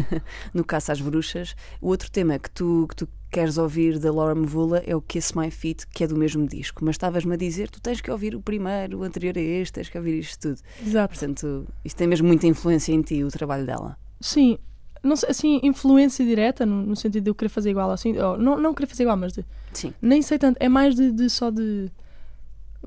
no 0.54 0.64
Caça 0.64 0.92
às 0.92 1.00
Bruxas. 1.02 1.54
O 1.78 1.88
outro 1.88 2.10
tema 2.10 2.38
que 2.38 2.50
tu, 2.50 2.86
que 2.88 2.96
tu 2.96 3.08
queres 3.30 3.58
ouvir 3.58 3.98
da 3.98 4.10
Laura 4.10 4.34
Mvula 4.34 4.78
é 4.86 4.96
o 4.96 5.02
Kiss 5.02 5.36
My 5.36 5.50
Feet, 5.50 5.86
que 5.88 6.04
é 6.04 6.06
do 6.06 6.16
mesmo 6.16 6.48
disco. 6.48 6.82
Mas 6.82 6.94
estavas-me 6.94 7.34
a 7.34 7.36
dizer, 7.36 7.68
tu 7.68 7.82
tens 7.82 8.00
que 8.00 8.10
ouvir 8.10 8.34
o 8.34 8.40
primeiro, 8.40 9.00
o 9.00 9.02
anterior 9.02 9.36
a 9.36 9.42
este, 9.42 9.74
tens 9.74 9.90
que 9.90 9.98
ouvir 9.98 10.18
isto 10.20 10.40
tudo. 10.40 10.60
Exato. 10.80 11.18
Portanto, 11.18 11.66
isto 11.84 11.98
tem 11.98 12.06
mesmo 12.06 12.26
muita 12.26 12.46
influência 12.46 12.94
em 12.94 13.02
ti, 13.02 13.22
o 13.22 13.28
trabalho 13.28 13.66
dela. 13.66 13.98
Sim, 14.22 14.58
não 15.02 15.16
sei, 15.16 15.30
assim, 15.30 15.60
influência 15.62 16.24
direta, 16.24 16.64
no, 16.66 16.82
no 16.86 16.96
sentido 16.96 17.24
de 17.24 17.30
eu 17.30 17.34
querer 17.34 17.48
fazer 17.48 17.70
igual, 17.70 17.90
assim, 17.90 18.12
não, 18.12 18.58
não 18.58 18.74
querer 18.74 18.86
fazer 18.86 19.02
igual, 19.04 19.16
mas 19.16 19.32
de, 19.32 19.44
Sim. 19.72 19.94
nem 20.00 20.20
sei 20.22 20.38
tanto, 20.38 20.56
é 20.60 20.68
mais 20.68 20.94
de, 20.94 21.10
de 21.12 21.28
só 21.30 21.50
de, 21.50 21.90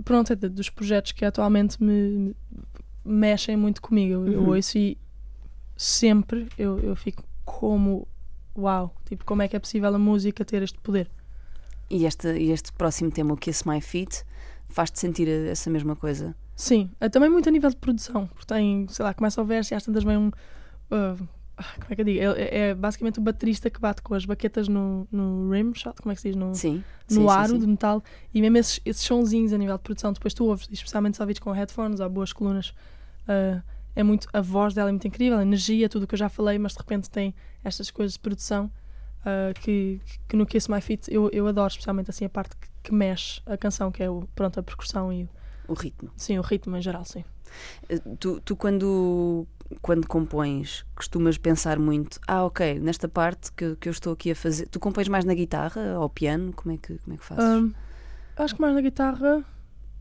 pronto, 0.03 0.31
é 0.33 0.35
de- 0.35 0.49
dos 0.49 0.69
projetos 0.69 1.11
que 1.11 1.25
atualmente 1.25 1.81
me, 1.83 2.35
me 3.03 3.15
mexem 3.19 3.55
muito 3.57 3.81
comigo, 3.81 4.13
eu, 4.13 4.27
eu 4.27 4.41
Uhum. 4.41 4.55
ouço 4.55 4.77
e 4.77 4.97
sempre 5.75 6.47
eu, 6.57 6.79
eu 6.79 6.95
fico 6.95 7.23
como, 7.45 8.07
uau, 8.57 8.95
tipo, 9.05 9.25
como 9.25 9.41
é 9.41 9.47
que 9.47 9.55
é 9.55 9.59
possível 9.59 9.93
a 9.93 9.99
música 9.99 10.45
ter 10.45 10.61
este 10.61 10.79
poder? 10.79 11.09
E 11.89 12.05
este, 12.05 12.27
e 12.37 12.51
este 12.51 12.71
próximo 12.73 13.11
tema, 13.11 13.33
o 13.33 13.37
Kiss 13.37 13.67
My 13.67 13.81
Feet, 13.81 14.23
faz-te 14.69 14.99
sentir 14.99 15.27
essa 15.27 15.69
mesma 15.69 15.95
coisa? 15.95 16.35
Sim, 16.55 16.91
é 16.99 17.09
também 17.09 17.29
muito 17.29 17.49
a 17.49 17.51
nível 17.51 17.69
de 17.69 17.75
produção, 17.75 18.27
porque 18.27 18.45
tem, 18.45 18.87
sei 18.89 19.03
lá, 19.03 19.13
começa 19.13 19.41
o 19.41 19.45
verso 19.45 19.73
e 19.73 19.75
às 19.75 19.83
tantas 19.83 20.03
vem 20.03 20.17
um. 20.17 20.31
ah, 20.91 21.15
como 21.75 21.87
é 21.91 21.95
que 21.95 22.01
eu 22.01 22.05
digo? 22.05 22.19
É, 22.19 22.69
é 22.69 22.73
basicamente 22.75 23.19
o 23.19 23.21
baterista 23.21 23.69
que 23.69 23.79
bate 23.79 24.01
com 24.01 24.13
as 24.13 24.25
baquetas 24.25 24.67
no, 24.67 25.07
no 25.11 25.51
rim 25.51 25.73
shot, 25.73 26.01
como 26.01 26.11
é 26.11 26.15
que 26.15 26.21
se 26.21 26.29
diz? 26.29 26.35
No, 26.35 26.53
Sim. 26.55 26.83
no 27.09 27.21
sim, 27.21 27.29
aro 27.29 27.53
sim. 27.53 27.59
de 27.59 27.67
metal 27.67 28.03
e 28.33 28.41
mesmo 28.41 28.57
esses, 28.57 28.79
esses 28.85 29.03
sonzinhos 29.03 29.53
a 29.53 29.57
nível 29.57 29.77
de 29.77 29.83
produção, 29.83 30.11
depois 30.13 30.33
tu 30.33 30.45
ouves, 30.45 30.67
especialmente 30.71 31.17
se 31.17 31.21
ouvis 31.23 31.39
com 31.39 31.51
headphones 31.51 31.99
ou 31.99 32.09
boas 32.09 32.31
colunas, 32.33 32.73
ah, 33.27 33.61
é 33.95 34.03
muito, 34.03 34.27
a 34.33 34.41
voz 34.41 34.73
dela 34.73 34.89
é 34.89 34.91
muito 34.91 35.07
incrível, 35.07 35.37
a 35.37 35.41
energia, 35.43 35.87
tudo 35.87 36.03
o 36.03 36.07
que 36.07 36.15
eu 36.15 36.19
já 36.19 36.29
falei, 36.29 36.57
mas 36.57 36.73
de 36.73 36.79
repente 36.79 37.09
tem 37.09 37.33
estas 37.63 37.91
coisas 37.91 38.13
de 38.13 38.19
produção 38.19 38.71
ah, 39.25 39.53
que, 39.61 40.01
que 40.27 40.35
no 40.35 40.45
Kiss 40.45 40.69
My 40.71 40.81
Feet 40.81 41.07
eu, 41.11 41.29
eu 41.31 41.47
adoro, 41.47 41.67
especialmente 41.67 42.09
assim 42.09 42.25
a 42.25 42.29
parte 42.29 42.55
que, 42.57 42.67
que 42.83 42.93
mexe 42.93 43.41
a 43.45 43.55
canção, 43.57 43.91
que 43.91 44.01
é 44.03 44.09
o, 44.09 44.27
pronto, 44.35 44.59
a 44.59 44.63
percussão 44.63 45.11
e 45.13 45.23
o, 45.23 45.29
O 45.69 45.73
ritmo. 45.73 46.11
sim, 46.17 46.37
o 46.37 46.41
ritmo 46.41 46.75
em 46.75 46.81
geral, 46.81 47.05
sim. 47.05 47.23
Eh, 47.89 47.99
Tu, 48.19 48.39
tu 48.41 48.55
quando, 48.55 49.47
quando 49.81 50.07
compões, 50.07 50.85
costumas 50.95 51.37
pensar 51.37 51.79
muito, 51.79 52.19
ah, 52.27 52.45
ok, 52.45 52.79
nesta 52.79 53.07
parte 53.07 53.51
que, 53.51 53.75
que 53.75 53.89
eu 53.89 53.91
estou 53.91 54.13
aqui 54.13 54.31
a 54.31 54.35
fazer, 54.35 54.67
tu 54.67 54.79
compões 54.79 55.07
mais 55.07 55.25
na 55.25 55.33
guitarra 55.33 55.99
ou 55.99 56.09
piano? 56.09 56.53
Como 56.53 56.73
é 56.73 56.77
que, 56.77 56.97
como 56.99 57.13
é 57.15 57.17
que 57.17 57.25
fazes? 57.25 57.45
Ahm, 57.45 57.71
acho 58.37 58.55
que 58.55 58.61
mais 58.61 58.73
na 58.73 58.81
guitarra, 58.81 59.43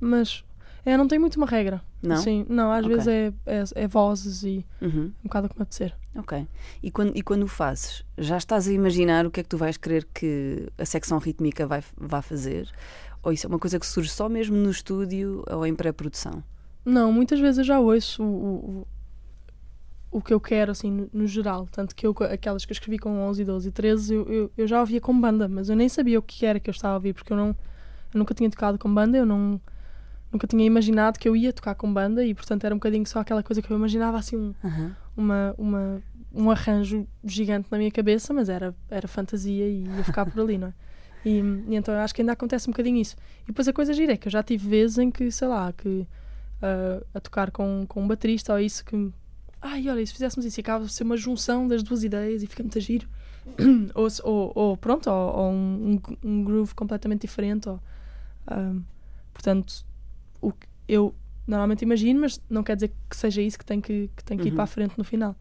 mas 0.00 0.44
é, 0.84 0.96
não 0.96 1.07
tem 1.09 1.18
muito 1.18 1.36
uma 1.36 1.46
regra. 1.46 1.82
Não? 2.03 2.16
Sim, 2.16 2.44
não, 2.48 2.72
às 2.72 2.84
Ok. 2.84 2.88
vezes 2.96 3.07
é, 3.07 3.32
é, 3.46 3.64
é 3.76 3.86
vozes 3.88 4.42
e 4.42 4.66
Uhum, 4.80 5.12
um 5.20 5.28
bocado 5.28 5.48
como 5.48 5.62
apetecer. 5.62 5.94
ok. 6.18 6.46
E 6.82 6.90
quando, 6.90 7.16
e 7.16 7.22
quando 7.22 7.44
o 7.44 7.48
fazes, 7.48 8.05
já 8.18 8.36
estás 8.36 8.66
a 8.66 8.72
imaginar 8.72 9.24
o 9.24 9.30
que 9.30 9.38
é 9.38 9.42
que 9.44 9.48
tu 9.48 9.57
vais 9.57 9.76
querer 9.76 10.05
que 10.12 10.68
a 10.76 10.84
secção 10.84 11.18
rítmica 11.18 11.64
vai, 11.66 11.82
vá 11.96 12.20
fazer? 12.20 12.68
Ou 13.22 13.32
isso 13.32 13.46
é 13.46 13.48
uma 13.48 13.59
coisa 13.61 13.78
que 13.78 13.86
surge 13.86 14.11
só 14.11 14.28
mesmo 14.28 14.57
no 14.57 14.70
estúdio 14.70 15.44
ou 15.48 15.64
em 15.64 15.74
pré-produção? 15.74 16.42
Não, 16.85 17.12
muitas 17.12 17.39
vezes 17.39 17.59
eu 17.59 17.64
já 17.64 17.78
ouço 17.78 18.22
o, 18.22 18.87
o, 20.12 20.18
o 20.18 20.22
que 20.22 20.35
eu 20.35 20.41
quero, 20.41 20.72
assim, 20.72 20.91
no, 20.91 21.11
no 21.12 21.26
geral. 21.26 21.66
Tanto 21.70 21.95
que 21.95 22.07
eu, 22.07 22.14
aquelas 22.30 22.64
que 22.64 22.72
eu 22.72 22.74
escrevi 22.74 22.99
com 22.99 23.11
11, 23.20 23.45
12 23.45 23.68
e 23.68 23.72
13, 23.72 24.14
eu, 24.14 24.28
eu, 24.28 24.53
eu 24.57 24.66
já 24.66 24.80
ouvia 24.80 25.01
com 25.01 25.18
banda, 25.18 25.49
mas 25.49 25.68
eu 25.68 25.76
nem 25.76 25.89
sabia 25.89 26.18
o 26.18 26.22
que 26.22 26.45
era 26.45 26.59
que 26.59 26.68
eu 26.68 26.72
estava 26.72 26.95
a 26.95 26.97
ouvir, 26.97 27.14
porque 27.14 27.33
eu, 27.33 27.37
não, 27.37 27.49
eu 27.49 28.18
nunca 28.18 28.35
tinha 28.35 28.51
tocado 28.51 28.78
com 28.78 28.93
banda, 28.93 29.16
eu 29.16 29.24
não, 29.24 29.61
nunca 30.30 30.47
tinha 30.47 30.64
imaginado 30.64 31.18
que 31.18 31.28
eu 31.28 31.37
ia 31.37 31.53
tocar 31.53 31.74
com 31.74 31.93
banda 31.93 32.24
e, 32.24 32.35
portanto, 32.35 32.64
era 32.64 32.74
um 32.74 32.78
bocadinho 32.78 33.07
só 33.07 33.20
aquela 33.20 33.43
coisa 33.43 33.62
que 33.62 33.70
eu 33.70 33.76
imaginava, 33.76 34.18
assim, 34.18 34.37
um, 34.37 34.55
Aham. 34.64 34.97
uma, 35.16 35.55
uma, 35.57 36.03
um 36.35 36.51
arranjo 36.51 37.07
gigante 37.22 37.68
na 37.70 37.78
minha 37.78 37.91
cabeça, 37.91 38.35
mas 38.35 38.49
era, 38.49 38.74
era 38.91 39.07
fantasia 39.07 39.68
e 39.68 39.85
ia 39.85 40.05
ficar 40.05 40.26
por 40.26 40.41
ali, 40.41 40.59
não 40.59 40.68
é? 40.68 40.74
E, 41.24 41.39
e 41.68 41.76
então 41.76 41.95
eu 41.95 42.01
acho 42.01 42.14
que 42.14 42.20
ainda 42.20 42.33
acontece 42.33 42.68
um 42.68 42.72
bocadinho 42.72 42.97
isso. 42.97 43.14
E 43.45 43.47
depois 43.47 43.68
a 43.68 43.72
coisa 43.72 43.93
gira 43.93 44.12
é 44.12 44.16
que 44.16 44.26
eu 44.26 44.33
já 44.33 44.43
tive 44.43 44.68
vezes 44.68 44.99
em 44.99 45.11
que, 45.11 45.30
sei 45.30 45.47
lá, 45.47 45.72
que 45.72 46.07
ah, 46.62 47.02
a 47.14 47.20
tocar 47.20 47.50
com, 47.50 47.84
com 47.88 48.02
um 48.02 48.08
baterista 48.08 48.52
ou 48.54 48.60
isso 48.60 48.84
que 48.84 49.12
ai, 49.60 49.88
olha, 49.88 50.00
e 50.00 50.06
se 50.06 50.12
fizéssemos 50.12 50.44
isso, 50.44 50.58
e 50.58 50.62
acaba 50.62 50.84
de 50.84 50.92
ser 50.92 51.04
uma 51.04 51.16
junção 51.16 51.68
das 51.68 51.82
duas 51.82 52.02
ideias 52.02 52.42
e 52.42 52.46
fica 52.46 52.62
muito 52.62 52.78
a 52.78 52.80
giro. 52.80 53.08
ou, 53.94 54.08
ou, 54.24 54.52
ou 54.54 54.76
pronto, 54.76 55.08
ou, 55.10 55.36
ou 55.36 55.50
um, 55.52 56.00
um, 56.24 56.28
um 56.28 56.44
groove 56.44 56.74
completamente 56.74 57.22
diferente. 57.22 57.68
Ou, 57.68 57.80
portanto, 59.32 59.84
o 60.40 60.52
que 60.52 60.66
eu 60.88 61.14
normalmente 61.46 61.82
imagino, 61.82 62.20
mas 62.20 62.40
não 62.48 62.62
quer 62.62 62.74
dizer 62.76 62.92
que 63.08 63.16
seja 63.16 63.40
isso 63.40 63.58
que 63.58 63.64
tem 63.64 63.80
que, 63.80 64.10
que, 64.16 64.24
tem 64.24 64.38
que 64.38 64.48
ir 64.48 64.50
Uhum. 64.50 64.56
para 64.56 64.64
a 64.64 64.66
frente 64.66 64.96
no 64.98 65.04
final. 65.04 65.34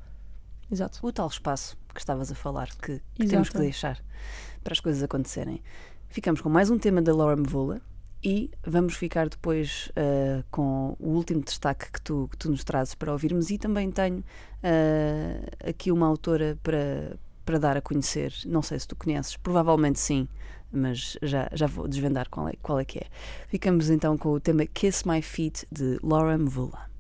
Exato. 0.72 0.99
O 1.05 1.11
tal 1.11 1.28
espaço 1.28 1.78
que 1.93 1.99
estavas 1.99 2.32
a 2.32 2.36
falar, 2.36 2.69
que, 2.76 3.01
que 3.15 3.28
temos 3.28 3.49
que 3.49 3.57
deixar 3.57 3.99
para 4.63 4.74
as 4.74 4.80
coisas 4.80 5.03
acontecerem. 5.03 5.61
Ficamos 6.09 6.41
com 6.41 6.49
mais 6.49 6.69
um 6.69 6.78
tema 6.78 7.01
da 7.01 7.13
Laura 7.13 7.36
Mvula 7.36 7.82
e 8.24 8.51
vamos 8.65 8.95
ficar 8.95 9.28
depois 9.30 9.91
ah, 9.95 10.43
com 10.51 10.95
o 10.99 11.09
último 11.09 11.41
destaque 11.41 11.91
que 11.91 12.01
tu, 12.01 12.28
que 12.32 12.38
tu 12.38 12.49
nos 12.49 12.63
trazes 12.63 12.95
para 12.95 13.11
ouvirmos 13.11 13.49
e 13.49 13.57
também 13.57 13.91
tenho 13.91 14.24
ah, 14.63 15.69
aqui 15.69 15.91
uma 15.91 16.07
autora 16.07 16.57
para, 16.61 17.17
para 17.45 17.59
dar 17.59 17.78
a 17.78 17.82
conhecer. 17.82 18.34
Não 18.45 18.61
sei 18.61 18.80
se 18.80 18.88
tu 18.88 18.95
conheces, 18.95 19.38
provavelmente 19.38 19.99
sim, 19.99 20.28
mas 20.72 21.17
já, 21.22 21.49
já 21.53 21.67
vou 21.67 21.88
desvendar 21.88 22.30
qual 22.30 22.47
é, 22.47 22.53
qual 22.61 22.80
é 22.80 22.86
que 22.86 22.99
é. 22.99 23.07
Ficamos 23.47 23.89
então 23.89 24.17
com 24.17 24.30
o 24.30 24.39
tema 24.39 24.65
Kiss 24.65 25.07
My 25.07 25.22
Feet 25.22 25.65
de 25.72 25.99
Laura 26.03 26.38
Mvula. 26.38 26.91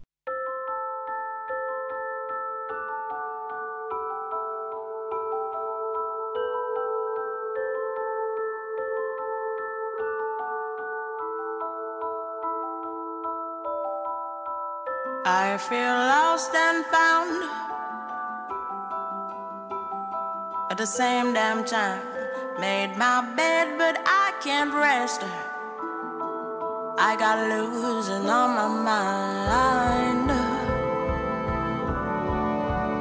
Feel 15.69 15.93
lost 16.13 16.53
and 16.55 16.83
found 16.85 17.43
at 20.71 20.77
the 20.77 20.87
same 20.87 21.33
damn 21.33 21.63
time. 21.63 22.01
Made 22.59 22.95
my 22.97 23.21
bed, 23.35 23.77
but 23.77 24.01
I 24.05 24.33
can't 24.41 24.73
rest. 24.73 25.21
I 26.97 27.15
got 27.15 27.37
losing 27.53 28.27
on 28.29 28.49
my 28.59 28.69
mind. 28.89 30.31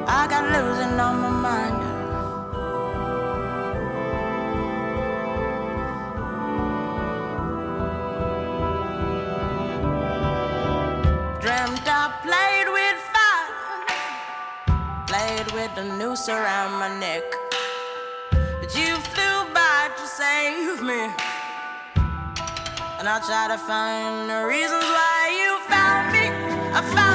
I 0.07 0.27
got 0.29 0.45
losing 0.55 0.99
on 0.99 1.15
my 1.19 1.29
mind. 1.29 1.80
Played 15.43 15.53
with 15.53 15.75
the 15.75 15.83
noose 15.97 16.29
around 16.29 16.71
my 16.79 16.99
neck. 16.99 17.23
But 18.31 18.75
you 18.75 18.95
flew 19.13 19.53
by 19.53 19.89
to 19.97 20.05
save 20.05 20.81
me, 20.81 21.01
and 22.99 23.07
I 23.07 23.19
try 23.25 23.47
to 23.47 23.57
find 23.57 24.29
the 24.29 24.45
reasons 24.45 24.83
why 24.83 25.21
you 25.39 25.49
found 25.69 26.11
me. 26.13 26.25
I 26.73 26.81
found 26.95 27.10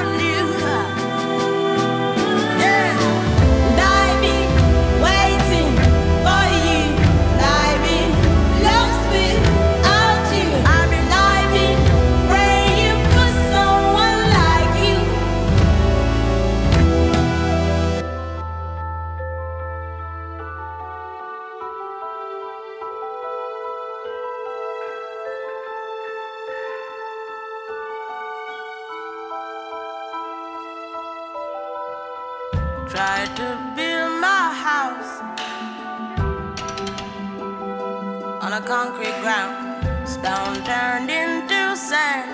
Stone 40.19 40.63
turned 40.63 41.11
into 41.11 41.75
sand. 41.77 42.31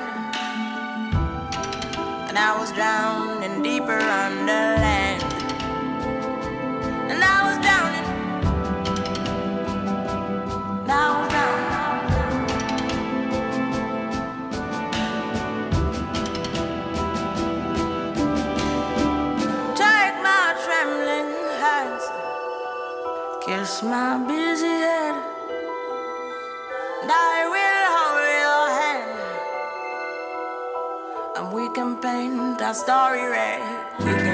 And 2.29 2.37
I 2.37 2.57
was 2.57 2.71
drowning 2.71 3.61
deeper 3.61 3.99
under 3.99 4.61
land. 4.83 5.21
And 7.11 7.21
I 7.21 7.37
was 7.45 7.57
drowning. 7.65 8.07
And 10.81 10.91
I 10.91 11.05
was 11.19 11.27
drowning. 11.33 11.63
Take 19.75 20.15
my 20.23 20.55
trembling 20.63 21.31
hands, 21.63 22.05
kiss 23.45 23.83
my 23.83 24.17
busy 24.25 24.67
head, 24.67 25.15
and 27.01 27.11
I 27.11 27.47
will 27.51 27.62
we 31.53 31.69
can 31.69 31.95
paint 31.97 32.59
our 32.61 32.73
story 32.73 33.29
red. 33.29 34.32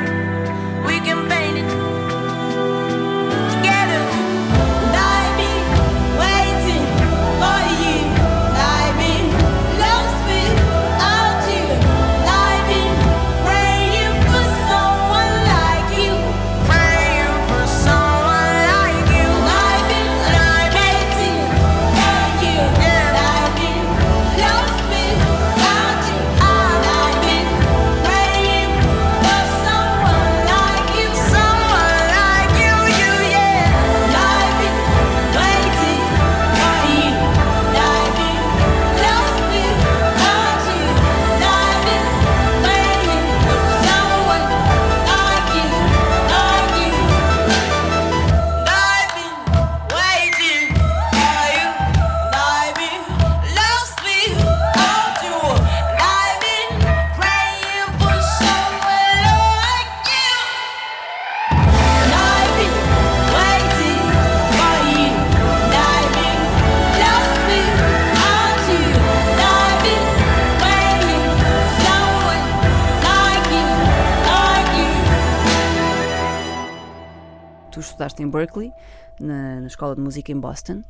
Em 78.20 78.30
Berkeley, 78.30 78.72
na, 79.20 79.61
na 79.61 79.67
Escola 79.67 79.95
de 79.95 80.01
Música 80.01 80.32
em 80.32 80.39
Boston, 80.39 80.82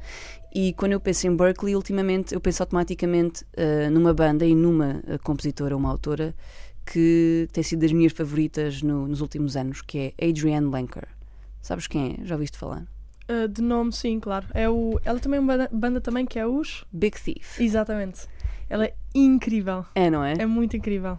e 0.53 0.73
quando 0.73 0.91
eu 0.93 0.99
penso 0.99 1.27
em 1.27 1.35
Berkeley, 1.35 1.75
ultimamente 1.75 2.33
eu 2.33 2.39
penso 2.41 2.61
automaticamente 2.63 3.45
ah, 3.57 3.89
numa 3.89 4.13
banda 4.13 4.45
e 4.45 4.53
numa 4.55 5.01
ah, 5.07 5.17
compositora, 5.19 5.75
uma 5.75 5.89
autora, 5.89 6.33
que 6.85 7.47
tem 7.51 7.63
sido 7.63 7.81
das 7.81 7.91
minhas 7.91 8.11
favoritas 8.13 8.81
no- 8.81 9.07
nos 9.07 9.21
últimos 9.21 9.55
anos, 9.55 9.81
que 9.81 10.13
é 10.17 10.27
Adrienne 10.29 10.69
Lenker. 10.71 11.07
Sabes 11.61 11.85
quem 11.87 12.17
é? 12.19 12.25
Já 12.25 12.35
ouviste 12.35 12.57
falar? 12.57 12.85
Ah, 13.27 13.45
de 13.47 13.61
nome, 13.61 13.91
sim, 13.93 14.19
claro. 14.19 14.47
É 14.55 14.67
o, 14.69 14.99
ela 15.05 15.19
também 15.19 15.37
é 15.37 15.41
uma 15.41 15.53
banda, 15.55 15.69
banda 15.71 16.01
também 16.01 16.25
que 16.25 16.39
é 16.39 16.47
os. 16.47 16.83
Big 16.91 17.19
Thief. 17.21 17.59
Exatamente. 17.59 18.21
Ela 18.67 18.85
é 18.85 18.93
incrível. 19.13 19.85
É, 19.93 20.09
não 20.09 20.23
é? 20.23 20.33
É 20.39 20.45
muito 20.47 20.75
incrível. 20.77 21.17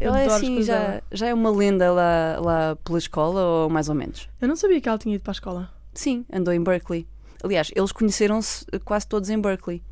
Eu 0.00 0.08
Ela 0.08 0.20
é 0.20 0.26
assim, 0.26 0.62
já, 0.62 0.78
dela. 0.78 1.02
já 1.12 1.26
é 1.28 1.34
uma 1.34 1.50
lenda 1.50 1.92
lá, 1.92 2.38
lá 2.40 2.76
pela 2.76 2.98
escola, 2.98 3.42
ou 3.42 3.68
mais 3.68 3.90
ou 3.90 3.94
menos? 3.94 4.28
Eu 4.40 4.48
não 4.48 4.56
sabia 4.56 4.80
que 4.80 4.88
ela 4.88 4.96
tinha 4.96 5.14
ido 5.14 5.22
para 5.22 5.32
a 5.32 5.34
escola. 5.34 5.70
Sim, 5.92 6.24
andou 6.32 6.54
em 6.54 6.62
Berkeley. 6.62 7.06
Aliás, 7.44 7.70
eles 7.76 7.92
conheceram-se 7.92 8.64
quase 8.84 9.06
todos 9.06 9.28
em 9.28 9.38
Berkeley. 9.38 9.82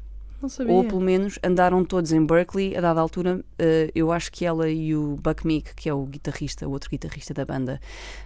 Não 0.40 0.48
sabia. 0.48 0.72
ou 0.72 0.84
pelo 0.84 1.00
menos 1.00 1.36
andaram 1.44 1.84
todos 1.84 2.12
em 2.12 2.24
Berkeley. 2.24 2.76
A 2.76 2.80
dada 2.80 3.00
altura, 3.00 3.44
eh, 3.58 3.90
eu 3.92 4.12
acho 4.12 4.30
que 4.30 4.46
ela 4.46 4.70
e 4.70 4.94
o 4.94 5.16
Buck 5.16 5.44
Meek, 5.46 5.74
que 5.74 5.88
é 5.88 5.92
o 5.94 6.04
guitarrista, 6.06 6.66
o 6.66 6.70
outro 6.70 6.88
guitarrista 6.88 7.34
da 7.34 7.44
banda, 7.44 7.80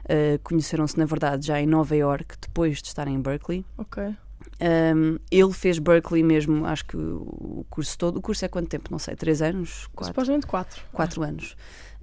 eh, 0.06 0.38
conheceram-se 0.44 0.98
na 0.98 1.06
verdade 1.06 1.46
já 1.46 1.58
em 1.58 1.66
Nova 1.66 1.96
York, 1.96 2.36
depois 2.40 2.82
de 2.82 2.88
estarem 2.88 3.14
em 3.14 3.20
Berkeley. 3.20 3.64
Ok. 3.78 4.14
Um, 4.62 5.18
ele 5.30 5.52
fez 5.52 5.78
Berkeley 5.80 6.22
mesmo, 6.22 6.64
acho 6.66 6.84
que 6.84 6.96
o 6.96 7.66
curso 7.68 7.98
todo. 7.98 8.18
O 8.18 8.22
curso 8.22 8.44
é 8.44 8.48
quanto 8.48 8.68
tempo? 8.68 8.88
Não 8.92 8.98
sei, 8.98 9.16
três 9.16 9.42
anos? 9.42 9.88
Quatro, 9.94 10.12
Supostamente 10.14 10.46
quatro. 10.46 10.82
quatro 10.92 11.22
anos. 11.22 11.56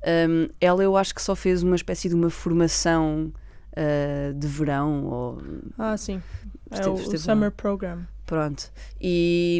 Um, 0.05 0.47
ela, 0.59 0.83
eu 0.83 0.97
acho 0.97 1.15
que 1.15 1.21
só 1.21 1.35
fez 1.35 1.63
uma 1.63 1.75
espécie 1.75 2.09
de 2.09 2.15
uma 2.15 2.29
formação 2.29 3.31
uh, 3.77 4.33
de 4.33 4.47
verão, 4.47 5.05
ou 5.05 5.41
Ah, 5.77 5.95
sim. 5.95 6.21
É 6.71 6.75
Esteve- 6.75 6.89
o, 6.89 6.93
o 6.93 6.99
esteve 6.99 7.17
Summer 7.19 7.49
lá. 7.49 7.51
Program. 7.51 8.07
Pronto. 8.25 8.71
E, 9.01 9.59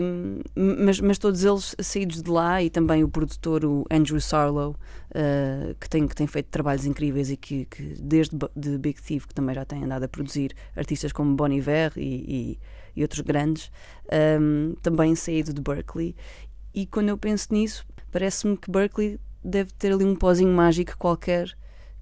mas, 0.56 1.00
mas 1.02 1.18
todos 1.18 1.44
eles 1.44 1.76
saídos 1.82 2.22
de 2.22 2.30
lá 2.30 2.62
e 2.62 2.70
também 2.70 3.04
o 3.04 3.10
produtor, 3.10 3.66
o 3.66 3.84
Andrew 3.90 4.22
Sarlow, 4.22 4.76
uh, 5.10 5.74
que, 5.80 5.90
tem, 5.90 6.08
que 6.08 6.16
tem 6.16 6.28
feito 6.28 6.48
trabalhos 6.50 6.86
incríveis 6.86 7.32
e 7.32 7.38
que, 7.38 7.66
que 7.66 7.96
desde 8.00 8.38
de 8.56 8.78
Big 8.78 9.02
Thief, 9.02 9.26
que 9.26 9.34
também 9.34 9.56
já 9.56 9.66
tem 9.66 9.84
andado 9.84 10.04
a 10.04 10.08
produzir 10.08 10.54
artistas 10.76 11.12
como 11.12 11.36
Bon 11.36 11.48
Iver 11.52 11.94
e, 11.98 12.02
e, 12.02 12.60
e 13.00 13.04
outros 13.04 13.22
grandes, 13.22 13.72
um, 14.40 14.76
também 14.82 15.16
saído 15.16 15.54
de 15.54 15.62
Berkeley. 15.62 16.16
E 16.74 16.86
quando 16.86 17.10
eu 17.10 17.18
penso 17.18 17.48
nisso, 17.52 17.86
parece-me 18.12 18.58
que 18.58 18.70
Berkeley 18.70 19.20
deve 19.44 19.72
ter 19.74 19.94
ali 19.94 20.04
um 20.06 20.16
pozinho 20.16 20.54
mágico 20.54 20.98
qualquer 20.98 21.48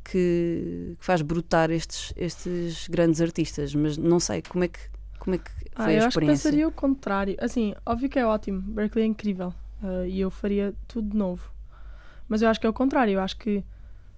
que, 0.03 0.95
que 0.99 1.05
faz 1.05 1.21
brotar 1.21 1.69
estes, 1.71 2.13
estes 2.15 2.87
grandes 2.87 3.21
artistas. 3.21 3.73
Mas 3.75 3.97
não 3.97 4.19
sei 4.19 4.41
como 4.41 4.63
é 4.63 4.67
que, 4.67 4.79
como 5.19 5.35
é 5.35 5.37
que 5.39 5.51
foi 5.51 5.59
Ah, 5.75 5.85
a 5.85 5.91
eu 5.93 5.97
acho 5.97 6.01
que 6.03 6.07
experiência. 6.09 6.49
pensaria 6.49 6.67
o 6.67 6.71
contrário. 6.71 7.35
Assim, 7.39 7.73
óbvio 7.85 8.09
que 8.09 8.17
é 8.19 8.25
ótimo. 8.25 8.61
Berkeley 8.61 9.03
é 9.05 9.07
incrível. 9.07 9.53
ah, 9.83 10.05
e 10.07 10.19
eu 10.19 10.31
faria 10.31 10.73
tudo 10.87 11.11
de 11.11 11.17
novo. 11.17 11.51
Mas 12.27 12.41
eu 12.41 12.49
acho 12.49 12.59
que 12.59 12.65
é 12.67 12.69
o 12.69 12.73
contrário. 12.73 13.13
Eu 13.13 13.21
acho 13.21 13.37
que 13.37 13.63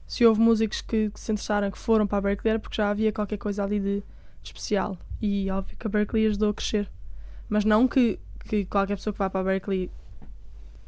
se 0.07 0.25
houve 0.25 0.39
músicos 0.41 0.81
que, 0.81 1.11
que 1.11 1.19
se 1.19 1.31
interessaram, 1.31 1.69
que 1.69 1.77
foram 1.77 2.07
para 2.07 2.17
a 2.17 2.21
Berkeley, 2.21 2.49
era 2.51 2.59
porque 2.59 2.77
já 2.77 2.89
havia 2.89 3.11
qualquer 3.11 3.37
coisa 3.37 3.63
ali 3.63 3.79
de, 3.79 3.97
de 3.97 4.03
especial. 4.43 4.97
E 5.21 5.49
óbvio 5.51 5.75
que 5.77 5.87
a 5.87 5.89
Berkeley 5.89 6.25
ajudou 6.27 6.49
a 6.49 6.53
crescer. 6.53 6.89
Mas 7.49 7.65
não 7.65 7.87
que, 7.87 8.19
que 8.45 8.65
qualquer 8.65 8.95
pessoa 8.95 9.11
que 9.13 9.19
vá 9.19 9.29
para 9.29 9.41
a 9.41 9.43
Berkeley 9.43 9.91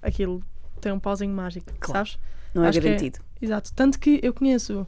aquilo 0.01 0.43
tem 0.79 0.91
um 0.91 0.99
pauzinho 0.99 1.34
mágico, 1.34 1.67
Claro. 1.79 2.07
sabes? 2.09 2.19
Não 2.53 2.63
é 2.63 2.69
Acho 2.69 2.79
é- 2.79 2.82
garantido. 2.82 3.19
Exato. 3.41 3.73
Tanto 3.73 3.99
que 3.99 4.19
eu 4.23 4.34
conheço 4.34 4.86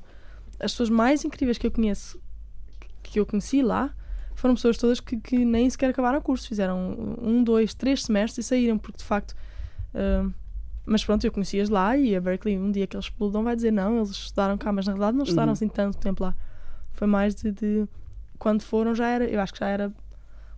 as 0.60 0.72
pessoas 0.72 0.90
mais 0.90 1.26
incríveis 1.26 1.58
que 1.58 1.66
eu 1.68 1.72
conheço, 1.72 2.20
que 3.02 3.20
eu 3.20 3.26
conheci 3.26 3.62
lá, 3.64 3.94
foram 4.36 4.56
pessoas 4.56 4.78
todas 4.78 5.00
que, 5.00 5.18
que 5.18 5.44
nem 5.44 5.70
sequer 5.70 5.90
acabaram 5.90 6.20
o 6.20 6.22
curso. 6.22 6.48
Fizeram 6.48 7.18
um, 7.22 7.44
dois, 7.44 7.74
três 7.74 8.04
semestres 8.04 8.46
e 8.46 8.50
saíram, 8.50 8.78
porque 8.78 8.98
de 8.98 9.04
facto. 9.04 9.36
hum, 9.94 10.32
mas 10.86 11.04
pronto, 11.06 11.24
eu 11.26 11.32
conheci-as 11.32 11.70
lá 11.70 11.96
e 11.96 12.14
a 12.16 12.20
Berkeley, 12.20 12.58
um 12.58 12.70
dia 12.70 12.86
que 12.86 12.96
eles 12.96 13.06
explodam, 13.06 13.42
vai 13.44 13.56
dizer 13.56 13.72
não, 13.72 13.98
eles 13.98 14.10
estudaram 14.10 14.58
cá, 14.58 14.70
mas 14.74 14.86
na 14.86 14.92
verdade 14.94 15.16
não 15.16 15.24
estudaram 15.24 15.48
Uhum. 15.50 15.54
assim 15.54 15.68
tanto 15.70 15.98
tempo 15.98 16.24
lá. 16.24 16.36
Foi 16.92 17.08
mais 17.08 17.34
de, 17.34 17.52
de- 17.54 17.88
Quando 18.44 18.62
foram, 18.64 18.94
já 18.94 19.08
era. 19.08 19.26
Eu 19.26 19.40
acho 19.40 19.54
que 19.54 19.60
já 19.60 19.68
era 19.70 19.94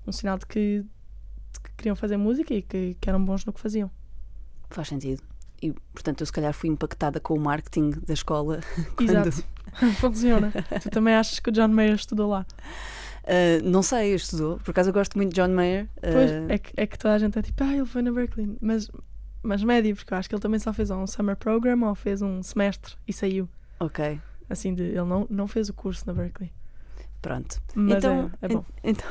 um 0.07 0.11
sinal 0.11 0.38
de 0.39 0.45
que, 0.47 0.79
de 1.53 1.59
que 1.59 1.71
queriam 1.77 1.95
fazer 1.95 2.17
música 2.17 2.51
e 2.53 2.61
que, 2.63 2.97
que 2.99 3.07
eram 3.09 3.23
bons 3.23 3.45
no 3.45 3.53
que 3.53 3.59
faziam. 3.61 3.91
Faz 4.71 4.88
sentido. 4.88 5.21
E, 5.61 5.71
portanto, 5.93 6.21
eu 6.21 6.25
se 6.25 6.31
calhar 6.31 6.51
fui 6.53 6.67
impactada 6.69 7.19
com 7.19 7.36
o 7.36 7.39
marketing 7.39 7.91
da 8.07 8.13
escola. 8.13 8.59
quando- 8.97 9.09
Exato. 9.11 9.43
Funciona. 10.01 10.51
tu 10.81 10.89
também 10.89 11.13
achas 11.13 11.39
que 11.39 11.49
o 11.49 11.51
John 11.53 11.67
Mayer 11.67 11.93
estudou 11.95 12.29
lá? 12.29 12.45
Ah, 13.23 13.61
não 13.63 13.83
sei, 13.83 14.15
estudou. 14.15 14.57
Por 14.57 14.71
acaso 14.71 14.89
eu 14.89 14.93
gosto 14.93 15.15
muito 15.15 15.29
de 15.33 15.41
John 15.41 15.49
Mayer. 15.53 15.88
Pois, 16.01 16.31
Ah, 16.31 16.45
é 16.53 16.57
que, 16.57 16.73
é 16.77 16.88
que 16.88 16.97
toda 16.97 17.13
a 17.13 17.17
gente 17.19 17.38
é 17.38 17.41
tipo, 17.43 17.63
ah, 17.63 17.73
ele 17.75 17.86
foi 17.86 18.01
na 18.01 18.11
Berkeley. 18.11 18.57
Mas, 18.61 18.89
mas 19.43 19.63
médio, 19.63 19.95
porque 19.95 20.11
eu 20.13 20.17
acho 20.17 20.27
que 20.29 20.33
ele 20.36 20.41
também 20.41 20.59
só 20.59 20.73
fez 20.73 20.89
um 20.91 21.05
summer 21.05 21.36
program 21.36 21.83
ou 21.83 21.93
fez 21.95 22.21
um 22.21 22.41
semestre 22.41 22.95
e 23.07 23.13
saiu. 23.13 23.47
Ok, 23.79 24.19
Assim, 24.49 24.73
de, 24.73 24.83
ele 24.83 25.03
não, 25.03 25.25
não 25.29 25.47
fez 25.47 25.69
o 25.69 25.73
curso 25.73 26.03
na 26.07 26.13
Berkeley. 26.13 26.51
Pronto. 27.28 27.59
Mas 27.73 27.97
então, 27.97 28.32
é, 28.41 28.45
é 28.45 28.47
bom. 28.49 28.65
Então, 28.84 29.07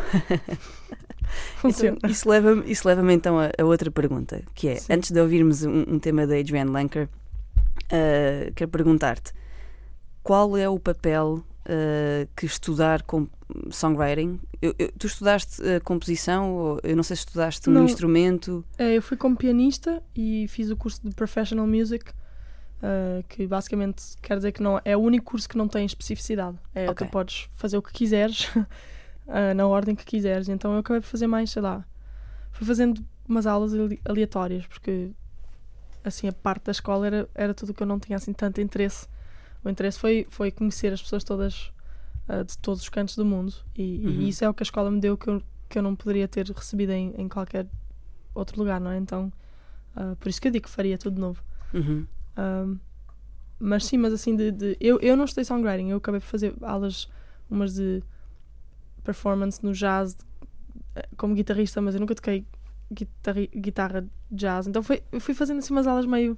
Funciona. 1.56 1.96
então, 1.96 2.10
isso 2.10 2.28
leva-me 2.28 2.70
isso 2.70 2.86
leva 2.86 3.12
então 3.12 3.38
a, 3.40 3.50
a 3.58 3.64
outra 3.64 3.90
pergunta, 3.90 4.42
que 4.54 4.68
é, 4.68 4.76
Sim. 4.76 4.92
antes 4.92 5.10
de 5.10 5.18
ouvirmos 5.20 5.64
um, 5.64 5.84
um 5.94 5.98
tema 5.98 6.26
da 6.26 6.36
Adrienne 6.38 6.70
Lanker, 6.70 7.08
ah, 7.90 8.52
quero 8.54 8.70
perguntar-te 8.70 9.32
qual 10.22 10.56
é 10.56 10.68
o 10.68 10.78
papel 10.78 11.42
ah, 11.66 12.26
que 12.36 12.46
estudar 12.46 13.02
com 13.02 13.26
songwriting? 13.70 14.38
Eu- 14.62 14.74
eu- 14.78 14.92
tu 14.98 15.06
estudaste 15.06 15.60
ah, 15.62 15.80
composição, 15.80 16.52
ou 16.54 16.80
eu 16.84 16.94
não 16.94 17.02
sei 17.02 17.16
se 17.16 17.20
estudaste 17.22 17.68
um 17.68 17.72
Não. 17.72 17.84
instrumento. 17.84 18.64
É, 18.78 18.96
eu 18.96 19.02
fui 19.02 19.16
como 19.16 19.36
pianista 19.36 20.02
e 20.14 20.46
fiz 20.48 20.70
o 20.70 20.76
curso 20.76 21.00
de 21.02 21.14
Professional 21.14 21.66
Music, 21.66 22.04
ah, 22.82 23.22
que 23.28 23.46
basicamente 23.46 24.02
quer 24.22 24.36
dizer 24.36 24.52
que 24.52 24.62
não, 24.62 24.80
é 24.84 24.96
o 24.96 25.00
único 25.00 25.26
curso 25.26 25.48
que 25.48 25.56
não 25.56 25.68
tem 25.68 25.84
especificidade. 25.86 26.58
É, 26.74 26.88
Ok. 26.90 27.06
Tu 27.06 27.10
podes 27.10 27.48
fazer 27.54 27.76
o 27.76 27.82
que 27.82 27.92
quiseres, 27.92 28.48
ah, 29.28 29.54
na 29.54 29.66
ordem 29.66 29.94
que 29.94 30.04
quiseres. 30.04 30.48
Então 30.48 30.72
eu 30.72 30.78
acabei 30.80 31.00
por 31.00 31.06
fazer 31.08 31.26
mais, 31.26 31.50
sei 31.50 31.62
lá, 31.62 31.84
fui 32.52 32.66
fazendo 32.66 33.04
umas 33.28 33.46
aulas 33.46 33.72
ale- 33.74 34.00
aleatórias, 34.04 34.66
porque 34.66 35.10
assim 36.04 36.28
a 36.28 36.32
parte 36.32 36.64
da 36.64 36.72
escola 36.72 37.06
era, 37.06 37.28
era 37.34 37.54
tudo 37.54 37.72
que 37.72 37.82
eu 37.82 37.86
não 37.86 37.98
tinha 37.98 38.16
assim 38.16 38.32
tanto 38.32 38.60
interesse. 38.60 39.06
O 39.64 39.70
interesse 39.70 39.98
foi, 39.98 40.26
foi 40.28 40.50
conhecer 40.50 40.92
as 40.92 41.00
pessoas 41.00 41.24
todas 41.24 41.72
ah, 42.28 42.42
de 42.42 42.56
todos 42.58 42.82
os 42.82 42.88
cantos 42.90 43.16
do 43.16 43.24
mundo 43.24 43.54
e, 43.74 43.82
e 43.82 44.06
Uhum. 44.06 44.28
isso 44.28 44.44
é 44.44 44.48
o 44.48 44.52
que 44.54 44.62
a 44.62 44.66
escola 44.66 44.90
me 44.90 45.00
deu 45.00 45.16
que 45.16 45.28
eu, 45.28 45.42
que 45.70 45.78
eu 45.78 45.82
não 45.82 45.96
poderia 45.96 46.28
ter 46.28 46.46
recebido 46.50 46.90
em, 46.92 47.14
em 47.16 47.28
qualquer 47.28 47.66
outro 48.34 48.58
lugar, 48.58 48.78
não 48.80 48.90
é? 48.90 48.98
Então, 48.98 49.32
por 50.20 50.28
isso 50.28 50.40
que 50.40 50.48
eu 50.48 50.52
digo 50.52 50.64
que 50.66 50.70
faria 50.70 50.98
tudo 50.98 51.14
de 51.14 51.20
novo. 51.20 51.42
Uhum. 51.72 52.06
Ahm, 52.36 52.78
mas 53.58 53.84
sim, 53.86 53.96
mas 53.98 54.12
assim, 54.12 54.34
de, 54.36 54.50
de- 54.52 54.76
eu, 54.80 54.98
eu 55.00 55.16
não 55.16 55.24
estudei 55.24 55.44
songwriting, 55.44 55.90
eu 55.90 55.96
acabei 55.98 56.20
por 56.20 56.26
fazer 56.26 56.54
aulas, 56.62 57.08
umas 57.48 57.74
de 57.74 58.02
performance 59.02 59.62
no 59.64 59.72
jazz 59.72 60.16
eh, 60.96 61.06
como 61.16 61.34
guitarrista, 61.34 61.80
mas 61.80 61.94
eu 61.94 62.00
nunca 62.00 62.14
toquei 62.14 62.44
guitarri- 62.92 63.50
guitarra 63.54 64.04
jazz, 64.30 64.66
então 64.66 64.82
foi, 64.82 65.02
fui 65.20 65.34
fazendo 65.34 65.58
assim 65.58 65.72
umas 65.72 65.86
aulas 65.86 66.06
meio. 66.06 66.36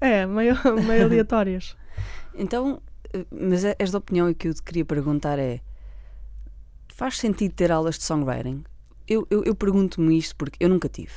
É, 0.00 0.26
meio, 0.26 0.54
meio 0.86 1.04
aleatórias. 1.04 1.76
Então, 2.32 2.80
eh, 3.12 3.26
mas 3.30 3.64
é- 3.64 3.74
és 3.78 3.90
da 3.90 3.98
opinião 3.98 4.30
e 4.30 4.34
que 4.34 4.46
eu 4.48 4.54
te 4.54 4.62
queria 4.62 4.84
perguntar 4.84 5.36
é: 5.38 5.60
faz 6.88 7.16
sentido 7.18 7.52
ter 7.54 7.72
aulas 7.72 7.98
de 7.98 8.04
songwriting? 8.04 8.62
Eu, 9.08 9.26
eu, 9.28 9.42
eu 9.44 9.54
pergunto-me 9.54 10.16
isto 10.16 10.36
porque 10.36 10.56
eu 10.64 10.68
nunca 10.68 10.88
tive. 10.88 11.12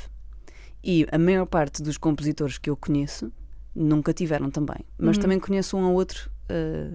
E 0.83 1.07
a 1.11 1.17
maior 1.17 1.45
parte 1.45 1.81
dos 1.81 1.97
compositores 1.97 2.57
que 2.57 2.69
eu 2.69 2.75
conheço 2.75 3.31
nunca 3.73 4.13
tiveram 4.13 4.51
também. 4.51 4.79
Mas 4.97 5.15
Uhum. 5.17 5.21
também 5.21 5.39
conheço 5.39 5.77
um 5.77 5.83
ou 5.85 5.93
outro 5.93 6.29
eh, 6.49 6.91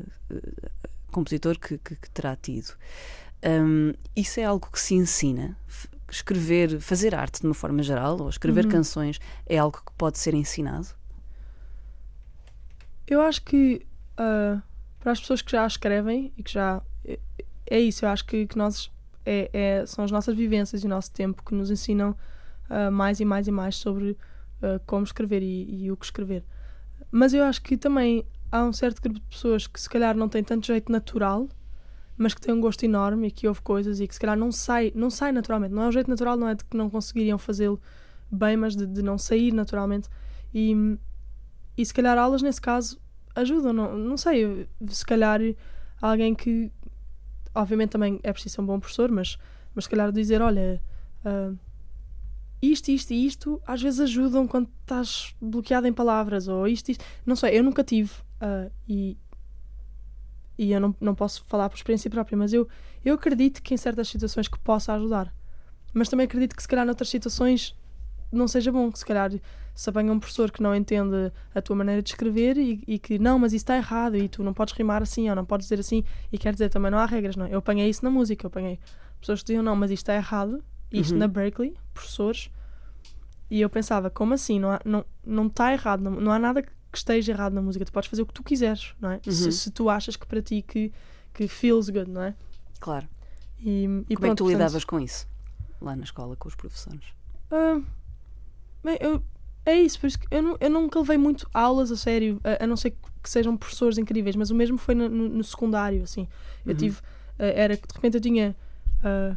compositor 1.10 1.58
que, 1.58 1.78
que- 1.78 1.96
que 1.96 2.10
terá 2.10 2.36
tido. 2.36 2.74
Hum, 3.44 3.92
isso 4.14 4.38
é 4.40 4.44
algo 4.44 4.68
que 4.70 4.78
se 4.80 4.94
ensina? 4.94 5.56
Escrever, 6.10 6.80
fazer 6.80 7.14
arte 7.14 7.40
de 7.40 7.46
uma 7.46 7.54
forma 7.54 7.82
geral, 7.82 8.20
ou 8.20 8.28
escrever 8.28 8.64
Uhum. 8.64 8.70
canções, 8.72 9.18
é 9.46 9.58
algo 9.58 9.78
que 9.84 9.92
pode 9.96 10.18
ser 10.18 10.34
ensinado? 10.34 10.88
Eu 13.06 13.22
acho 13.22 13.42
que 13.42 13.86
ah, 14.16 14.60
para 15.00 15.12
as 15.12 15.20
pessoas 15.20 15.40
que 15.42 15.52
já 15.52 15.66
escrevem 15.66 16.32
e 16.36 16.42
que 16.42 16.52
já. 16.52 16.82
É, 17.04 17.18
é 17.70 17.80
isso, 17.80 18.04
eu 18.04 18.08
acho 18.10 18.24
que, 18.26 18.46
que 18.46 18.56
nós. 18.58 18.90
É, 19.24 19.50
é- 19.52 19.86
são 19.86 20.04
as 20.04 20.10
nossas 20.10 20.34
vivências 20.36 20.82
e 20.82 20.86
o 20.86 20.88
nosso 20.88 21.10
tempo 21.10 21.42
que 21.44 21.54
nos 21.54 21.70
ensinam 21.70 22.16
ah, 22.68 22.90
mais 22.90 23.20
e 23.20 23.24
mais 23.24 23.46
e 23.46 23.50
mais 23.50 23.76
sobre 23.76 24.16
ah, 24.62 24.80
como 24.86 25.04
escrever 25.04 25.42
e, 25.42 25.84
e 25.84 25.92
o 25.92 25.96
que 25.96 26.04
escrever. 26.04 26.44
Mas 27.10 27.32
eu 27.32 27.44
acho 27.44 27.62
que 27.62 27.76
também 27.76 28.24
há 28.50 28.64
um 28.64 28.72
certo 28.72 29.00
grupo 29.02 29.18
de 29.20 29.26
pessoas 29.26 29.66
que 29.66 29.80
se 29.80 29.88
calhar 29.88 30.16
não 30.16 30.28
têm 30.28 30.42
tanto 30.42 30.66
jeito 30.66 30.90
natural, 30.90 31.48
mas 32.16 32.34
que 32.34 32.40
têm 32.40 32.54
um 32.54 32.60
gosto 32.60 32.82
enorme 32.84 33.28
e 33.28 33.30
que 33.30 33.46
ouve 33.46 33.62
coisas 33.62 34.00
e 34.00 34.08
que 34.08 34.14
se 34.14 34.20
calhar 34.20 34.36
não 34.36 34.50
sai, 34.50 34.92
não 34.94 35.10
sai 35.10 35.32
naturalmente. 35.32 35.72
Não 35.72 35.82
é 35.84 35.88
o 35.88 35.92
jeito 35.92 36.10
natural, 36.10 36.36
não 36.36 36.48
é 36.48 36.54
de 36.54 36.64
que 36.64 36.76
não 36.76 36.90
conseguiriam 36.90 37.38
fazê-lo 37.38 37.80
bem, 38.30 38.56
mas 38.56 38.76
de, 38.76 38.86
de 38.86 39.02
não 39.02 39.16
sair 39.16 39.52
naturalmente. 39.52 40.08
E, 40.52 40.98
e 41.76 41.84
se 41.84 41.94
calhar 41.94 42.18
aulas 42.18 42.42
nesse 42.42 42.60
caso 42.60 43.00
ajudam, 43.34 43.72
não, 43.72 43.96
não 43.96 44.16
sei, 44.16 44.68
se 44.88 45.06
calhar 45.06 45.40
alguém 46.02 46.34
que 46.34 46.72
obviamente 47.54 47.90
também 47.90 48.20
é 48.22 48.32
preciso 48.32 48.56
ser 48.56 48.60
um 48.60 48.66
bom 48.66 48.80
professor, 48.80 49.10
mas, 49.10 49.38
mas 49.74 49.84
se 49.84 49.90
calhar 49.90 50.12
dizer, 50.12 50.40
olha, 50.42 50.80
ah, 51.24 51.52
isto, 52.60 52.90
isto 52.90 53.12
e 53.12 53.26
isto 53.26 53.62
às 53.66 53.80
vezes 53.80 54.00
ajudam 54.00 54.46
quando 54.46 54.68
estás 54.80 55.34
bloqueado 55.40 55.86
em 55.86 55.92
palavras, 55.92 56.48
ou 56.48 56.66
isto, 56.66 56.90
isto. 56.90 57.04
Não 57.24 57.36
sei, 57.36 57.58
eu 57.58 57.62
nunca 57.62 57.84
tive 57.84 58.10
ah, 58.40 58.68
e, 58.88 59.16
e 60.56 60.72
eu 60.72 60.80
não, 60.80 60.94
não 61.00 61.14
posso 61.14 61.44
falar 61.46 61.68
por 61.68 61.76
experiência 61.76 62.10
própria, 62.10 62.36
mas 62.36 62.52
eu, 62.52 62.68
eu 63.04 63.14
acredito 63.14 63.62
que 63.62 63.74
em 63.74 63.76
certas 63.76 64.08
situações 64.08 64.48
que 64.48 64.58
possa 64.58 64.92
ajudar. 64.94 65.32
Mas 65.94 66.08
também 66.08 66.24
acredito 66.24 66.54
que 66.54 66.62
se 66.62 66.68
calhar 66.68 66.84
noutras 66.84 67.08
situações 67.08 67.74
não 68.30 68.46
seja 68.46 68.70
bom, 68.70 68.90
que 68.92 68.98
se 68.98 69.06
calhar 69.06 69.30
se 69.74 69.88
apanha 69.88 70.12
um 70.12 70.18
professor 70.18 70.50
que 70.50 70.62
não 70.62 70.74
entende 70.74 71.32
a 71.54 71.62
tua 71.62 71.76
maneira 71.76 72.02
de 72.02 72.10
escrever 72.10 72.58
e, 72.58 72.82
e 72.86 72.98
que 72.98 73.18
não, 73.18 73.38
mas 73.38 73.52
isso 73.52 73.62
está 73.62 73.76
errado 73.76 74.16
e 74.16 74.28
tu 74.28 74.42
não 74.42 74.52
podes 74.52 74.74
rimar 74.74 75.02
assim 75.02 75.30
ou 75.30 75.36
não 75.36 75.44
podes 75.44 75.66
dizer 75.66 75.80
assim 75.80 76.04
e 76.32 76.36
quer 76.36 76.52
dizer 76.52 76.68
também 76.68 76.90
não 76.90 76.98
há 76.98 77.06
regras, 77.06 77.36
não 77.36 77.46
é? 77.46 77.54
Eu 77.54 77.60
apanhei 77.60 77.88
isso 77.88 78.04
na 78.04 78.10
música, 78.10 78.44
eu 78.44 78.48
apanhei 78.48 78.78
pessoas 79.20 79.40
que 79.40 79.46
diziam 79.46 79.62
não, 79.62 79.76
mas 79.76 79.90
isto 79.90 80.02
está 80.02 80.14
errado, 80.14 80.62
isto 80.92 81.12
Uhum. 81.12 81.18
na 81.18 81.28
Berkeley, 81.28 81.74
professores, 81.94 82.50
e 83.50 83.60
eu 83.60 83.70
pensava, 83.70 84.10
como 84.10 84.34
assim? 84.34 84.58
Não, 84.60 84.70
há, 84.72 84.80
não, 84.84 85.04
não 85.24 85.46
está 85.46 85.72
errado, 85.72 86.00
não, 86.02 86.12
não 86.12 86.32
há 86.32 86.38
nada 86.38 86.62
que 86.62 86.70
esteja 86.94 87.32
errado 87.32 87.52
na 87.54 87.62
música. 87.62 87.84
Tu 87.84 87.92
podes 87.92 88.08
fazer 88.10 88.22
o 88.22 88.26
que 88.26 88.32
tu 88.34 88.42
quiseres, 88.42 88.94
não 89.00 89.10
é? 89.10 89.20
Uhum. 89.26 89.32
Se, 89.32 89.52
se 89.52 89.70
tu 89.70 89.88
achas 89.88 90.16
que 90.16 90.26
para 90.26 90.40
ti 90.42 90.62
que, 90.62 90.92
que 91.34 91.48
feels 91.48 91.88
good, 91.88 92.10
não 92.10 92.22
é? 92.22 92.34
Claro. 92.80 93.08
E, 93.58 93.84
e 93.84 93.86
Como 93.86 94.00
é 94.00 94.04
que 94.04 94.18
pronto, 94.18 94.38
tu 94.38 94.44
portanto, 94.44 94.48
lidavas 94.50 94.84
com 94.84 95.00
isso? 95.00 95.26
Lá 95.80 95.94
na 95.96 96.04
escola, 96.04 96.36
com 96.36 96.48
os 96.48 96.54
professores? 96.54 97.04
ah, 97.50 97.80
bem, 98.84 98.98
eu- 99.00 99.22
é 99.64 99.74
isso, 99.80 100.00
por 100.00 100.06
isso 100.06 100.18
que 100.18 100.26
eu, 100.30 100.42
nu- 100.42 100.56
eu 100.60 100.70
nunca 100.70 100.98
levei 100.98 101.18
muito 101.18 101.48
aulas 101.52 101.90
a 101.92 101.96
sério, 101.96 102.40
a, 102.42 102.64
a 102.64 102.66
não 102.66 102.76
ser 102.76 102.92
que 103.22 103.28
sejam 103.28 103.56
professores 103.56 103.98
incríveis, 103.98 104.34
mas 104.36 104.50
o 104.50 104.54
mesmo 104.54 104.78
foi 104.78 104.94
no, 104.94 105.08
no- 105.08 105.28
no 105.28 105.44
secundário, 105.44 106.02
assim. 106.02 106.26
Eu 106.64 106.72
Uhum. 106.72 106.78
tive, 106.78 107.00
ah, 107.38 107.44
era 107.44 107.76
que 107.76 107.86
de 107.86 107.94
repente 107.94 108.14
eu 108.16 108.20
tinha 108.20 108.56
ah, 109.02 109.36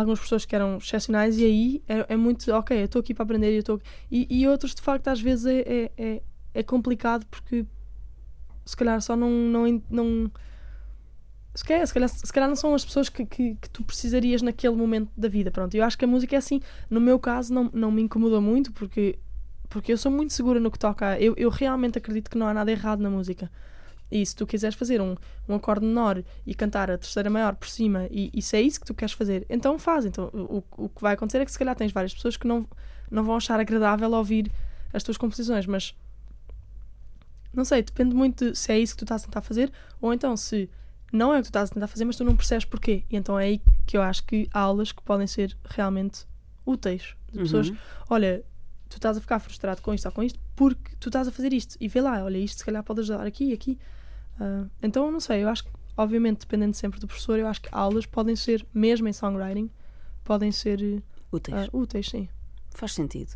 alguns 0.00 0.18
professores 0.18 0.44
que 0.44 0.54
eram 0.54 0.78
excepcionais 0.78 1.38
e 1.38 1.44
aí 1.44 1.82
é, 1.88 2.14
é 2.14 2.16
muito, 2.16 2.50
ok, 2.52 2.80
eu 2.80 2.84
estou 2.84 3.00
aqui 3.00 3.14
para 3.14 3.24
aprender 3.24 3.52
eu 3.52 3.60
estou. 3.60 3.80
E, 4.10 4.26
e 4.30 4.46
outros, 4.46 4.74
de 4.74 4.82
facto, 4.82 5.08
às 5.08 5.20
vezes 5.20 5.46
é, 5.46 5.60
é, 5.60 5.92
é, 5.96 6.22
é 6.54 6.62
complicado 6.62 7.26
porque 7.26 7.66
se 8.64 8.76
calhar 8.76 9.00
só 9.00 9.16
não. 9.16 9.30
não, 9.30 9.82
não 9.90 10.30
se 11.54 11.64
calhar, 11.64 11.86
se, 11.86 11.92
calhar, 11.92 12.08
se 12.08 12.32
calhar 12.32 12.48
não 12.48 12.54
são 12.54 12.74
as 12.74 12.84
pessoas 12.84 13.08
que, 13.08 13.26
que, 13.26 13.56
que 13.56 13.70
tu 13.70 13.82
precisarias 13.82 14.42
naquele 14.42 14.76
momento 14.76 15.10
da 15.16 15.28
vida. 15.28 15.50
Pronto, 15.50 15.74
eu 15.74 15.82
acho 15.82 15.98
que 15.98 16.04
a 16.04 16.08
música 16.08 16.36
é 16.36 16.38
assim. 16.38 16.60
No 16.88 17.00
meu 17.00 17.18
caso, 17.18 17.52
não, 17.52 17.70
não 17.72 17.90
me 17.90 18.02
incomoda 18.02 18.40
muito 18.40 18.72
porque, 18.72 19.18
porque 19.68 19.92
eu 19.92 19.98
sou 19.98 20.12
muito 20.12 20.32
segura 20.32 20.60
no 20.60 20.70
que 20.70 20.78
toca. 20.78 21.18
Eu, 21.18 21.34
eu 21.36 21.50
realmente 21.50 21.98
acredito 21.98 22.30
que 22.30 22.38
não 22.38 22.46
há 22.46 22.54
nada 22.54 22.70
errado 22.70 23.00
na 23.00 23.10
música. 23.10 23.50
E 24.10 24.24
se 24.24 24.34
tu 24.34 24.46
quiseres 24.46 24.74
fazer 24.76 25.00
um, 25.00 25.14
um 25.48 25.54
acorde 25.54 25.84
menor 25.84 26.22
e 26.46 26.54
cantar 26.54 26.90
a 26.90 26.96
terceira 26.98 27.28
maior 27.28 27.54
por 27.56 27.68
cima, 27.68 28.06
e, 28.10 28.30
e 28.32 28.40
se 28.40 28.56
é 28.56 28.60
isso 28.62 28.80
que 28.80 28.86
tu 28.86 28.94
queres 28.94 29.12
fazer, 29.12 29.44
então 29.50 29.78
faz. 29.78 30.04
Então, 30.06 30.30
o, 30.32 30.62
o- 30.76 30.88
que 30.88 31.02
vai 31.02 31.14
acontecer 31.14 31.38
é 31.38 31.44
que 31.44 31.52
se 31.52 31.58
calhar 31.58 31.76
tens 31.76 31.92
várias 31.92 32.14
pessoas 32.14 32.36
que 32.36 32.46
não, 32.46 32.66
não 33.10 33.22
vão 33.24 33.36
achar 33.36 33.60
agradável 33.60 34.10
ouvir 34.12 34.50
as 34.92 35.02
tuas 35.02 35.16
composições, 35.18 35.66
mas 35.66 35.94
não 37.52 37.64
sei, 37.64 37.82
depende 37.82 38.14
muito 38.14 38.50
de 38.52 38.58
se 38.58 38.70
é 38.72 38.78
isso 38.78 38.94
que 38.94 38.98
tu 39.00 39.04
estás 39.04 39.22
a 39.22 39.26
tentar 39.26 39.40
fazer, 39.42 39.72
ou 40.00 40.12
então 40.12 40.36
se 40.36 40.68
não 41.12 41.32
é 41.32 41.36
o 41.38 41.40
que 41.40 41.46
tu 41.46 41.50
estás 41.50 41.70
a 41.70 41.74
tentar 41.74 41.86
fazer, 41.86 42.04
mas 42.04 42.16
tu 42.16 42.24
não 42.24 42.36
percebes 42.36 42.64
porquê. 42.64 43.04
E 43.10 43.16
então 43.16 43.38
é 43.38 43.44
aí 43.44 43.62
que 43.86 43.96
eu 43.96 44.02
acho 44.02 44.24
que 44.24 44.48
há 44.52 44.60
aulas 44.60 44.92
que 44.92 45.02
podem 45.02 45.26
ser 45.26 45.56
realmente 45.64 46.26
úteis. 46.66 47.14
De 47.32 47.40
pessoas, 47.40 47.68
Uhum. 47.70 47.76
olha, 48.10 48.44
tu 48.88 48.96
estás 48.96 49.16
a 49.16 49.20
ficar 49.20 49.38
frustrado 49.38 49.80
com 49.82 49.92
isto 49.94 50.06
ou 50.06 50.12
com 50.12 50.22
isto 50.22 50.38
porque 50.54 50.94
tu 51.00 51.08
estás 51.08 51.26
a 51.26 51.32
fazer 51.32 51.52
isto. 51.52 51.76
E 51.80 51.88
vê 51.88 52.00
lá, 52.00 52.22
olha, 52.22 52.36
isto 52.38 52.58
se 52.58 52.64
calhar 52.64 52.82
pode 52.84 53.00
ajudar 53.00 53.26
aqui 53.26 53.50
e 53.50 53.52
aqui. 53.54 53.78
Ah, 54.40 54.66
então, 54.82 55.10
não 55.10 55.20
sei, 55.20 55.42
eu 55.44 55.48
acho 55.48 55.64
que, 55.64 55.70
obviamente, 55.96 56.40
dependendo 56.40 56.76
sempre 56.76 57.00
do 57.00 57.06
professor, 57.06 57.38
eu 57.38 57.46
acho 57.46 57.62
que 57.62 57.68
aulas 57.72 58.06
podem 58.06 58.36
ser, 58.36 58.66
mesmo 58.72 59.08
em 59.08 59.12
songwriting, 59.12 59.70
podem 60.24 60.52
ser 60.52 60.82
eh, 60.82 61.02
Úteis. 61.32 61.56
ah, 61.56 61.68
úteis, 61.72 62.08
sim. 62.08 62.28
Faz 62.74 62.92
sentido. 62.92 63.32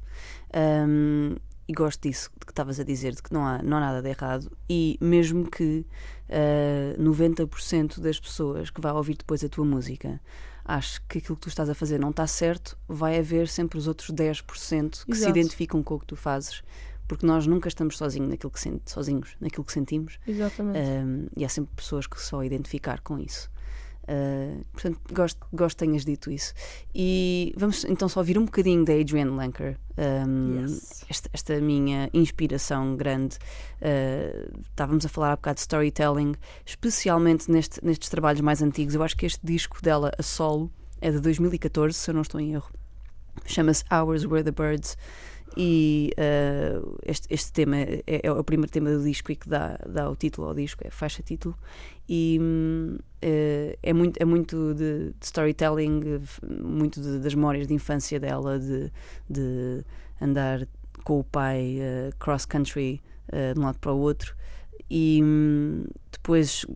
Ahm, 0.53 1.37
e 1.67 1.73
gosto 1.73 2.03
disso 2.03 2.31
que 2.45 2.53
estavas 2.53 2.79
a 2.79 2.85
dizer, 2.85 3.15
de 3.15 3.23
que 3.23 3.33
não 3.33 3.47
há, 3.47 3.63
não 3.63 3.77
há 3.79 3.81
nada 3.81 4.03
de 4.03 4.09
errado. 4.09 4.51
E 4.69 4.99
mesmo 5.01 5.51
que 5.51 5.87
ah, 6.29 6.95
90% 7.01 8.01
das 8.01 8.21
pessoas 8.21 8.71
que 8.71 8.81
vai 8.81 8.93
ouvir 8.93 9.17
depois 9.17 9.43
a 9.45 9.49
tua 9.49 9.65
música 9.65 10.21
ache 10.65 11.01
que 11.09 11.19
aquilo 11.19 11.37
que 11.37 11.43
tu 11.43 11.49
estás 11.49 11.69
a 11.69 11.75
fazer 11.75 11.99
não 11.99 12.11
está 12.11 12.27
certo, 12.27 12.79
vai 12.87 13.19
haver 13.19 13.49
sempre 13.49 13.79
os 13.79 13.89
outros 13.89 14.11
10% 14.11 15.05
que 15.07 15.17
se 15.17 15.23
Exato. 15.25 15.39
identificam 15.39 15.83
com 15.83 15.95
o 15.97 15.99
que 15.99 16.07
tu 16.07 16.15
fazes. 16.17 16.63
Porque 17.13 17.27
nós 17.27 17.47
nunca 17.47 17.69
estamos 17.69 17.97
sozinhos 17.97 18.29
naquilo 18.31 18.51
que, 18.51 18.61
sent- 18.61 18.83
sozinhos 18.89 19.37
naquilo 19.41 19.65
que 19.65 19.73
sentimos. 19.73 20.19
Exatamente. 20.27 20.79
Um, 20.79 21.27
e 21.37 21.45
há 21.45 21.49
sempre 21.49 21.73
pessoas 21.77 22.07
que 22.07 22.21
só 22.21 22.43
identificar 22.43 23.01
com 23.01 23.19
isso. 23.19 23.51
Uh, 24.03 24.65
portanto, 24.73 24.99
gosto, 25.13 25.47
gosto 25.53 25.77
que 25.79 25.85
tenhas 25.87 26.05
dito 26.05 26.29
isso. 26.31 26.53
E 26.93 27.55
vamos 27.57 27.85
então 27.85 28.09
só 28.09 28.19
ouvir 28.19 28.37
um 28.37 28.45
bocadinho 28.45 28.85
da 28.85 28.93
Adrienne 28.95 29.31
Lanker, 29.31 29.79
um, 30.27 30.63
Yes. 30.63 31.05
esta, 31.09 31.31
esta 31.33 31.61
minha 31.61 32.11
inspiração 32.13 32.97
grande. 32.97 33.37
Uh, 33.81 34.59
estávamos 34.71 35.07
a 35.07 35.09
falar 35.09 35.33
há 35.33 35.37
bocado 35.37 35.55
de 35.55 35.61
storytelling, 35.61 36.35
especialmente 36.67 37.49
neste, 37.51 37.85
nestes 37.85 38.09
trabalhos 38.09 38.41
mais 38.41 38.61
antigos. 38.61 38.95
Eu 38.97 39.03
acho 39.05 39.17
que 39.17 39.25
este 39.25 39.41
disco 39.45 39.81
dela, 39.81 40.11
a 40.19 40.23
solo, 40.23 40.69
é 41.01 41.11
de 41.11 41.21
2014, 41.21 41.97
se 41.97 42.11
eu 42.11 42.15
não 42.15 42.23
estou 42.23 42.41
em 42.41 42.55
erro. 42.55 42.71
Chama-se 43.47 43.85
Hours 43.91 44.25
Were 44.25 44.43
the 44.43 44.51
Birds. 44.51 44.97
E 45.57 46.13
uh, 46.19 46.99
este, 47.05 47.27
este 47.33 47.53
tema 47.53 47.77
é, 47.77 48.03
é 48.07 48.33
o 48.33 48.43
primeiro 48.43 48.71
tema 48.73 48.91
do 48.91 49.03
disco 49.03 49.31
e 49.33 49.37
que 49.37 49.49
dá, 49.49 49.79
dá 49.87 50.09
o 50.09 50.17
título 50.17 50.49
ao 50.49 50.55
disco, 50.55 50.83
é 50.87 50.91
faixa 50.91 51.23
título. 51.23 51.57
E 52.09 52.39
eh, 53.21 53.79
é 53.83 53.93
muito, 53.93 54.21
é 54.21 54.25
muito 54.25 54.75
de, 54.75 55.11
de 55.11 55.25
storytelling, 55.25 56.21
muito 56.63 57.01
de- 57.01 57.19
das 57.21 57.35
memórias 57.35 57.67
de 57.67 57.75
infância 57.75 58.19
dela, 58.19 58.59
de, 58.59 58.91
de 59.31 59.85
andar 60.21 60.67
com 61.05 61.21
o 61.21 61.25
pai 61.25 61.77
eh, 61.81 62.11
cross-country 62.19 63.01
de 63.55 63.59
um 63.59 63.63
lado 63.63 63.79
para 63.79 63.93
o 63.93 63.99
outro. 63.99 64.35
E 64.91 65.21
hum, 65.23 65.85
depois 66.11 66.67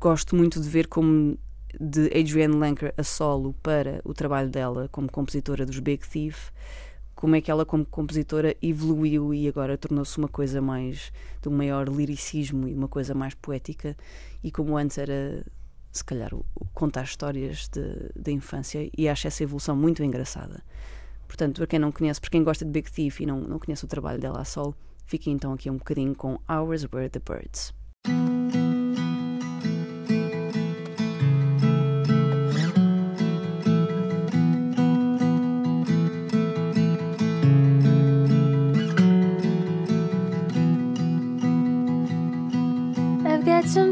gosto 0.00 0.34
muito 0.34 0.60
de 0.60 0.68
ver 0.68 0.88
como 0.88 1.38
de 1.78 2.06
Adrienne 2.06 2.56
Lanker 2.56 2.94
a 2.96 3.02
solo 3.02 3.54
para 3.62 4.00
o 4.04 4.14
trabalho 4.14 4.48
dela 4.48 4.88
como 4.90 5.10
compositora 5.10 5.66
dos 5.66 5.78
Big 5.78 6.06
Thief 6.08 6.50
como 7.24 7.36
é 7.36 7.40
que 7.40 7.50
ela 7.50 7.64
como 7.64 7.86
compositora 7.86 8.54
evoluiu 8.60 9.32
e 9.32 9.48
agora 9.48 9.78
tornou-se 9.78 10.18
uma 10.18 10.28
coisa 10.28 10.60
mais 10.60 11.10
de 11.40 11.48
um 11.48 11.52
maior 11.52 11.88
liricismo 11.88 12.68
e 12.68 12.74
uma 12.74 12.86
coisa 12.86 13.14
mais 13.14 13.32
poética. 13.32 13.96
E 14.42 14.50
como 14.50 14.76
antes 14.76 14.98
era 14.98 15.42
se 15.90 16.04
calhar 16.04 16.32
contar 16.74 17.04
histórias 17.04 17.70
da 18.14 18.30
infância 18.30 18.90
e 18.94 19.08
acho 19.08 19.26
essa 19.26 19.42
evolução 19.42 19.74
muito 19.74 20.04
engraçada. 20.04 20.62
Portanto 21.26 21.56
para 21.56 21.66
quem 21.66 21.78
não 21.78 21.90
conhece, 21.90 22.20
para 22.20 22.28
quem 22.28 22.44
gosta 22.44 22.62
de 22.62 22.70
Big 22.70 22.92
Thief 22.92 23.20
e 23.20 23.24
não, 23.24 23.40
não 23.40 23.58
conhece 23.58 23.86
o 23.86 23.88
trabalho 23.88 24.20
dela 24.20 24.42
a 24.42 24.44
sol 24.44 24.74
fiquem 25.06 25.32
então 25.32 25.54
aqui 25.54 25.70
um 25.70 25.78
bocadinho 25.78 26.14
com 26.14 26.38
Hours 26.46 26.86
Were 26.92 27.08
the 27.08 27.20
Birds 27.20 27.72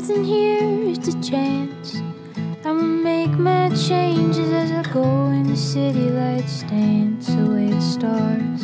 I've 0.03 0.09
got 0.09 0.15
something 0.17 0.25
here 0.25 0.97
to 0.97 1.23
chance. 1.23 2.03
I'ma 2.65 2.83
make 2.83 3.31
my 3.39 3.69
changes 3.69 4.51
as 4.51 4.73
I 4.73 4.83
go 4.93 5.29
in 5.29 5.47
the 5.47 5.57
city 5.57 6.11
lights 6.11 6.63
dance 6.63 7.29
away 7.29 7.69
the 7.69 7.81
stars. 7.81 8.63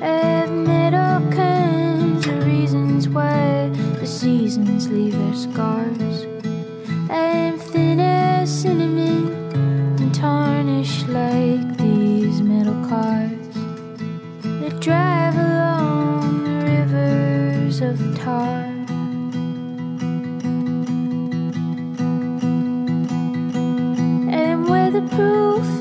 I've 0.00 0.52
met 0.52 0.94
all 0.94 1.20
kinds 1.32 2.28
of 2.28 2.46
reasons 2.46 3.08
why 3.08 3.70
the 3.98 4.06
seasons 4.06 4.88
leave 4.88 5.18
their 5.18 5.34
scars. 5.34 6.26
I'm 7.10 7.58
thin 7.58 7.98
as 7.98 8.62
cinnamon 8.62 9.32
and 10.00 10.14
tarnished 10.14 11.08
like 11.08 11.76
these 11.76 12.40
metal 12.40 12.80
cars 12.88 13.48
that 14.60 14.78
drive 14.78 15.34
along 15.34 16.44
the 16.44 16.64
rivers 16.70 17.80
of 17.80 17.98
tar. 18.20 18.69
truth 25.20 25.79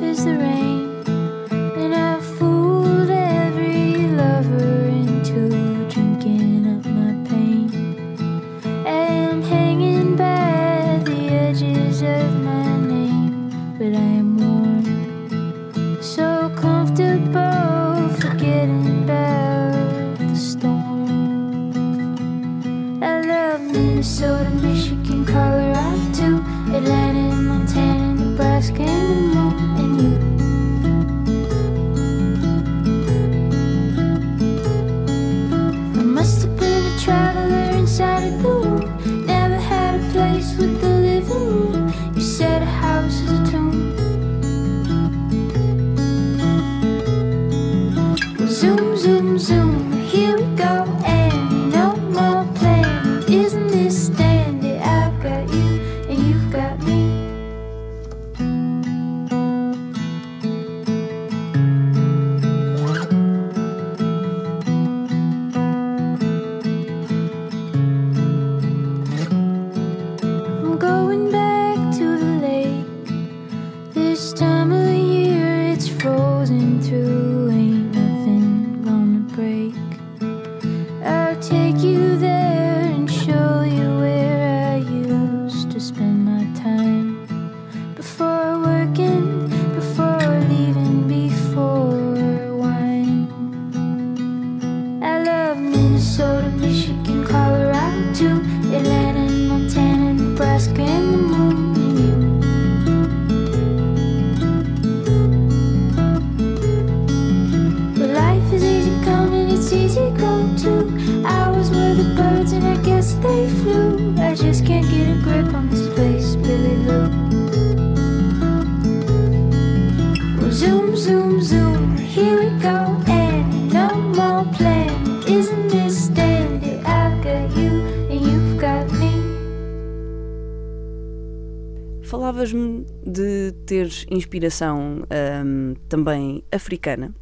inspiração 134.10 135.04
ahm, 135.10 135.74
também 135.88 136.44
africana. 136.52 137.14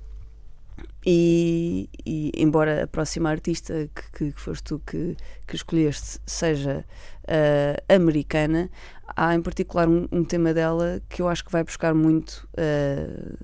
E, 1.06 1.90
e 2.06 2.32
embora 2.36 2.84
a 2.84 2.88
próxima 2.88 3.30
artista 3.30 3.90
que, 4.14 4.32
que, 4.32 4.40
foste 4.40 4.64
tu 4.64 4.82
que, 4.86 5.16
que 5.48 5.56
escolheste 5.56 6.20
seja 6.26 6.86
ah, 7.28 7.96
americana, 7.96 8.70
há 9.16 9.34
em 9.34 9.42
particular 9.42 9.88
um, 9.88 10.06
um 10.12 10.24
tema 10.24 10.54
dela 10.54 11.02
que 11.08 11.22
eu 11.22 11.30
acho 11.30 11.46
que 11.46 11.52
vai 11.52 11.64
buscar 11.64 11.94
muito 11.94 12.48
ah, 12.58 13.38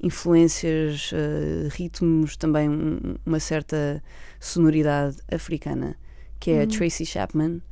influências, 0.00 1.10
ah, 1.14 1.68
ritmos, 1.72 2.36
também 2.36 2.68
um- 2.68 3.14
uma 3.24 3.40
certa 3.40 4.02
sonoridade 4.38 5.16
africana, 5.32 5.96
que 6.38 6.50
é 6.50 6.58
a 6.58 6.60
Uhum. 6.62 6.66
Tracy 6.68 7.06
Chapman 7.06 7.62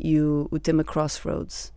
e 0.00 0.20
o, 0.20 0.48
o 0.50 0.58
tema 0.58 0.82
Crossroads. 0.84 1.72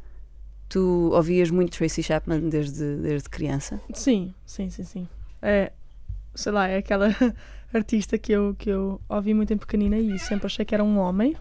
Tu 0.69 1.11
ouvias 1.13 1.51
muito 1.51 1.77
Tracy 1.77 2.01
Chapman 2.03 2.49
desde, 2.49 2.95
desde 2.97 3.29
criança? 3.29 3.79
Sim, 3.93 4.33
sim, 4.45 4.69
sim, 4.69 4.83
sim. 4.83 5.07
É, 5.41 5.71
sei 6.33 6.51
lá, 6.51 6.67
é 6.67 6.77
aquela 6.77 7.07
artista 7.73 8.17
que 8.17 8.31
eu, 8.31 8.55
que 8.57 8.69
eu 8.69 8.99
ouvi 9.07 9.33
muito 9.33 9.53
em 9.53 9.57
pequenina 9.57 9.97
e 9.97 10.17
sempre 10.17 10.47
achei 10.47 10.65
que 10.65 10.73
era 10.73 10.83
um 10.83 10.97
homem. 10.97 11.35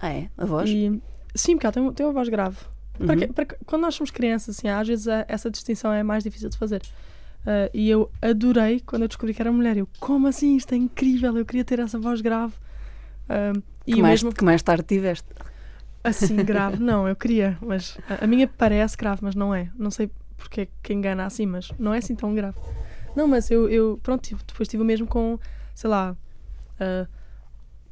Ah, 0.00 0.10
é? 0.12 0.28
A 0.36 0.44
voz? 0.44 0.68
E, 0.70 1.00
sim, 1.34 1.54
porque 1.56 1.66
ela 1.66 1.72
tem, 1.72 1.92
tem 1.92 2.06
uma 2.06 2.12
voz 2.12 2.28
grave. 2.28 2.58
Uhum. 3.00 3.06
Para 3.06 3.16
que- 3.16 3.26
para 3.32 3.44
que- 3.46 3.56
quando 3.64 3.82
nós 3.82 3.94
somos 3.94 4.10
crianças, 4.10 4.56
assim, 4.58 4.68
às 4.68 4.86
vezes 4.86 5.08
a- 5.08 5.24
essa 5.28 5.50
distinção 5.50 5.92
é 5.92 6.02
mais 6.02 6.22
difícil 6.22 6.48
de 6.50 6.58
fazer. 6.58 6.82
Ah, 7.46 7.70
e 7.72 7.88
eu 7.88 8.10
adorei 8.20 8.80
quando 8.80 9.02
eu 9.02 9.08
descobri 9.08 9.32
que 9.32 9.40
era 9.40 9.50
mulher. 9.50 9.76
Eu, 9.76 9.88
como 9.98 10.26
assim? 10.26 10.56
Isto 10.56 10.74
é 10.74 10.76
incrível, 10.76 11.36
eu 11.36 11.46
queria 11.46 11.64
ter 11.64 11.78
essa 11.78 11.98
voz 11.98 12.20
grave. 12.20 12.52
E 13.86 13.94
que, 13.94 14.02
mais, 14.02 14.22
mesmo 14.22 14.34
que 14.34 14.44
mais 14.44 14.62
tarde 14.62 14.84
tiveste? 14.84 15.26
Assim 16.08 16.36
grave, 16.44 16.78
não, 16.82 17.06
eu 17.08 17.14
queria, 17.16 17.56
mas 17.60 17.98
a, 18.08 18.24
a 18.24 18.26
minha 18.26 18.46
parece 18.48 18.96
grave, 18.96 19.20
mas 19.22 19.34
não 19.34 19.54
é. 19.54 19.70
Não 19.76 19.90
sei 19.90 20.10
porque 20.36 20.62
é 20.62 20.68
que 20.82 20.92
engana 20.92 21.24
assim, 21.26 21.46
mas 21.46 21.70
não 21.78 21.92
é 21.94 21.98
assim 21.98 22.14
tão 22.14 22.34
grave. 22.34 22.56
Não, 23.16 23.26
mas 23.26 23.50
eu, 23.50 23.68
eu 23.68 23.98
pronto, 24.02 24.22
tive- 24.22 24.42
depois 24.46 24.68
tive 24.68 24.82
o 24.82 24.86
mesmo 24.86 25.06
com, 25.06 25.38
sei 25.74 25.90
lá, 25.90 26.16
ah, 26.78 27.06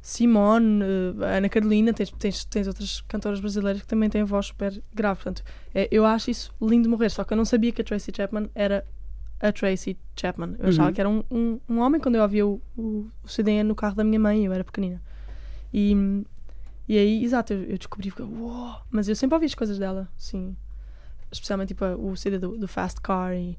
Simone, 0.01 0.81
ah, 1.21 1.37
Ana 1.37 1.49
Carolina, 1.49 1.93
tens, 1.93 2.11
tens, 2.11 2.45
tens 2.45 2.67
outras 2.67 3.01
cantoras 3.01 3.39
brasileiras 3.39 3.81
que 3.81 3.87
também 3.87 4.09
têm 4.09 4.23
voz 4.23 4.47
super 4.47 4.81
grave. 4.93 5.17
Portanto, 5.21 5.43
é, 5.75 5.87
eu 5.91 6.05
acho 6.05 6.31
isso 6.31 6.53
lindo 6.61 6.87
morrer, 6.89 7.09
só 7.09 7.23
que 7.23 7.33
eu 7.33 7.37
não 7.37 7.45
sabia 7.45 7.71
que 7.71 7.81
a 7.81 7.83
Tracy 7.83 8.11
Chapman 8.15 8.49
era 8.55 8.85
a 9.41 9.51
Tracy 9.51 9.97
Chapman. 10.15 10.55
Eu 10.59 10.69
achava 10.69 10.87
Uhum. 10.89 10.93
que 10.93 11.01
era 11.01 11.09
um, 11.09 11.23
um, 11.29 11.59
um 11.69 11.79
homem 11.79 11.99
quando 11.99 12.15
eu 12.15 12.21
ouvia 12.21 12.47
o, 12.47 12.61
o, 12.77 13.07
o 13.23 13.27
CD 13.27 13.63
no 13.63 13.75
carro 13.75 13.95
da 13.95 14.03
minha 14.03 14.19
mãe, 14.19 14.45
eu 14.45 14.53
era 14.53 14.63
pequenina. 14.63 15.01
E, 15.73 15.93
e 16.87 16.97
aí, 16.97 17.23
exato, 17.23 17.53
eu, 17.53 17.63
eu 17.63 17.77
descobri 17.77 18.11
que, 18.11 18.21
uou, 18.21 18.75
mas 18.89 19.07
eu 19.09 19.15
sempre 19.15 19.35
ouvi 19.35 19.45
as 19.45 19.55
coisas 19.55 19.77
dela, 19.77 20.07
sim. 20.17 20.55
Especialmente 21.31 21.69
tipo 21.69 21.85
o 21.85 22.15
CD 22.15 22.39
do, 22.39 22.57
do 22.57 22.67
Fast 22.67 23.01
Car 23.01 23.33
e 23.35 23.57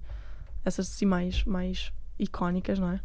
essas 0.64 0.88
assim 0.88 1.04
mais, 1.06 1.44
mais 1.44 1.92
icónicas, 2.18 2.78
não 2.78 2.90
é? 2.92 3.00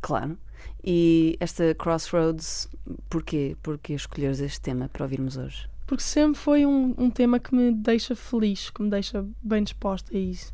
Claro. 0.00 0.38
E 0.84 1.36
esta 1.40 1.74
Crossroads, 1.74 2.68
porquê? 3.10 3.56
Porquê 3.62 3.94
escolheres 3.94 4.40
este 4.40 4.60
tema 4.60 4.88
para 4.88 5.02
ouvirmos 5.04 5.36
hoje? 5.36 5.68
Porque 5.86 6.02
sempre 6.02 6.38
foi 6.40 6.64
um, 6.66 6.94
um 6.96 7.10
tema 7.10 7.38
que 7.38 7.54
me 7.54 7.72
deixa 7.72 8.14
feliz, 8.14 8.70
que 8.70 8.82
me 8.82 8.90
deixa 8.90 9.24
bem 9.42 9.62
disposta 9.62 10.16
a 10.16 10.18
isso. 10.18 10.52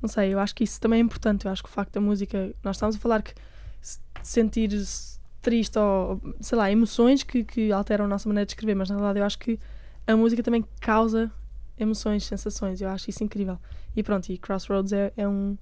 Não 0.00 0.08
sei, 0.08 0.32
eu 0.34 0.38
acho 0.38 0.54
que 0.54 0.64
isso 0.64 0.80
também 0.80 0.98
é 1.00 1.02
importante. 1.02 1.46
Eu 1.46 1.52
acho 1.52 1.62
que 1.62 1.68
o 1.68 1.72
facto 1.72 1.92
da 1.94 2.00
música. 2.00 2.54
Nós 2.62 2.76
estamos 2.76 2.96
a 2.96 2.98
falar 2.98 3.22
que 3.22 3.32
se- 3.80 3.98
sentir-se 4.22 5.15
triste 5.46 5.78
ou, 5.78 6.20
sei 6.40 6.58
lá, 6.58 6.72
emoções 6.72 7.22
que, 7.22 7.44
que 7.44 7.70
alteram 7.70 8.06
a 8.06 8.08
nossa 8.08 8.28
maneira 8.28 8.44
de 8.44 8.50
escrever, 8.50 8.74
mas 8.74 8.90
na 8.90 8.96
verdade 8.96 9.20
eu 9.20 9.24
acho 9.24 9.38
que 9.38 9.60
a 10.04 10.16
música 10.16 10.42
também 10.42 10.64
causa 10.80 11.30
emoções, 11.78 12.24
sensações. 12.24 12.80
Eu 12.80 12.88
acho 12.88 13.08
isso 13.08 13.22
incrível. 13.22 13.56
E 13.94 14.02
pronto, 14.02 14.28
e 14.28 14.38
Crossroads 14.38 14.92
é, 14.92 15.12
é 15.16 15.28
um, 15.28 15.56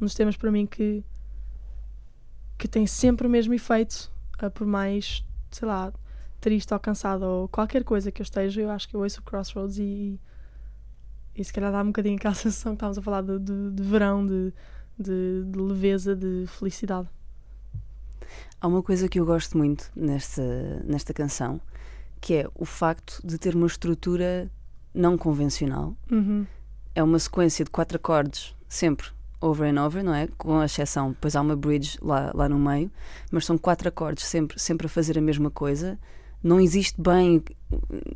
um 0.00 0.04
dos 0.04 0.12
temas 0.12 0.36
para 0.36 0.50
mim 0.50 0.66
que, 0.66 1.04
que 2.58 2.66
tem 2.66 2.84
sempre 2.84 3.28
o 3.28 3.30
mesmo 3.30 3.54
efeito, 3.54 4.10
por 4.54 4.66
mais, 4.66 5.24
sei 5.52 5.68
lá, 5.68 5.92
triste 6.40 6.74
ou 6.74 6.80
cansado 6.80 7.22
ou 7.24 7.48
qualquer 7.48 7.84
coisa 7.84 8.10
que 8.10 8.20
eu 8.20 8.24
esteja, 8.24 8.60
eu 8.60 8.70
acho 8.70 8.88
que 8.88 8.96
eu 8.96 9.02
ouço 9.02 9.22
Crossroads 9.22 9.78
e, 9.78 10.18
e 11.36 11.44
se 11.44 11.52
calhar 11.52 11.70
dá 11.70 11.80
um 11.80 11.86
bocadinho 11.86 12.16
aquela 12.16 12.34
sensação 12.34 12.72
que 12.72 12.78
estávamos 12.78 12.98
a 12.98 13.02
falar 13.02 13.22
de, 13.22 13.38
de, 13.38 13.70
de 13.70 13.82
verão, 13.84 14.26
de, 14.26 14.52
de, 14.98 15.44
de 15.44 15.58
leveza, 15.60 16.16
de 16.16 16.44
felicidade. 16.48 17.08
Há 18.60 18.66
uma 18.66 18.82
coisa 18.82 19.08
que 19.08 19.20
eu 19.20 19.26
gosto 19.26 19.56
muito 19.56 19.90
nesta, 19.94 20.42
nesta 20.84 21.14
canção, 21.14 21.60
que 22.20 22.34
é 22.34 22.48
o 22.54 22.64
facto 22.64 23.20
de 23.24 23.38
ter 23.38 23.54
uma 23.54 23.66
estrutura 23.66 24.50
não 24.94 25.16
convencional. 25.16 25.96
Uhum. 26.10 26.46
É 26.94 27.02
uma 27.02 27.18
sequência 27.18 27.64
de 27.64 27.70
quatro 27.70 27.96
acordes, 27.96 28.54
sempre 28.68 29.08
over 29.40 29.72
and 29.72 29.84
over, 29.84 30.02
não 30.02 30.14
é? 30.14 30.26
Com 30.36 30.58
a 30.58 30.64
exceção, 30.64 31.10
depois 31.10 31.36
há 31.36 31.40
uma 31.40 31.56
bridge 31.56 31.98
lá, 32.02 32.32
lá 32.34 32.48
no 32.48 32.58
meio, 32.58 32.90
mas 33.30 33.46
são 33.46 33.56
quatro 33.56 33.88
acordes 33.88 34.24
sempre, 34.24 34.58
sempre 34.58 34.86
a 34.86 34.90
fazer 34.90 35.16
a 35.16 35.20
mesma 35.20 35.50
coisa. 35.50 35.98
Não 36.42 36.60
existe 36.60 37.00
bem 37.00 37.42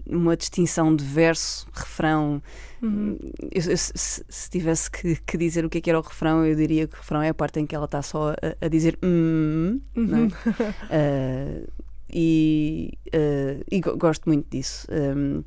uma 0.06 0.36
distinção 0.36 0.94
de 0.94 1.04
verso, 1.04 1.66
refrão. 1.72 2.40
Uhum. 2.80 3.18
Eu- 3.50 3.62
eu- 3.70 3.76
se, 3.76 3.92
se- 3.94 4.24
se 4.28 4.48
tivesse 4.50 4.90
que, 4.90 5.16
que 5.16 5.36
dizer 5.36 5.64
o 5.64 5.68
que 5.70 5.78
é 5.78 5.80
que 5.80 5.90
era 5.90 5.98
o 5.98 6.02
refrão, 6.02 6.44
eu 6.46 6.54
diria 6.54 6.86
que 6.86 6.94
o 6.94 6.98
refrão 6.98 7.20
é 7.22 7.28
a 7.30 7.34
parte 7.34 7.58
em 7.60 7.66
que 7.66 7.74
ela 7.74 7.84
está 7.86 8.00
só 8.00 8.30
a, 8.30 8.64
a 8.64 8.68
dizer 8.68 8.98
hum, 9.02 9.80
é? 9.96 10.00
Uhum. 10.00 10.26
Uh, 10.26 11.68
e, 12.12 12.92
uh, 13.08 13.64
e 13.70 13.80
go- 13.80 13.96
gosto 13.96 14.28
muito 14.28 14.46
disso, 14.50 14.86
um, 15.16 15.42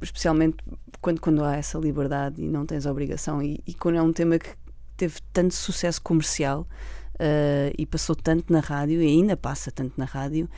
especialmente 0.00 0.56
quando, 1.00 1.20
quando 1.20 1.44
há 1.44 1.56
essa 1.56 1.78
liberdade 1.78 2.42
e 2.42 2.48
não 2.48 2.64
tens 2.66 2.86
obrigação, 2.86 3.42
e, 3.42 3.60
e 3.66 3.74
quando 3.74 3.96
é 3.96 4.02
um 4.02 4.12
tema 4.12 4.38
que 4.38 4.50
teve 4.96 5.16
tanto 5.32 5.54
sucesso 5.54 6.00
comercial 6.02 6.66
uh, 7.14 7.74
e 7.76 7.86
passou 7.86 8.14
tanto 8.14 8.52
na 8.52 8.60
rádio, 8.60 9.00
e 9.02 9.06
ainda 9.06 9.36
passa 9.36 9.70
tanto 9.70 9.94
na 9.96 10.04
rádio, 10.04 10.48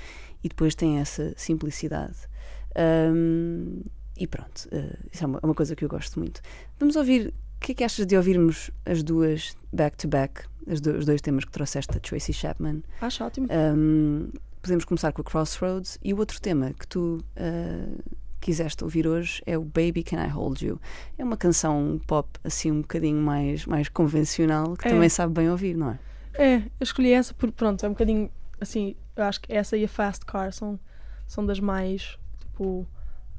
e 0.42 0.48
depois 0.48 0.74
tem 0.74 0.98
essa 0.98 1.32
simplicidade. 1.36 2.16
Um, 2.76 3.82
e 4.16 4.26
pronto, 4.26 4.68
uh, 4.72 4.98
isso 5.12 5.24
é 5.24 5.26
uma, 5.26 5.40
é 5.42 5.46
uma 5.46 5.54
coisa 5.54 5.74
que 5.74 5.84
eu 5.84 5.88
gosto 5.88 6.18
muito. 6.18 6.40
Vamos 6.78 6.96
ouvir. 6.96 7.28
O 7.56 7.64
que 7.64 7.72
é 7.72 7.74
que 7.76 7.84
achas 7.84 8.04
de 8.06 8.16
ouvirmos 8.16 8.70
as 8.84 9.02
duas 9.04 9.56
back-to-back, 9.72 10.42
as 10.68 10.80
do- 10.80 10.98
os 10.98 11.06
dois 11.06 11.20
temas 11.20 11.44
que 11.44 11.52
trouxeste 11.52 11.92
da 11.94 12.00
Tracy 12.00 12.32
Chapman? 12.32 12.82
Acho 13.00 13.24
ótimo. 13.24 13.46
Um, 13.50 14.30
podemos 14.60 14.84
começar 14.84 15.12
com 15.12 15.22
a 15.22 15.24
Crossroads 15.24 15.96
e 16.02 16.12
o 16.12 16.18
outro 16.18 16.40
tema 16.40 16.72
que 16.72 16.86
tu 16.88 17.24
uh, 17.36 18.02
quiseste 18.40 18.82
ouvir 18.82 19.06
hoje 19.06 19.40
é 19.46 19.56
o 19.56 19.62
Baby 19.62 20.02
Can 20.02 20.24
I 20.24 20.28
Hold 20.28 20.60
You. 20.62 20.80
É 21.16 21.22
uma 21.24 21.36
canção 21.36 22.00
pop 22.04 22.28
assim 22.42 22.72
um 22.72 22.80
bocadinho 22.80 23.22
mais, 23.22 23.64
mais 23.64 23.88
convencional 23.88 24.76
que 24.76 24.88
É. 24.88 24.90
também 24.90 25.08
sabe 25.08 25.32
bem 25.32 25.48
ouvir, 25.48 25.76
não 25.76 25.90
é? 25.92 25.98
É, 26.34 26.56
eu 26.56 26.62
escolhi 26.80 27.12
essa 27.12 27.32
por 27.32 27.52
pronto, 27.52 27.84
é 27.86 27.88
um 27.88 27.92
bocadinho 27.92 28.28
assim, 28.60 28.96
eu 29.16 29.24
acho 29.24 29.40
que 29.40 29.52
essa 29.52 29.76
e 29.76 29.84
a 29.84 29.88
Fast 29.88 30.24
Car 30.24 30.52
são, 30.52 30.78
são 31.26 31.44
das 31.44 31.60
mais 31.60 32.18
tipo 32.40 32.86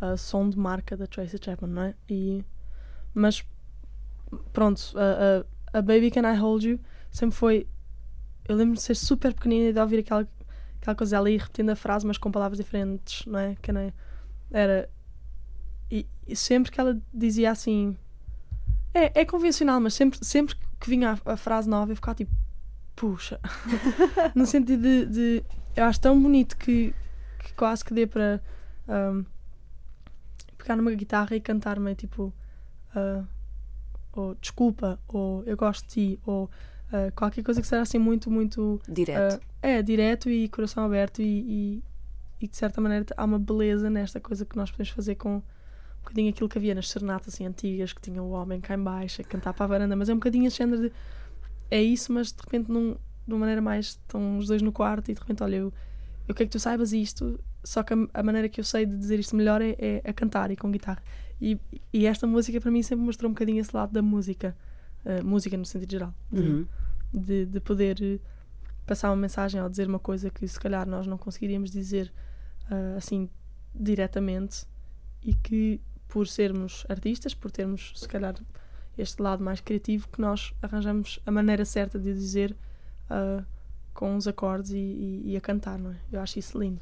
a 0.01 0.17
som 0.17 0.49
de 0.49 0.57
marca 0.57 0.97
da 0.97 1.07
Tracy 1.07 1.37
Chapman, 1.41 1.71
não 1.71 1.81
é? 1.83 1.95
E, 2.09 2.43
mas 3.13 3.43
pronto, 4.51 4.81
a, 4.95 5.45
a, 5.73 5.79
a 5.79 5.81
Baby 5.81 6.11
Can 6.11 6.31
I 6.31 6.35
Hold 6.37 6.63
You 6.63 6.79
sempre 7.11 7.35
foi. 7.35 7.67
Eu 8.47 8.55
lembro 8.55 8.75
de 8.75 8.81
ser 8.81 8.95
super 8.95 9.33
pequenina 9.33 9.69
e 9.69 9.73
de 9.73 9.79
ouvir 9.79 9.99
aquela, 9.99 10.27
aquela 10.81 10.95
coisa 10.95 11.17
ali 11.17 11.37
repetindo 11.37 11.69
a 11.69 11.75
frase, 11.75 12.05
mas 12.05 12.17
com 12.17 12.29
palavras 12.31 12.57
diferentes, 12.57 13.25
não 13.25 13.39
é? 13.39 13.55
Que 13.61 13.71
é- 13.71 13.93
era. 14.51 14.89
E, 15.89 16.05
e 16.27 16.35
sempre 16.35 16.71
que 16.71 16.79
ela 16.79 16.99
dizia 17.13 17.51
assim. 17.51 17.97
É, 18.93 19.21
é 19.21 19.25
convencional, 19.25 19.79
mas 19.79 19.93
sempre, 19.93 20.19
sempre 20.23 20.55
que 20.79 20.89
vinha 20.89 21.17
a, 21.25 21.33
a 21.33 21.37
frase 21.37 21.67
nova 21.69 21.91
eu 21.91 21.95
ficava 21.95 22.15
tipo 22.15 22.31
puxa. 22.95 23.39
no 24.35 24.45
sentido 24.45 24.81
de, 24.81 25.05
de- 25.05 25.43
Eu 25.75 25.85
acho 25.85 25.99
tão 25.99 26.21
bonito 26.21 26.57
que, 26.57 26.93
que 27.39 27.53
quase 27.53 27.83
que 27.83 27.93
dê 27.93 28.05
para 28.05 28.41
ahm, 28.87 29.23
pegar 30.57 30.75
numa 30.75 30.91
guitarra 30.91 31.35
e 31.35 31.41
cantar-me 31.41 31.95
tipo. 31.95 32.33
ah, 32.95 33.23
ou 34.15 34.35
desculpa, 34.35 34.99
ou 35.07 35.43
eu 35.45 35.57
gosto 35.57 35.87
de 35.87 35.89
ti, 35.89 36.19
ou 36.25 36.49
Uh, 36.93 37.11
qualquer 37.15 37.43
coisa 37.43 37.59
que 37.59 37.65
seja 37.65 37.81
assim 37.81 37.97
muito, 37.97 38.29
muito. 38.29 38.79
Direto. 38.87 39.37
uh, 39.37 39.45
é, 39.63 39.81
direto 39.81 40.29
e 40.29 40.47
coração 40.47 40.85
aberto 40.85 41.23
e, 41.23 41.25
e, 41.25 41.83
e 42.39 42.47
de 42.47 42.55
certa 42.55 42.79
maneira 42.79 43.03
há 43.17 43.25
uma 43.25 43.39
beleza 43.39 43.89
nesta 43.89 44.19
coisa 44.19 44.45
que 44.45 44.55
nós 44.55 44.69
podemos 44.69 44.91
fazer 44.91 45.15
com 45.15 45.37
um 45.37 45.41
bocadinho 46.03 46.29
aquilo 46.29 46.47
que 46.47 46.59
havia 46.59 46.75
nas 46.75 46.87
serenatas 46.87 47.33
assim, 47.33 47.47
antigas, 47.47 47.93
que 47.93 48.01
tinha 48.01 48.21
o 48.21 48.29
homem 48.29 48.61
cá 48.61 48.75
em 48.75 48.83
baixo 48.83 49.21
a 49.21 49.23
cantar 49.23 49.53
para 49.53 49.65
a 49.65 49.67
varanda, 49.69 49.95
mas 49.95 50.07
é 50.07 50.13
um 50.13 50.17
bocadinho 50.17 50.45
esse 50.45 50.57
género 50.57 50.83
de. 50.83 50.91
É 51.71 51.81
isso, 51.81 52.13
mas 52.13 52.31
de 52.31 52.39
repente 52.43 52.71
num, 52.71 52.95
de 53.27 53.33
uma 53.33 53.39
maneira 53.39 53.61
mais. 53.61 53.87
Estão 53.87 54.37
os 54.37 54.47
dois 54.47 54.61
no 54.61 54.71
quarto 54.71 55.09
e 55.09 55.13
de 55.13 55.19
repente, 55.19 55.43
olha, 55.43 55.57
eu, 55.57 55.73
eu 56.27 56.35
quero 56.35 56.49
que 56.49 56.53
tu 56.53 56.59
saibas 56.59 56.93
isto, 56.93 57.39
só 57.63 57.83
que 57.83 57.93
a, 57.93 57.97
a 58.13 58.23
maneira 58.23 58.49
que 58.49 58.59
eu 58.59 58.63
sei 58.63 58.85
de 58.85 58.97
dizer 58.97 59.19
isto 59.19 59.35
melhor 59.35 59.61
é, 59.61 59.75
é 59.79 60.01
a 60.09 60.13
cantar 60.13 60.51
e 60.51 60.55
com 60.55 60.71
guitarra. 60.71 61.01
E, 61.41 61.59
e 61.91 62.05
esta 62.05 62.25
música 62.25 62.59
para 62.61 62.71
mim 62.71 62.81
sempre 62.83 63.05
mostrou 63.05 63.29
um 63.29 63.33
bocadinho 63.33 63.59
esse 63.59 63.75
lado 63.75 63.91
da 63.91 64.01
música, 64.01 64.55
uh, 65.05 65.25
música 65.25 65.57
no 65.57 65.65
sentido 65.65 65.91
geral, 65.91 66.13
de, 66.31 66.39
Uhum. 66.41 66.65
de, 67.13 67.45
de 67.45 67.59
poder 67.59 67.97
eh, 68.01 68.19
passar 68.85 69.09
uma 69.09 69.17
mensagem 69.17 69.61
ou 69.61 69.69
dizer 69.69 69.87
uma 69.87 69.99
coisa 69.99 70.29
que 70.29 70.47
se 70.47 70.59
calhar 70.59 70.87
nós 70.87 71.05
não 71.07 71.17
conseguiríamos 71.17 71.71
dizer 71.71 72.11
ah, 72.69 72.95
assim 72.97 73.29
diretamente 73.73 74.65
e 75.21 75.33
que 75.33 75.81
por 76.07 76.27
sermos 76.27 76.85
artistas, 76.89 77.33
por 77.33 77.49
termos 77.51 77.91
se 77.95 78.07
calhar 78.07 78.35
este 78.97 79.21
lado 79.21 79.43
mais 79.43 79.59
criativo, 79.59 80.07
que 80.09 80.21
nós 80.21 80.53
arranjamos 80.61 81.19
a 81.25 81.31
maneira 81.31 81.65
certa 81.65 81.97
de 81.97 82.13
dizer 82.13 82.55
ah, 83.09 83.43
com 83.93 84.15
os 84.15 84.27
acordes 84.27 84.71
e, 84.71 84.77
e- 84.77 85.21
e 85.31 85.37
a 85.37 85.41
cantar, 85.41 85.77
não 85.77 85.91
é? 85.91 85.95
Eu 86.11 86.19
acho 86.21 86.39
isso 86.39 86.57
lindo. 86.59 86.81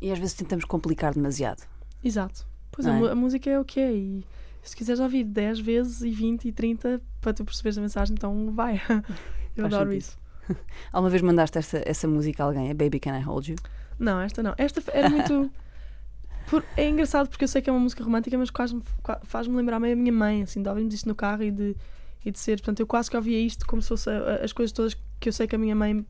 E 0.00 0.10
às 0.12 0.18
vezes 0.18 0.34
tentamos 0.34 0.64
complicar 0.64 1.14
demasiado. 1.14 1.62
Exato. 2.02 2.46
Pois 2.70 2.86
a, 2.86 2.92
é? 2.92 2.98
mu- 2.98 3.06
a 3.08 3.14
música 3.14 3.48
é 3.50 3.58
o 3.58 3.64
que 3.64 3.80
é 3.80 3.92
e 3.92 4.24
se 4.62 4.76
quiseres 4.76 5.00
ouvir 5.00 5.24
10 5.24 5.60
vezes 5.60 6.02
e 6.02 6.10
20 6.10 6.46
e 6.48 6.52
30 6.52 7.00
para 7.20 7.32
tu 7.32 7.44
perceberes 7.44 7.78
a 7.78 7.80
mensagem, 7.80 8.14
então 8.14 8.52
vai. 8.52 8.80
Eu 9.56 9.62
Faz 9.62 9.74
adoro 9.74 9.90
sentido. 9.92 10.00
isso. 10.02 10.18
Alguma 10.92 11.10
vez 11.10 11.22
mandaste 11.22 11.58
essa, 11.58 11.82
essa 11.84 12.06
música 12.08 12.42
a 12.42 12.46
alguém? 12.46 12.70
A 12.70 12.74
Baby 12.74 13.00
Can 13.00 13.18
I 13.18 13.22
Hold 13.22 13.48
You? 13.48 13.56
Não, 13.98 14.20
esta 14.20 14.42
não. 14.42 14.54
Esta 14.56 14.82
era 14.92 15.08
muito. 15.10 15.50
por- 16.48 16.64
É 16.76 16.88
engraçado 16.88 17.28
porque 17.28 17.44
eu 17.44 17.48
sei 17.48 17.60
que 17.60 17.68
é 17.68 17.72
uma 17.72 17.80
música 17.80 18.02
romântica, 18.04 18.36
mas 18.38 18.50
quase 18.50 18.74
me- 18.76 18.82
qua- 19.02 19.20
faz-me 19.24 19.56
lembrar 19.56 19.80
meio 19.80 19.94
a 19.94 19.96
minha 19.96 20.12
mãe, 20.12 20.42
assim, 20.42 20.62
de 20.62 20.68
ouvirmos 20.68 20.94
isto 20.94 21.08
no 21.08 21.14
carro 21.14 21.42
e 21.42 21.50
de, 21.50 21.76
e 22.24 22.30
de 22.30 22.38
ser. 22.38 22.58
Portanto, 22.58 22.80
eu 22.80 22.86
quase 22.86 23.10
que 23.10 23.16
ouvia 23.16 23.38
isto 23.40 23.66
como 23.66 23.82
se 23.82 23.88
fosse 23.88 24.08
a- 24.08 24.12
a- 24.40 24.44
as 24.44 24.52
coisas 24.52 24.72
todas 24.72 24.94
que 24.94 25.02
eu 25.26 25.32
sei 25.32 25.46
que 25.46 25.56
a 25.56 25.58
minha 25.58 25.74
mãe 25.74 26.04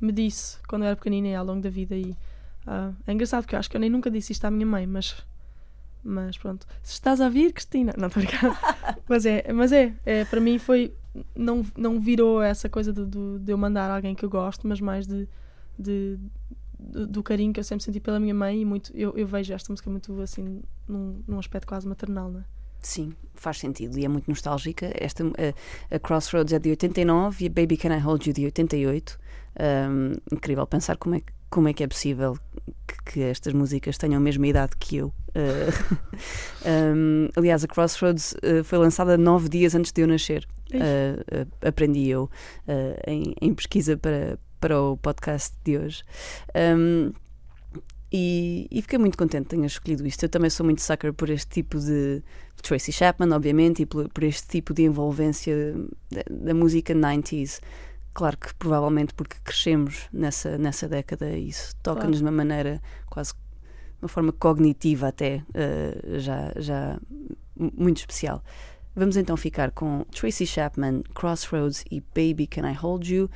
me 0.00 0.12
disse 0.12 0.58
quando 0.68 0.82
eu 0.82 0.88
era 0.88 0.96
pequenina 0.96 1.28
e 1.28 1.34
ao 1.34 1.44
longo 1.44 1.62
da 1.62 1.70
vida. 1.70 1.96
E 1.96 2.16
ah, 2.66 2.92
é 3.06 3.12
engraçado 3.12 3.42
porque 3.42 3.54
eu 3.54 3.58
acho 3.58 3.70
que 3.70 3.76
eu 3.76 3.80
nem 3.80 3.90
nunca 3.90 4.10
disse 4.10 4.32
isto 4.32 4.44
à 4.44 4.50
minha 4.50 4.66
mãe, 4.66 4.86
mas. 4.86 5.16
Mas 6.02 6.36
pronto. 6.36 6.66
Se 6.82 6.92
estás 6.92 7.20
a 7.20 7.24
ouvir, 7.24 7.52
Cristina. 7.52 7.94
Não, 7.96 8.08
estou 8.08 8.22
a 8.22 8.26
brincar. 8.26 8.98
mas 9.08 9.24
é, 9.24 9.50
mas 9.52 9.72
é, 9.72 9.94
é. 10.04 10.24
Para 10.24 10.40
mim 10.40 10.58
foi. 10.58 10.94
Não, 11.34 11.64
não 11.76 12.00
virou 12.00 12.42
essa 12.42 12.68
coisa 12.68 12.92
de, 12.92 13.06
de, 13.06 13.38
de 13.38 13.52
eu 13.52 13.56
mandar 13.56 13.90
alguém 13.90 14.14
que 14.14 14.24
eu 14.24 14.28
gosto, 14.28 14.66
mas 14.66 14.80
mais 14.80 15.06
de, 15.06 15.28
de, 15.78 16.18
do, 16.78 17.22
carinho 17.22 17.52
que 17.52 17.60
eu 17.60 17.64
sempre 17.64 17.84
senti 17.84 18.00
pela 18.00 18.18
minha 18.18 18.34
mãe 18.34 18.60
e 18.60 18.64
muito 18.64 18.90
eu, 18.96 19.16
eu 19.16 19.24
vejo 19.24 19.52
esta 19.52 19.72
música 19.72 19.88
muito 19.88 20.20
assim 20.20 20.60
num, 20.88 21.22
num 21.26 21.38
aspecto 21.38 21.68
quase 21.68 21.86
maternal, 21.86 22.32
não 22.32 22.40
é? 22.40 22.44
Sim, 22.84 23.14
faz 23.34 23.58
sentido 23.58 23.98
e 23.98 24.04
é 24.04 24.08
muito 24.08 24.28
nostálgica. 24.28 24.90
Esta, 24.94 25.24
a, 25.24 25.96
a 25.96 25.98
Crossroads 25.98 26.52
é 26.52 26.58
de 26.58 26.68
89 26.70 27.44
e 27.44 27.48
a 27.48 27.50
Baby 27.50 27.76
Can 27.78 27.96
I 27.96 27.98
Hold 27.98 28.26
You 28.26 28.32
de 28.34 28.44
88. 28.44 29.18
Um, 29.88 30.12
incrível 30.32 30.66
pensar 30.66 30.96
como 30.96 31.14
é, 31.14 31.20
que- 31.20 31.32
como 31.48 31.68
é 31.68 31.72
que 31.72 31.82
é 31.84 31.86
possível 31.86 32.36
que, 32.86 33.12
que 33.12 33.20
estas 33.22 33.52
músicas 33.54 33.96
tenham 33.96 34.16
a 34.16 34.20
mesma 34.20 34.46
idade 34.46 34.72
que 34.78 34.96
eu. 34.96 35.12
Uh, 35.34 36.94
um, 36.94 37.28
aliás, 37.36 37.64
a 37.64 37.66
Crossroads 37.66 38.34
uh, 38.34 38.62
foi 38.62 38.78
lançada 38.78 39.16
nove 39.18 39.48
dias 39.48 39.74
antes 39.74 39.90
de 39.92 40.02
eu 40.02 40.06
nascer. 40.06 40.46
Uh, 40.72 41.48
aprendi 41.66 42.08
eu 42.08 42.30
em, 43.06 43.34
em 43.40 43.52
pesquisa 43.54 43.96
para, 43.96 44.38
para 44.60 44.80
o 44.80 44.96
podcast 44.96 45.52
de 45.64 45.76
hoje. 45.76 46.02
Um, 46.54 47.12
e, 48.16 48.68
e 48.70 48.80
fiquei 48.80 48.96
muito 48.96 49.18
contente 49.18 49.42
que 49.42 49.56
tenhas 49.56 49.72
escolhido 49.72 50.06
isto. 50.06 50.22
Eu 50.22 50.28
também 50.28 50.48
sou 50.48 50.62
muito 50.62 50.80
sucker 50.80 51.12
por 51.12 51.28
este 51.30 51.48
tipo 51.48 51.80
de. 51.80 52.22
Tracy 52.62 52.92
Chapman, 52.92 53.34
obviamente, 53.34 53.82
e 53.82 53.86
por, 53.86 54.08
por 54.08 54.22
este 54.22 54.46
tipo 54.46 54.72
de 54.72 54.84
envolvência 54.84 55.74
da, 56.12 56.22
da 56.30 56.54
música 56.54 56.94
90s. 56.94 57.60
Claro 58.14 58.38
que 58.38 58.54
provavelmente 58.54 59.12
porque 59.14 59.36
crescemos 59.42 60.08
nessa, 60.12 60.56
nessa 60.56 60.88
década 60.88 61.36
e 61.36 61.48
isso 61.48 61.74
toca-nos 61.82 62.18
de 62.18 62.22
uma 62.22 62.30
maneira 62.30 62.80
quase 63.06 63.32
de 63.32 64.02
uma 64.02 64.08
forma 64.08 64.32
cognitiva 64.32 65.08
até 65.08 65.42
uh, 65.48 66.20
já, 66.20 66.52
já 66.56 67.00
muito 67.56 67.96
especial. 67.96 68.44
Vamos 68.94 69.16
então 69.16 69.36
ficar 69.36 69.72
com 69.72 70.06
Tracy 70.12 70.46
Chapman, 70.46 71.02
Crossroads 71.16 71.84
e 71.90 72.00
Baby 72.00 72.46
Can 72.46 72.70
I 72.70 72.74
Hold 72.74 73.08
You 73.10 73.28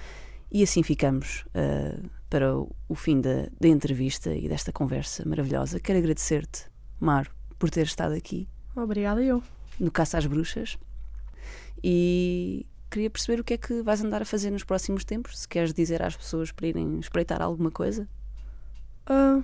e 0.53 0.63
assim 0.63 0.85
ficamos 0.85 1.45
uh, 1.49 2.09
para 2.29 2.55
o, 2.57 2.95
fim 2.95 3.21
da, 3.21 3.49
da 3.61 3.69
entrevista 3.69 4.35
e 4.35 4.49
desta 4.49 4.71
conversa 4.73 5.27
maravilhosa. 5.27 5.81
Quero 5.81 5.99
agradecer-te, 5.99 6.67
Mar, 7.01 7.31
por 7.59 7.71
ter 7.71 7.87
estado 7.87 8.15
aqui 8.15 8.49
Obrigada 8.77 9.23
eu. 9.23 9.43
no 9.81 9.91
Caça 9.91 10.19
às 10.19 10.27
Bruxas 10.27 10.77
e 11.83 12.67
queria 12.91 13.11
perceber 13.11 13.41
o 13.41 13.45
que 13.45 13.55
é 13.55 13.59
que 13.59 13.83
vais 13.83 14.03
andar 14.05 14.23
a 14.23 14.25
fazer 14.25 14.51
nos 14.51 14.65
próximos 14.65 15.05
tempos. 15.05 15.39
Se 15.39 15.49
queres 15.49 15.73
dizer 15.73 16.03
às 16.03 16.17
pessoas 16.17 16.51
para 16.53 16.67
irem 16.67 16.99
espreitar 17.01 17.41
alguma 17.43 17.71
coisa. 17.71 18.09
Ah, 19.07 19.43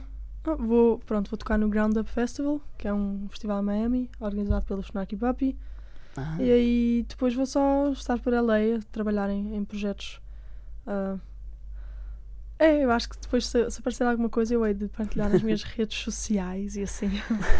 vou, 0.58 0.98
pronto, 1.00 1.30
vou 1.30 1.38
tocar 1.38 1.58
no 1.58 1.68
Ground 1.68 1.96
Up 1.96 2.10
Festival, 2.10 2.60
que 2.76 2.86
é 2.88 2.92
um 2.92 3.26
festival 3.28 3.60
em 3.60 3.64
Miami, 3.64 4.10
organizado 4.20 4.64
pelo 4.66 4.80
Snarky 4.80 5.16
Puppy. 5.16 5.56
Ah, 6.16 6.36
E 6.40 6.50
aí 6.50 7.06
depois 7.08 7.34
vou 7.34 7.46
só 7.46 7.90
estar 7.92 8.18
por 8.20 8.32
LA 8.32 8.76
a 8.78 8.82
trabalhar 8.92 9.30
em, 9.30 9.56
em 9.56 9.64
projetos. 9.64 10.20
ah, 10.86 11.16
é, 12.64 12.84
eu 12.84 12.90
acho 12.90 13.10
que 13.10 13.18
depois 13.18 13.46
se, 13.46 13.70
se 13.70 13.80
aparecer 13.80 14.04
alguma 14.04 14.28
coisa 14.28 14.54
eu 14.54 14.64
hei 14.64 14.72
de 14.72 14.88
partilhar 14.88 15.28
nas 15.28 15.42
minhas 15.42 15.62
redes 15.76 15.98
sociais 15.98 16.76
e 16.76 16.82
assim. 16.82 17.10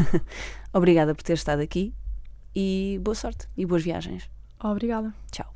Obrigada 0.73 1.15
por 1.15 1.23
ter 1.23 1.35
estado 1.35 1.61
aqui 1.61 1.95
e 2.55 2.99
boa 3.03 3.15
sorte 3.15 3.49
e 3.57 3.67
boas 3.67 3.83
viagens. 3.83 4.31
Obrigada. 4.63 5.13
Tchau. 5.31 5.53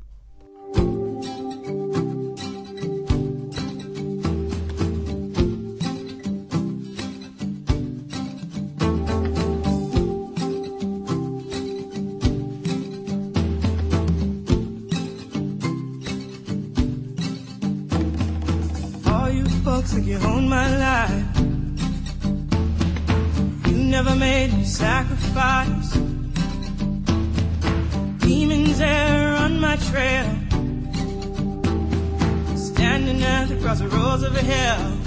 You 20.09 20.17
own 20.17 20.49
my 20.49 20.67
life. 20.75 21.39
You 23.67 23.77
never 23.95 24.15
made 24.15 24.51
me 24.53 24.65
sacrifice. 24.65 25.91
Demons 28.17 28.79
there 28.79 29.35
on 29.35 29.59
my 29.59 29.75
trail. 29.89 30.29
Standing 32.57 33.21
at 33.21 33.49
the 33.49 33.57
crossroads 33.61 34.23
of 34.23 34.35
hell. 34.35 34.97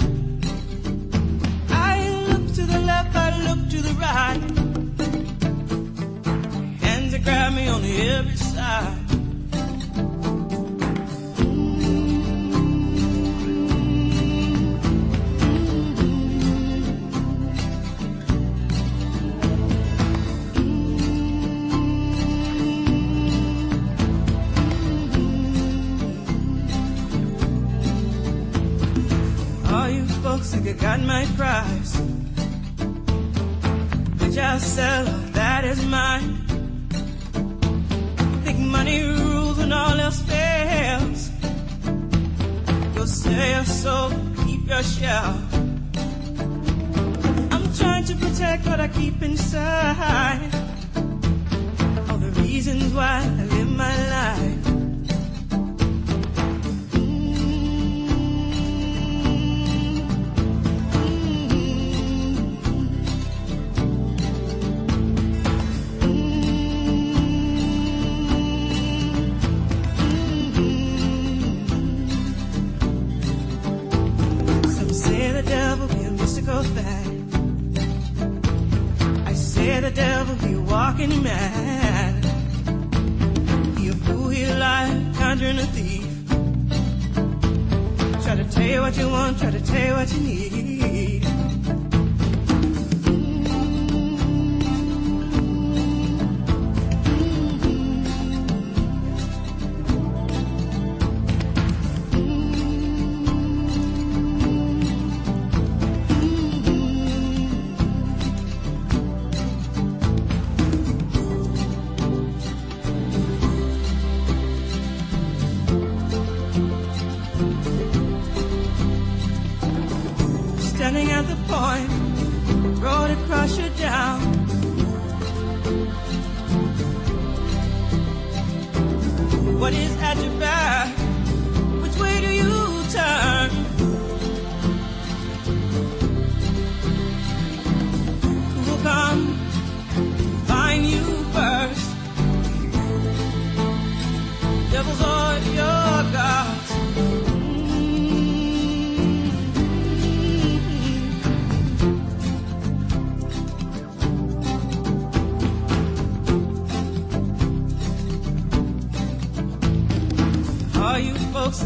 I 1.69 1.93
look 2.29 2.53
to 2.53 2.61
the 2.61 2.79
left, 2.79 3.13
I 3.13 3.29
look 3.47 3.69
to 3.71 3.81
the 3.81 3.93
right. 4.05 4.41
Hands 6.81 7.11
that 7.11 7.23
grab 7.25 7.53
me 7.53 7.67
on 7.67 7.83
every 7.83 8.37
side. 8.37 9.02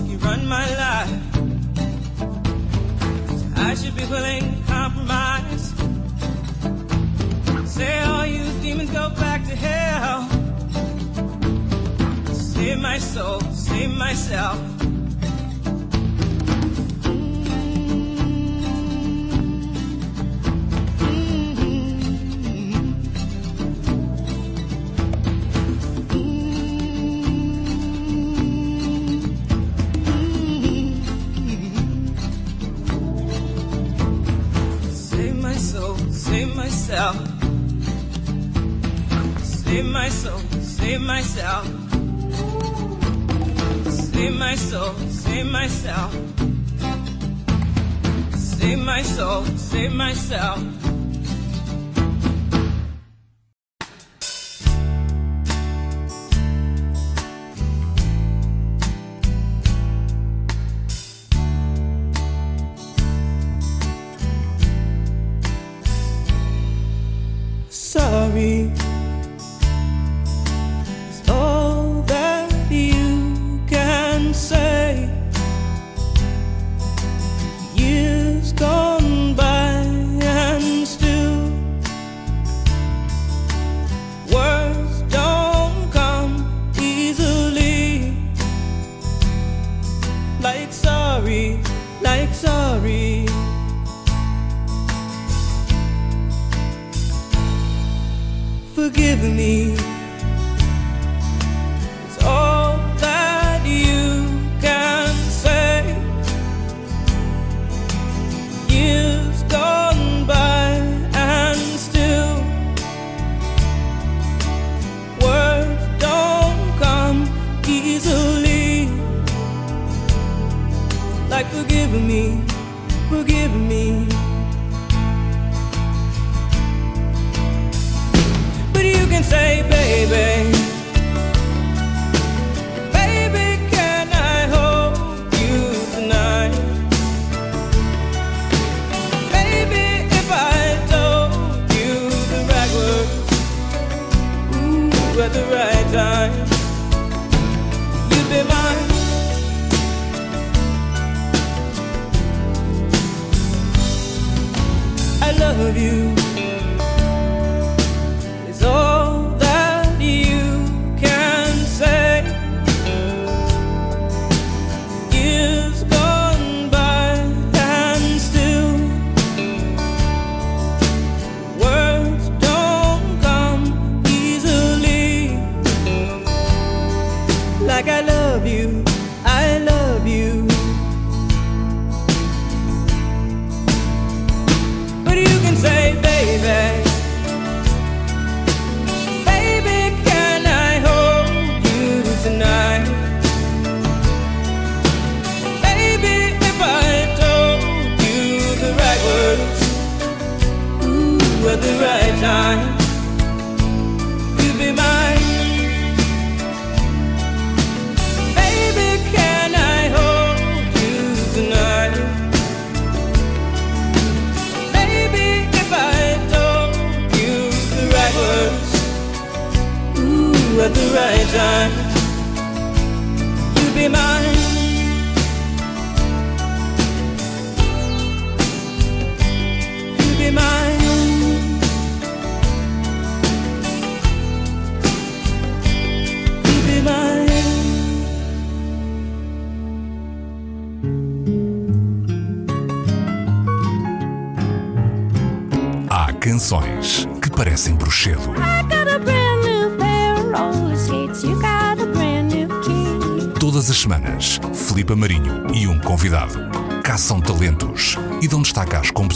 you 0.06 0.18
run 0.18 0.48
my 0.48 0.68
life. 0.76 1.22
I 3.56 3.76
should 3.76 3.96
be 3.96 4.06
willing 4.06 4.42
to 4.42 4.64
compromise. 4.68 5.74
Say 7.66 8.04
all 8.04 8.26
you 8.26 8.44
demons 8.62 8.92
go 8.92 9.10
back 9.12 9.46
to 9.46 9.56
hell. 9.56 10.30
Save 12.34 12.80
my 12.80 12.98
soul, 13.00 13.42
save 13.52 13.92
myself. 13.92 14.77
save 40.98 41.06
myself. 41.06 41.68
Save 43.88 44.36
my 44.36 44.56
soul, 44.56 44.94
save 45.10 45.46
myself. 45.46 46.14
Save 48.36 48.80
my 48.80 49.02
soul, 49.04 49.46
save 49.58 49.94
myself. 49.94 50.87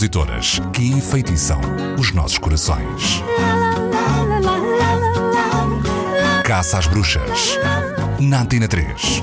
compositoras 0.02 0.60
que 0.73 0.88
enfeitiçam 0.88 1.61
os 1.99 2.11
nossos 2.11 2.40
corações. 2.40 3.23
Caça 6.44 6.80
às 6.80 6.88
Bruxas, 6.88 7.60
na 8.19 8.41
Antena 8.41 8.68
3. 8.68 9.22